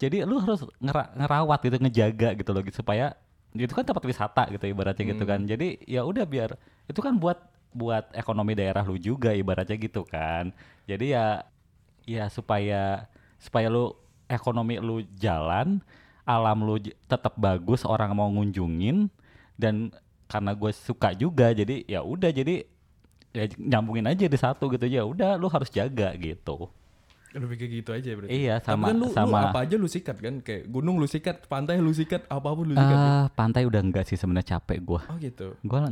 jadi 0.00 0.24
lu 0.24 0.40
harus 0.40 0.64
ngera- 0.80 1.12
ngerawat 1.12 1.60
gitu 1.68 1.76
ngejaga 1.76 2.28
gitu 2.34 2.50
loh 2.56 2.64
gitu, 2.64 2.80
supaya 2.80 3.12
itu 3.52 3.68
kan 3.76 3.84
tempat 3.84 4.00
wisata 4.08 4.48
gitu 4.48 4.64
ibaratnya 4.64 5.04
gitu 5.12 5.28
kan. 5.28 5.44
Jadi 5.44 5.84
ya 5.84 6.08
udah 6.08 6.24
biar 6.24 6.56
itu 6.88 7.00
kan 7.04 7.20
buat 7.20 7.36
buat 7.76 8.08
ekonomi 8.16 8.56
daerah 8.56 8.80
lu 8.80 8.96
juga 8.96 9.36
ibaratnya 9.36 9.76
gitu 9.76 10.08
kan. 10.08 10.56
Jadi 10.88 11.12
ya 11.12 11.44
ya 12.08 12.32
supaya 12.32 13.06
supaya 13.36 13.68
lu 13.68 13.92
ekonomi 14.24 14.80
lu 14.80 15.04
jalan, 15.20 15.84
alam 16.24 16.58
lu 16.64 16.80
tetap 16.80 17.36
bagus, 17.36 17.84
orang 17.84 18.16
mau 18.16 18.32
ngunjungin 18.32 19.12
dan 19.60 19.92
karena 20.32 20.56
gue 20.56 20.72
suka 20.72 21.12
juga 21.12 21.52
jadi 21.52 21.84
ya 21.84 22.00
udah 22.00 22.32
jadi 22.32 22.64
ya 23.32 23.44
nyambungin 23.56 24.06
aja 24.08 24.28
di 24.28 24.38
satu 24.38 24.68
gitu 24.68 24.84
ya 24.84 25.02
udah 25.04 25.40
lu 25.40 25.48
harus 25.48 25.72
jaga 25.72 26.12
gitu. 26.16 26.68
Lebih 27.32 27.56
kayak 27.64 27.72
gitu 27.80 27.90
aja 27.96 28.10
berarti. 28.12 28.30
Iya, 28.30 28.54
Tapi 28.60 28.68
sama- 28.76 28.86
kan 28.92 28.96
lu, 29.00 29.06
lu 29.08 29.16
sama- 29.16 29.48
apa 29.48 29.58
aja 29.64 29.74
lu 29.80 29.88
sikat 29.88 30.16
kan 30.20 30.34
kayak 30.44 30.68
gunung 30.68 31.00
lu 31.00 31.08
sikat, 31.08 31.48
pantai 31.48 31.80
lu 31.80 31.88
sikat, 31.88 32.28
apa 32.28 32.48
pun 32.52 32.68
lu 32.68 32.76
sikat. 32.76 32.92
Eh, 33.00 33.24
pantai 33.32 33.62
udah 33.64 33.80
enggak 33.80 34.04
sih 34.04 34.20
sebenarnya 34.20 34.60
capek 34.60 34.78
gua. 34.84 35.00
Oh 35.08 35.16
gitu. 35.16 35.56
Gua 35.64 35.88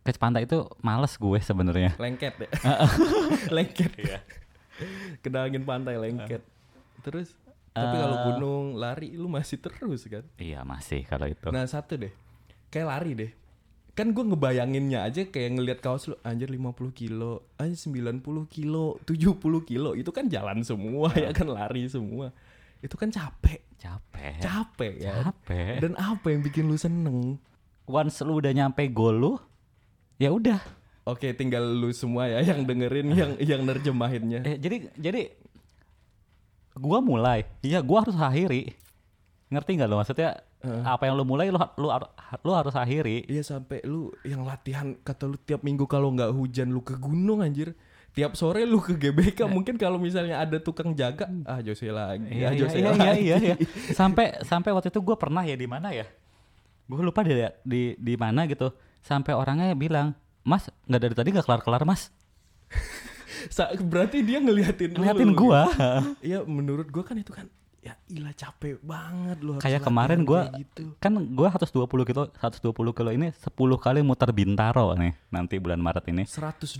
ke 0.00 0.10
pantai 0.16 0.48
itu 0.48 0.64
males 0.80 1.12
gue 1.20 1.38
sebenarnya. 1.44 1.92
Lengket 2.00 2.34
ya. 2.40 2.48
lengket. 3.56 3.92
Kena 5.20 5.44
angin 5.44 5.68
pantai 5.68 6.00
lengket. 6.00 6.40
Terus 7.04 7.36
tapi 7.72 7.96
kalau 8.00 8.16
gunung 8.32 8.64
lari 8.80 9.12
lu 9.12 9.28
masih 9.28 9.60
terus 9.60 10.08
kan. 10.08 10.24
Iya 10.40 10.64
masih 10.64 11.04
kalau 11.04 11.28
itu. 11.28 11.52
Nah, 11.52 11.68
satu 11.68 12.00
deh. 12.00 12.12
Kayak 12.72 12.88
lari 12.88 13.12
deh. 13.12 13.30
Kan 13.92 14.16
gue 14.16 14.24
ngebayanginnya 14.24 15.04
aja 15.04 15.28
kayak 15.28 15.60
ngelihat 15.60 15.78
kaos 15.84 16.08
lu 16.08 16.16
anjir 16.24 16.48
50 16.48 16.96
kilo, 16.96 17.44
anjir 17.60 17.76
90 17.76 18.24
kilo, 18.48 18.96
70 19.04 19.68
kilo. 19.68 19.92
Itu 19.92 20.08
kan 20.16 20.32
jalan 20.32 20.64
semua 20.64 21.12
ya 21.12 21.28
kan 21.36 21.44
lari 21.52 21.84
semua. 21.92 22.32
Itu 22.80 22.96
kan 22.96 23.12
capek. 23.12 23.60
capek. 23.76 24.40
Capek 24.40 24.94
ya. 24.96 25.14
Capek. 25.28 25.76
Dan 25.84 25.92
apa 26.00 26.26
yang 26.32 26.40
bikin 26.40 26.72
lu 26.72 26.78
seneng? 26.80 27.36
Once 27.84 28.24
lu 28.24 28.40
udah 28.40 28.54
nyampe 28.54 28.88
goal 28.88 29.16
lu, 29.18 29.32
ya 30.16 30.32
udah. 30.32 30.62
Oke, 31.02 31.34
tinggal 31.34 31.66
lu 31.66 31.90
semua 31.90 32.30
ya 32.30 32.38
yang 32.46 32.62
dengerin, 32.62 33.10
yang 33.10 33.32
yang 33.42 33.60
nerjemahinnya. 33.66 34.46
Eh, 34.46 34.56
jadi 34.56 34.86
jadi 34.94 35.34
gua 36.78 37.02
mulai, 37.02 37.42
iya 37.60 37.82
gua 37.82 38.06
harus 38.06 38.14
akhiri. 38.14 38.70
Ngerti 39.50 39.70
nggak 39.76 39.90
lo 39.90 39.98
maksudnya? 39.98 40.40
Apa 40.62 41.10
yang 41.10 41.18
lu 41.18 41.26
mulai 41.26 41.50
lu 41.50 41.58
lu 41.78 41.88
lu 42.46 42.52
harus 42.54 42.74
akhiri. 42.74 43.26
Iya 43.26 43.42
sampai 43.42 43.82
lu 43.82 44.14
yang 44.22 44.46
latihan 44.46 44.94
kata 45.02 45.26
lu 45.26 45.36
tiap 45.36 45.66
minggu 45.66 45.90
kalau 45.90 46.14
nggak 46.14 46.30
hujan 46.30 46.70
lu 46.70 46.80
ke 46.80 46.94
gunung 46.94 47.42
anjir. 47.42 47.74
Tiap 48.12 48.36
sore 48.36 48.68
lu 48.68 48.76
ke 48.76 48.92
GBK 48.92 49.48
mungkin 49.48 49.80
kalau 49.80 49.96
misalnya 49.96 50.36
ada 50.44 50.60
tukang 50.60 50.92
jaga, 50.92 51.32
ah 51.48 51.64
Jose 51.64 51.88
lagi, 51.88 52.28
Iya, 52.28 52.48
ah 52.48 52.52
iya, 52.52 52.60
Jose 52.60 52.76
iya, 52.76 52.90
lagi. 52.92 53.00
iya, 53.00 53.14
iya, 53.16 53.36
iya. 53.40 53.54
Sampai 53.96 54.36
sampai 54.44 54.68
waktu 54.76 54.92
itu 54.92 55.00
gue 55.00 55.16
pernah 55.16 55.40
ya 55.48 55.56
di 55.56 55.64
mana 55.64 55.96
ya? 55.96 56.04
Gue 56.84 57.00
lupa 57.00 57.24
di 57.24 57.32
di 57.64 57.96
di 57.96 58.14
mana 58.20 58.44
gitu. 58.44 58.68
Sampai 59.00 59.32
orangnya 59.32 59.72
bilang, 59.72 60.12
Mas 60.44 60.68
nggak 60.84 61.00
dari 61.00 61.14
tadi 61.16 61.28
nggak 61.32 61.46
kelar 61.48 61.62
kelar 61.64 61.82
Mas. 61.88 62.12
Berarti 63.80 64.20
dia 64.20 64.38
ngeliatin. 64.44 64.92
Ngeliatin 64.92 65.32
gitu. 65.32 65.48
gua. 65.48 65.72
Iya 66.20 66.44
menurut 66.44 66.92
gua 66.92 67.08
kan 67.08 67.16
itu 67.16 67.32
kan 67.32 67.48
ya 67.82 67.98
ilah 68.08 68.30
capek 68.30 68.78
banget 68.80 69.36
harus 69.36 69.58
Kayak 69.58 69.82
kemarin 69.82 70.22
gua 70.22 70.46
kayak 70.46 70.54
gitu. 70.62 70.84
kan 70.96 71.12
gua 71.28 71.50
120 71.50 71.82
kilo 72.06 72.22
120 72.32 72.70
kilo 72.94 73.10
ini 73.10 73.28
10 73.28 73.50
kali 73.76 74.00
muter 74.00 74.30
Bintaro 74.30 74.94
nih 74.94 75.18
nanti 75.28 75.58
bulan 75.58 75.76
Maret 75.76 76.06
ini. 76.06 76.22
120. 76.22 76.78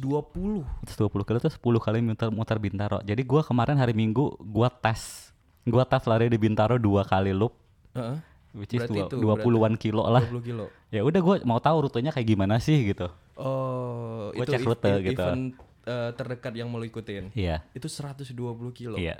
120 0.86 1.26
kilo 1.26 1.38
tuh 1.38 1.50
10 1.50 1.59
kali 1.80 1.98
muter 2.00 2.30
muter 2.30 2.57
Bintaro. 2.57 3.03
Jadi 3.03 3.22
gua 3.22 3.42
kemarin 3.42 3.74
hari 3.74 3.90
Minggu 3.92 4.38
gua 4.40 4.70
tes. 4.70 5.34
Gua 5.62 5.82
tes 5.82 6.03
lari 6.05 6.26
di 6.26 6.36
Bintaro 6.36 6.74
dua 6.74 7.03
kali 7.03 7.30
loop 7.30 7.55
Heeh. 7.92 8.16
which 8.53 8.70
is 8.72 8.80
Berarti 8.80 8.98
dua- 9.18 9.34
itu, 9.34 9.42
20-an 9.42 9.74
kilo 9.74 10.03
lah. 10.05 10.22
20 10.24 10.38
kilo. 10.44 10.66
Ya 10.88 11.03
udah 11.03 11.18
gua 11.18 11.36
mau 11.42 11.59
tahu 11.59 11.86
rutenya 11.86 12.11
kayak 12.11 12.28
gimana 12.28 12.57
sih 12.57 12.78
gitu. 12.84 13.11
Oh, 13.34 14.30
Gua 14.30 14.38
itu 14.38 14.53
cek 14.53 14.62
rute 14.62 14.92
gitu. 15.03 15.18
event 15.18 15.59
eh, 15.82 16.11
terdekat 16.14 16.55
yang 16.55 16.70
mau 16.70 16.78
ikutin. 16.78 17.30
Iya. 17.32 17.66
Itu 17.72 17.90
120 17.90 18.30
kilo. 18.70 18.94
Iya. 18.94 19.18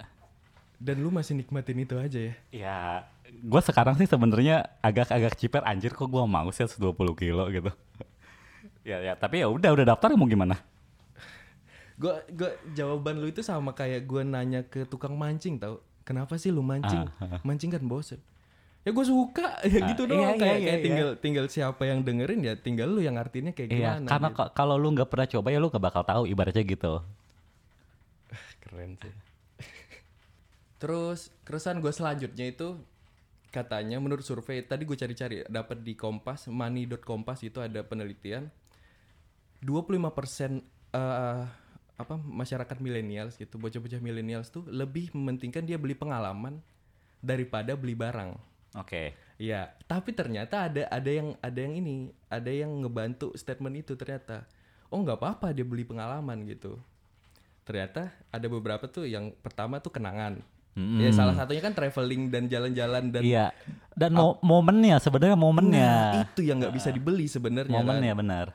Dan 0.83 0.99
lu 0.99 1.09
masih 1.09 1.35
nikmatin 1.35 1.79
itu 1.79 1.95
aja 1.95 2.19
ya. 2.19 2.35
Ya, 2.51 2.79
gue 3.25 3.61
sekarang 3.63 3.95
sih 3.95 4.05
sebenarnya 4.05 4.67
agak-agak 4.81 5.39
ciper 5.39 5.63
anjir 5.63 5.95
kok 5.95 6.05
gue 6.05 6.23
mau 6.25 6.51
sih 6.51 6.67
120 6.67 6.91
kilo 7.15 7.47
gitu. 7.49 7.71
ya 8.83 8.99
ya, 9.01 9.15
tapi 9.15 9.39
ya 9.39 9.47
udah 9.47 9.71
udah 9.71 9.87
daftar 9.87 10.11
mau 10.13 10.27
gimana? 10.27 10.59
Gua 11.95 12.19
gua 12.29 12.51
jawaban 12.73 13.15
lu 13.17 13.31
itu 13.31 13.41
sama 13.41 13.71
kayak 13.71 14.03
gua 14.03 14.27
nanya 14.27 14.67
ke 14.67 14.83
tukang 14.83 15.15
mancing 15.15 15.55
tau. 15.57 15.79
Kenapa 16.03 16.35
sih 16.35 16.51
lu 16.51 16.59
mancing? 16.59 17.07
Mancing 17.41 17.71
kan 17.71 17.83
bosen. 17.85 18.19
Ya 18.83 18.91
gue 18.91 19.07
suka 19.07 19.63
ya 19.71 19.79
Ah, 19.79 19.87
gitu 19.87 20.03
iya, 20.03 20.11
doang 20.11 20.19
iya, 20.27 20.35
kayak, 20.35 20.43
iya, 20.43 20.51
kayak 20.59 20.75
iya. 20.75 20.83
tinggal 20.83 21.09
tinggal 21.15 21.47
siapa 21.47 21.87
yang 21.87 22.03
dengerin 22.03 22.43
ya 22.43 22.59
tinggal 22.59 22.91
lu 22.91 22.99
yang 22.99 23.15
artinya 23.15 23.55
kayak 23.55 23.71
Iya, 23.71 23.79
gimana. 24.03 24.09
karena 24.11 24.29
gitu. 24.29 24.39
ka- 24.43 24.51
kalau 24.51 24.75
lu 24.75 24.91
nggak 24.91 25.07
pernah 25.07 25.29
coba 25.31 25.49
ya 25.49 25.59
lu 25.63 25.71
gak 25.71 25.79
bakal 25.81 26.03
tahu 26.03 26.23
ibaratnya 26.27 26.65
gitu. 26.67 26.93
keren 28.67 28.99
sih. 28.99 29.15
Terus 30.83 31.31
keresahan 31.47 31.79
gue 31.79 31.95
selanjutnya 31.95 32.51
itu 32.51 32.75
katanya 33.55 34.03
menurut 34.03 34.27
survei 34.27 34.67
tadi 34.67 34.83
gue 34.83 34.99
cari-cari 34.99 35.47
dapat 35.47 35.87
di 35.87 35.95
Kompas 35.95 36.51
money.kompas 36.51 37.45
itu 37.47 37.63
ada 37.63 37.85
penelitian 37.85 38.51
25% 39.63 40.59
eh 40.97 41.45
apa 42.03 42.19
masyarakat 42.19 42.83
milenials 42.83 43.39
gitu 43.39 43.63
bocah-bocah 43.63 44.03
milenials 44.03 44.51
tuh 44.51 44.67
lebih 44.67 45.15
mementingkan 45.15 45.63
dia 45.63 45.79
beli 45.79 45.95
pengalaman 45.95 46.59
daripada 47.23 47.79
beli 47.79 47.95
barang. 47.95 48.35
Oke. 48.75 49.15
Iya, 49.39 49.71
tapi 49.87 50.11
ternyata 50.11 50.67
ada 50.67 50.91
ada 50.91 51.11
yang 51.11 51.39
ada 51.39 51.59
yang 51.63 51.75
ini, 51.79 52.11
ada 52.27 52.51
yang 52.51 52.83
ngebantu 52.83 53.31
statement 53.39 53.87
itu 53.87 53.95
ternyata. 53.95 54.51
Oh 54.91 54.99
nggak 55.01 55.23
apa-apa 55.23 55.55
dia 55.55 55.63
beli 55.63 55.87
pengalaman 55.87 56.43
gitu. 56.49 56.81
Ternyata 57.63 58.11
ada 58.35 58.47
beberapa 58.51 58.91
tuh 58.91 59.07
yang 59.07 59.31
pertama 59.39 59.79
tuh 59.79 59.95
kenangan. 59.95 60.43
Ya 60.73 61.13
salah 61.13 61.37
satunya 61.37 61.61
kan 61.61 61.77
traveling 61.77 62.33
dan 62.33 62.49
jalan-jalan 62.49 63.13
dan 63.13 63.21
Iya. 63.21 63.53
Dan 63.93 64.17
mo- 64.17 64.41
momennya 64.41 64.97
sebenarnya 64.97 65.37
momennya. 65.37 65.93
Nah, 66.17 66.25
itu 66.25 66.41
yang 66.41 66.57
nggak 66.59 66.73
bisa 66.73 66.89
dibeli 66.89 67.29
sebenarnya 67.29 67.69
kan. 67.71 67.85
momennya 67.85 68.15
benar. 68.17 68.47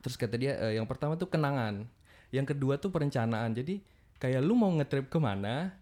Terus 0.00 0.16
kata 0.16 0.34
dia 0.34 0.56
eh, 0.58 0.80
yang 0.80 0.88
pertama 0.88 1.12
tuh 1.14 1.28
kenangan, 1.28 1.84
yang 2.30 2.48
kedua 2.48 2.80
tuh 2.80 2.88
perencanaan. 2.88 3.52
Jadi 3.52 3.84
kayak 4.16 4.40
lu 4.40 4.56
mau 4.56 4.72
ngetrip 4.72 5.06
ke 5.06 5.20
mana, 5.20 5.76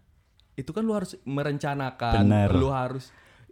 itu 0.53 0.67
kan 0.69 0.83
lu 0.83 0.91
harus 0.91 1.15
merencanakan, 1.23 2.27
Bener. 2.27 2.49
lu 2.51 2.67
harus 2.67 3.07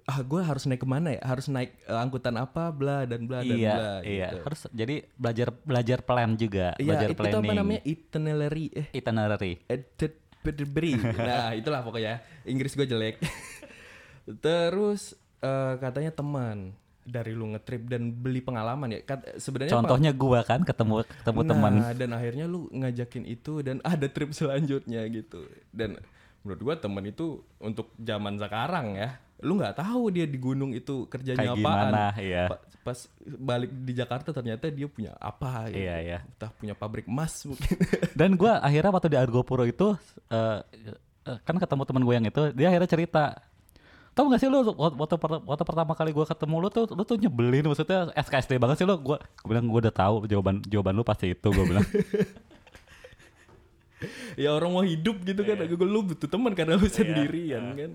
ah 0.06 0.22
gue 0.22 0.38
harus 0.38 0.70
naik 0.70 0.78
ke 0.78 0.86
mana 0.86 1.16
ya, 1.16 1.22
harus 1.24 1.48
naik 1.48 1.72
eh, 1.82 1.96
angkutan 1.96 2.36
apa, 2.36 2.70
bla 2.70 3.08
dan 3.08 3.26
bla 3.26 3.42
dan 3.42 3.58
iya, 3.58 3.74
bla. 3.74 3.94
iya. 4.04 4.28
gitu. 4.30 4.38
Harus 4.44 4.60
jadi 4.70 4.96
belajar 5.16 5.48
belajar 5.64 6.00
plan 6.04 6.36
juga, 6.36 6.76
Iya, 6.76 6.86
belajar 6.86 7.08
itu 7.10 7.18
planning. 7.18 7.48
apa 7.48 7.54
namanya 7.56 7.82
itinerary, 7.82 8.66
eh, 8.76 8.88
Itinerary. 8.92 9.54
Itinerary. 10.52 10.94
nah 11.16 11.52
itulah 11.56 11.82
pokoknya 11.82 12.22
Inggris 12.46 12.78
gue 12.78 12.86
jelek. 12.86 13.22
Terus 14.46 15.14
eh, 15.42 15.74
katanya 15.78 16.12
teman 16.14 16.74
dari 17.06 17.38
lu 17.38 17.54
ngetrip 17.54 17.86
dan 17.86 18.10
beli 18.10 18.42
pengalaman 18.42 18.98
ya. 18.98 19.00
Kat- 19.06 19.38
sebenarnya 19.38 19.78
Contohnya 19.78 20.12
gua 20.12 20.42
kan 20.42 20.66
ketemu 20.66 21.06
ketemu 21.06 21.40
nah, 21.46 21.50
teman. 21.54 21.74
dan 21.94 22.10
akhirnya 22.18 22.46
lu 22.50 22.66
ngajakin 22.74 23.24
itu 23.30 23.62
dan 23.62 23.78
ada 23.86 24.10
trip 24.10 24.34
selanjutnya 24.34 25.06
gitu. 25.14 25.46
Dan 25.70 26.02
menurut 26.42 26.62
gua 26.66 26.76
teman 26.82 27.06
itu 27.06 27.46
untuk 27.62 27.94
zaman 28.02 28.42
sekarang 28.42 28.98
ya. 28.98 29.22
Lu 29.46 29.54
nggak 29.56 29.78
tahu 29.78 30.10
dia 30.10 30.26
di 30.26 30.36
gunung 30.36 30.74
itu 30.74 31.06
kerjanya 31.06 31.38
Kayak 31.40 31.54
apaan. 31.54 31.62
gimana, 31.62 32.04
iya. 32.18 32.44
Pa- 32.50 32.64
Pas 32.82 33.00
balik 33.26 33.74
di 33.76 33.94
Jakarta 33.94 34.30
ternyata 34.30 34.70
dia 34.70 34.86
punya 34.86 35.14
apa 35.16 35.70
gitu. 35.70 35.82
Iya, 35.82 35.96
iya. 36.00 36.18
Entah 36.22 36.50
punya 36.52 36.74
pabrik 36.74 37.06
emas 37.06 37.42
mungkin. 37.44 37.78
Dan 38.20 38.34
gua 38.36 38.58
akhirnya 38.60 38.90
waktu 38.90 39.10
di 39.10 39.18
Argopuro 39.18 39.64
itu 39.64 39.98
eh, 40.28 40.60
kan 41.42 41.56
ketemu 41.56 41.82
teman 41.84 42.04
gue 42.04 42.14
yang 42.14 42.28
itu, 42.28 42.42
dia 42.52 42.70
akhirnya 42.70 42.86
cerita. 42.88 43.24
Tahu 44.14 44.30
gak 44.30 44.38
sih 44.38 44.48
lu 44.48 44.62
waktu, 44.70 45.16
per- 45.16 45.42
waktu 45.44 45.64
pertama 45.64 45.92
kali 45.92 46.10
gua 46.10 46.24
ketemu 46.24 46.56
lu 46.56 46.70
tuh 46.70 46.86
lu 46.88 47.02
tuh 47.02 47.18
nyebelin 47.18 47.66
maksudnya 47.66 48.14
SKSD 48.16 48.56
banget 48.56 48.78
sih 48.78 48.86
lu 48.86 48.96
gua 48.96 49.18
gua 49.18 49.50
bilang 49.50 49.66
gua 49.66 49.82
udah 49.82 49.96
tahu 49.96 50.16
jawaban 50.24 50.62
jawaban 50.64 50.94
lu 50.94 51.02
pasti 51.02 51.32
itu 51.32 51.48
gua 51.48 51.66
bilang. 51.66 51.86
ya 54.38 54.52
orang 54.52 54.70
mau 54.70 54.84
hidup 54.84 55.24
gitu 55.24 55.42
kan 55.42 55.58
Iya. 55.58 55.72
gue 55.72 55.88
lu 55.88 56.06
butuh 56.06 56.28
teman 56.28 56.52
karena 56.54 56.76
lu 56.76 56.86
sendirian 56.86 57.74
kan 57.74 57.92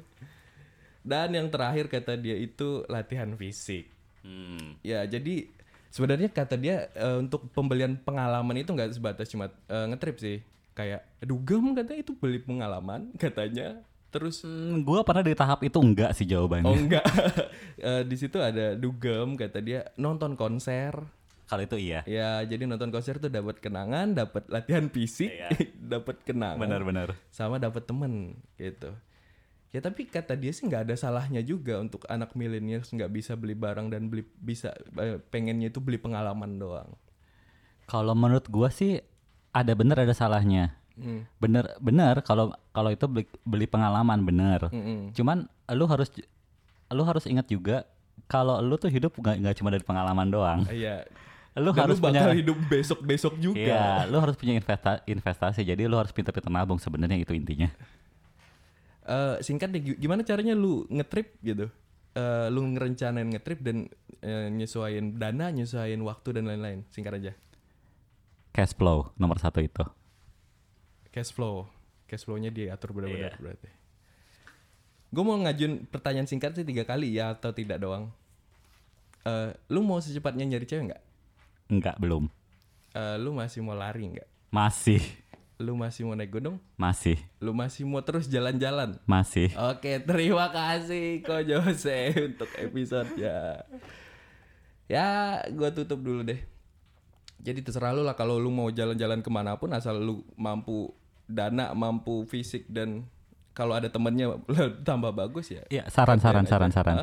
dan 1.03 1.31
yang 1.31 1.49
terakhir 1.49 1.87
kata 1.87 2.15
dia 2.15 2.37
itu 2.37 2.85
latihan 2.87 3.33
fisik 3.35 3.89
Hmm. 4.21 4.77
ya 4.81 5.01
jadi 5.03 5.49
sebenarnya 5.89 6.29
kata 6.29 6.53
dia 6.55 6.93
eh, 6.93 7.17
untuk 7.19 7.49
pembelian 7.51 7.97
pengalaman 7.97 8.53
itu 8.55 8.69
nggak 8.69 8.93
sebatas 8.93 9.27
cuma 9.27 9.49
eh, 9.65 9.87
ngetrip 9.87 10.17
sih 10.17 10.39
kayak 10.71 11.01
dugem 11.21 11.73
katanya 11.73 12.01
itu 12.01 12.13
beli 12.15 12.37
pengalaman 12.39 13.09
katanya 13.17 13.81
terus 14.09 14.43
Hmm, 14.43 14.83
gua 14.83 15.01
pernah 15.01 15.23
di 15.23 15.33
tahap 15.33 15.63
itu 15.63 15.79
enggak 15.79 16.13
sih 16.13 16.27
jawabannya. 16.27 16.67
oh 16.67 16.77
enggak 16.77 17.05
Eh, 17.81 18.05
di 18.05 18.13
situ 18.13 18.37
ada 18.37 18.75
dugem 18.75 19.33
kata 19.35 19.59
dia 19.59 19.89
nonton 19.97 20.37
konser 20.37 20.93
Kalau 21.47 21.63
itu 21.65 21.81
iya. 21.81 22.05
ya 22.05 22.45
jadi 22.45 22.63
nonton 22.63 22.93
konser 22.93 23.17
tuh 23.17 23.27
dapat 23.27 23.57
kenangan 23.57 24.13
dapat 24.13 24.45
latihan 24.47 24.85
fisik 24.87 25.33
Iya. 25.33 25.49
dapat 25.97 26.21
kenangan 26.21 26.61
Benar-benar. 26.61 27.17
sama 27.29 27.57
dapat 27.57 27.83
temen 27.83 28.37
gitu 28.55 28.93
ya 29.71 29.79
tapi 29.79 30.05
kata 30.05 30.35
dia 30.35 30.51
sih 30.51 30.67
nggak 30.67 30.83
ada 30.85 30.95
salahnya 30.95 31.41
juga 31.41 31.79
untuk 31.79 32.03
anak 32.07 32.35
milenial 32.35 32.83
nggak 32.83 33.07
bisa 33.09 33.33
beli 33.35 33.55
barang 33.55 33.87
dan 33.87 34.11
beli 34.11 34.27
bisa 34.37 34.75
eh, 34.99 35.23
pengennya 35.31 35.71
itu 35.71 35.79
beli 35.79 35.97
pengalaman 35.97 36.59
doang 36.59 36.91
Kalau 37.87 38.15
menurut 38.15 38.47
gua 38.47 38.71
sih 38.71 39.03
ada 39.51 39.75
bener 39.75 39.99
ada 39.99 40.15
salahnya. 40.15 40.79
Hmm. 40.95 41.27
Bener 41.43 41.75
bener 41.83 42.23
kalau 42.23 42.55
kalau 42.71 42.87
itu 42.87 43.03
beli, 43.07 43.27
beli 43.43 43.67
pengalaman 43.67 44.23
bener. 44.23 44.71
Mm-mm. 44.71 45.11
Cuman 45.11 45.51
lu 45.69 45.91
harus 45.91 46.07
lu 46.87 47.03
harus 47.03 47.27
ingat 47.27 47.47
juga 47.47 47.83
kalau 48.27 48.63
lu 48.63 48.79
tuh 48.79 48.87
hidup 48.87 49.19
nggak 49.19 49.43
nggak 49.43 49.55
cuma 49.59 49.75
dari 49.75 49.83
pengalaman 49.83 50.31
doang. 50.31 50.61
iya 50.71 51.03
Lu 51.59 51.75
Dan 51.75 51.91
harus 51.91 51.99
lu 51.99 52.07
bakal 52.07 52.31
punya 52.31 52.39
hidup 52.39 52.59
besok 52.71 52.99
besok 53.03 53.35
Iya, 53.35 53.43
juga 53.43 54.07
lu 54.07 54.17
harus 54.23 54.39
punya 54.39 54.55
investa- 54.55 55.03
investasi. 55.03 55.67
Jadi 55.67 55.83
lu 55.91 55.99
harus 55.99 56.15
pintar-pintar 56.15 56.47
nabung 56.47 56.79
sebenarnya 56.79 57.19
itu 57.19 57.35
intinya. 57.35 57.67
Eh, 59.11 59.37
singkat 59.43 59.69
deh 59.69 59.83
gi- 59.83 59.99
gimana 59.99 60.23
caranya 60.23 60.55
lu 60.55 60.87
ngetrip 60.87 61.35
gitu? 61.43 61.67
Eh, 62.13 62.47
lu 62.49 62.63
ngerencanain 62.69 63.27
ngetrip 63.27 63.59
dan 63.59 63.91
eh, 64.21 64.47
nyesuaiin 64.49 65.17
dana 65.17 65.51
nyesuaiin 65.51 65.99
waktu 66.01 66.39
dan 66.39 66.47
lain-lain. 66.47 66.87
Singkat 66.89 67.13
aja. 67.17 67.33
Cash 68.51 68.75
flow 68.75 69.11
nomor 69.17 69.39
satu 69.39 69.59
itu. 69.59 69.83
cash 71.11 71.35
flow. 71.35 71.67
Cash 72.07 72.23
flow-nya 72.23 72.51
diatur 72.51 72.91
benar-benar 72.93 73.35
Iya. 73.35 73.43
berarti. 73.43 73.71
Gue 75.11 75.23
mau 75.23 75.35
ngajuin 75.37 75.87
pertanyaan 75.87 76.27
singkat 76.27 76.55
sih 76.55 76.63
tiga 76.63 76.87
kali 76.87 77.19
ya 77.19 77.35
atau 77.35 77.51
tidak 77.51 77.83
doang. 77.83 78.15
Eh, 79.23 79.51
lu 79.69 79.83
mau 79.83 79.99
secepatnya 79.99 80.47
nyari 80.47 80.65
cewek 80.65 80.85
nggak? 80.87 81.03
Enggak, 81.69 81.97
belum. 81.99 82.31
Eh, 82.93 83.17
lu 83.19 83.31
masih 83.33 83.59
mau 83.61 83.75
lari 83.75 84.07
nggak? 84.07 84.29
Masih, 84.49 85.03
lu 85.61 85.77
masih 85.77 86.09
mau 86.09 86.17
naik 86.17 86.33
gunung 86.33 86.57
masih, 86.81 87.21
lu 87.37 87.53
masih 87.53 87.85
mau 87.85 88.01
terus 88.01 88.25
jalan-jalan 88.25 88.97
masih. 89.05 89.53
Oke, 89.69 90.01
terima 90.01 90.49
kasih 90.49 91.21
Ko 91.21 91.37
Jose 91.45 92.17
untuk 92.33 92.49
episode 92.57 93.13
ya. 93.21 93.61
Ya, 94.89 95.39
gua 95.53 95.69
tutup 95.69 96.01
dulu 96.01 96.25
deh. 96.25 96.41
Jadi 97.45 97.61
terserah 97.61 97.93
lu 97.93 98.01
lah 98.03 98.17
kalau 98.17 98.41
lu 98.41 98.49
mau 98.49 98.73
jalan-jalan 98.73 99.21
ke 99.21 99.29
mana 99.29 99.61
pun 99.61 99.69
asal 99.77 100.01
lu 100.01 100.25
mampu 100.35 100.97
dana, 101.29 101.77
mampu 101.77 102.25
fisik 102.25 102.65
dan 102.67 103.05
kalau 103.53 103.77
ada 103.77 103.93
temennya 103.93 104.41
tambah 104.89 105.13
bagus 105.13 105.53
ya. 105.53 105.63
Iya, 105.69 105.93
saran, 105.93 106.17
saran, 106.19 106.49
Kerjain 106.49 106.73
saran? 106.73 106.97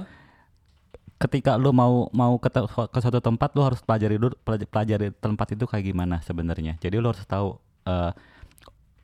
Ketika 1.17 1.57
lu 1.57 1.73
mau 1.73 2.09
mau 2.13 2.37
ke, 2.41 2.49
ke 2.49 2.99
suatu 3.01 3.21
tempat, 3.21 3.53
lu 3.53 3.61
harus 3.61 3.81
pelajari 3.85 4.17
dulu 4.17 4.33
pelaj- 4.41 4.69
pelajari 4.69 5.13
tempat 5.13 5.47
itu 5.53 5.65
kayak 5.69 5.85
gimana 5.93 6.21
sebenarnya. 6.25 6.77
Jadi 6.81 6.97
lu 6.97 7.09
harus 7.09 7.25
tahu 7.25 7.57
eh, 7.85 8.11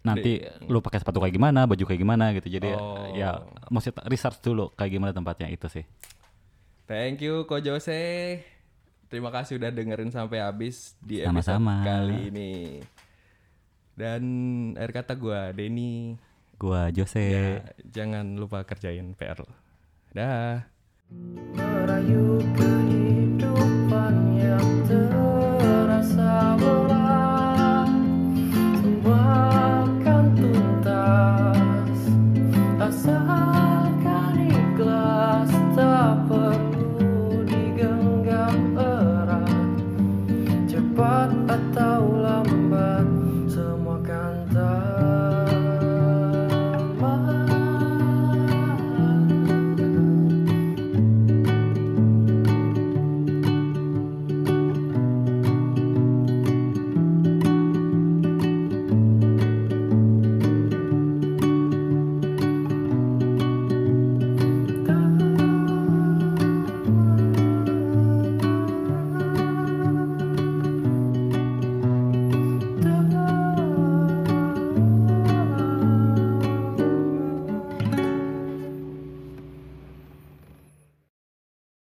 nanti 0.04 0.40
lu 0.68 0.80
pakai 0.80 1.00
sepatu 1.00 1.24
kayak 1.24 1.34
gimana, 1.34 1.64
baju 1.64 1.84
kayak 1.84 2.00
gimana 2.00 2.36
gitu. 2.36 2.48
Jadi 2.48 2.70
Oh. 2.76 3.08
ya 3.12 3.40
mesti 3.68 3.90
research 4.06 4.40
dulu 4.40 4.70
kayak 4.76 4.92
gimana 4.92 5.12
tempatnya 5.12 5.48
itu 5.48 5.68
sih. 5.68 5.84
Thank 6.84 7.24
you 7.24 7.48
Ko 7.48 7.58
Jose. 7.58 8.44
Terima 9.08 9.30
kasih 9.30 9.62
udah 9.62 9.70
dengerin 9.70 10.10
sampai 10.10 10.42
habis 10.42 10.98
di 11.00 11.22
episode 11.22 11.56
Sama-sama. 11.56 11.86
kali 11.86 12.30
ini. 12.30 12.54
Dan 13.94 14.22
akhir 14.74 15.06
kata 15.06 15.14
gua 15.14 15.54
Denny 15.54 16.18
Gua 16.58 16.90
Jose. 16.90 17.22
Ya, 17.22 17.62
jangan 17.84 18.36
lupa 18.36 18.64
kerjain 18.64 19.14
PR. 19.14 19.40
lo. 19.40 19.50
Dah. 20.12 20.66
merayu 21.54 22.42
ke 22.58 22.74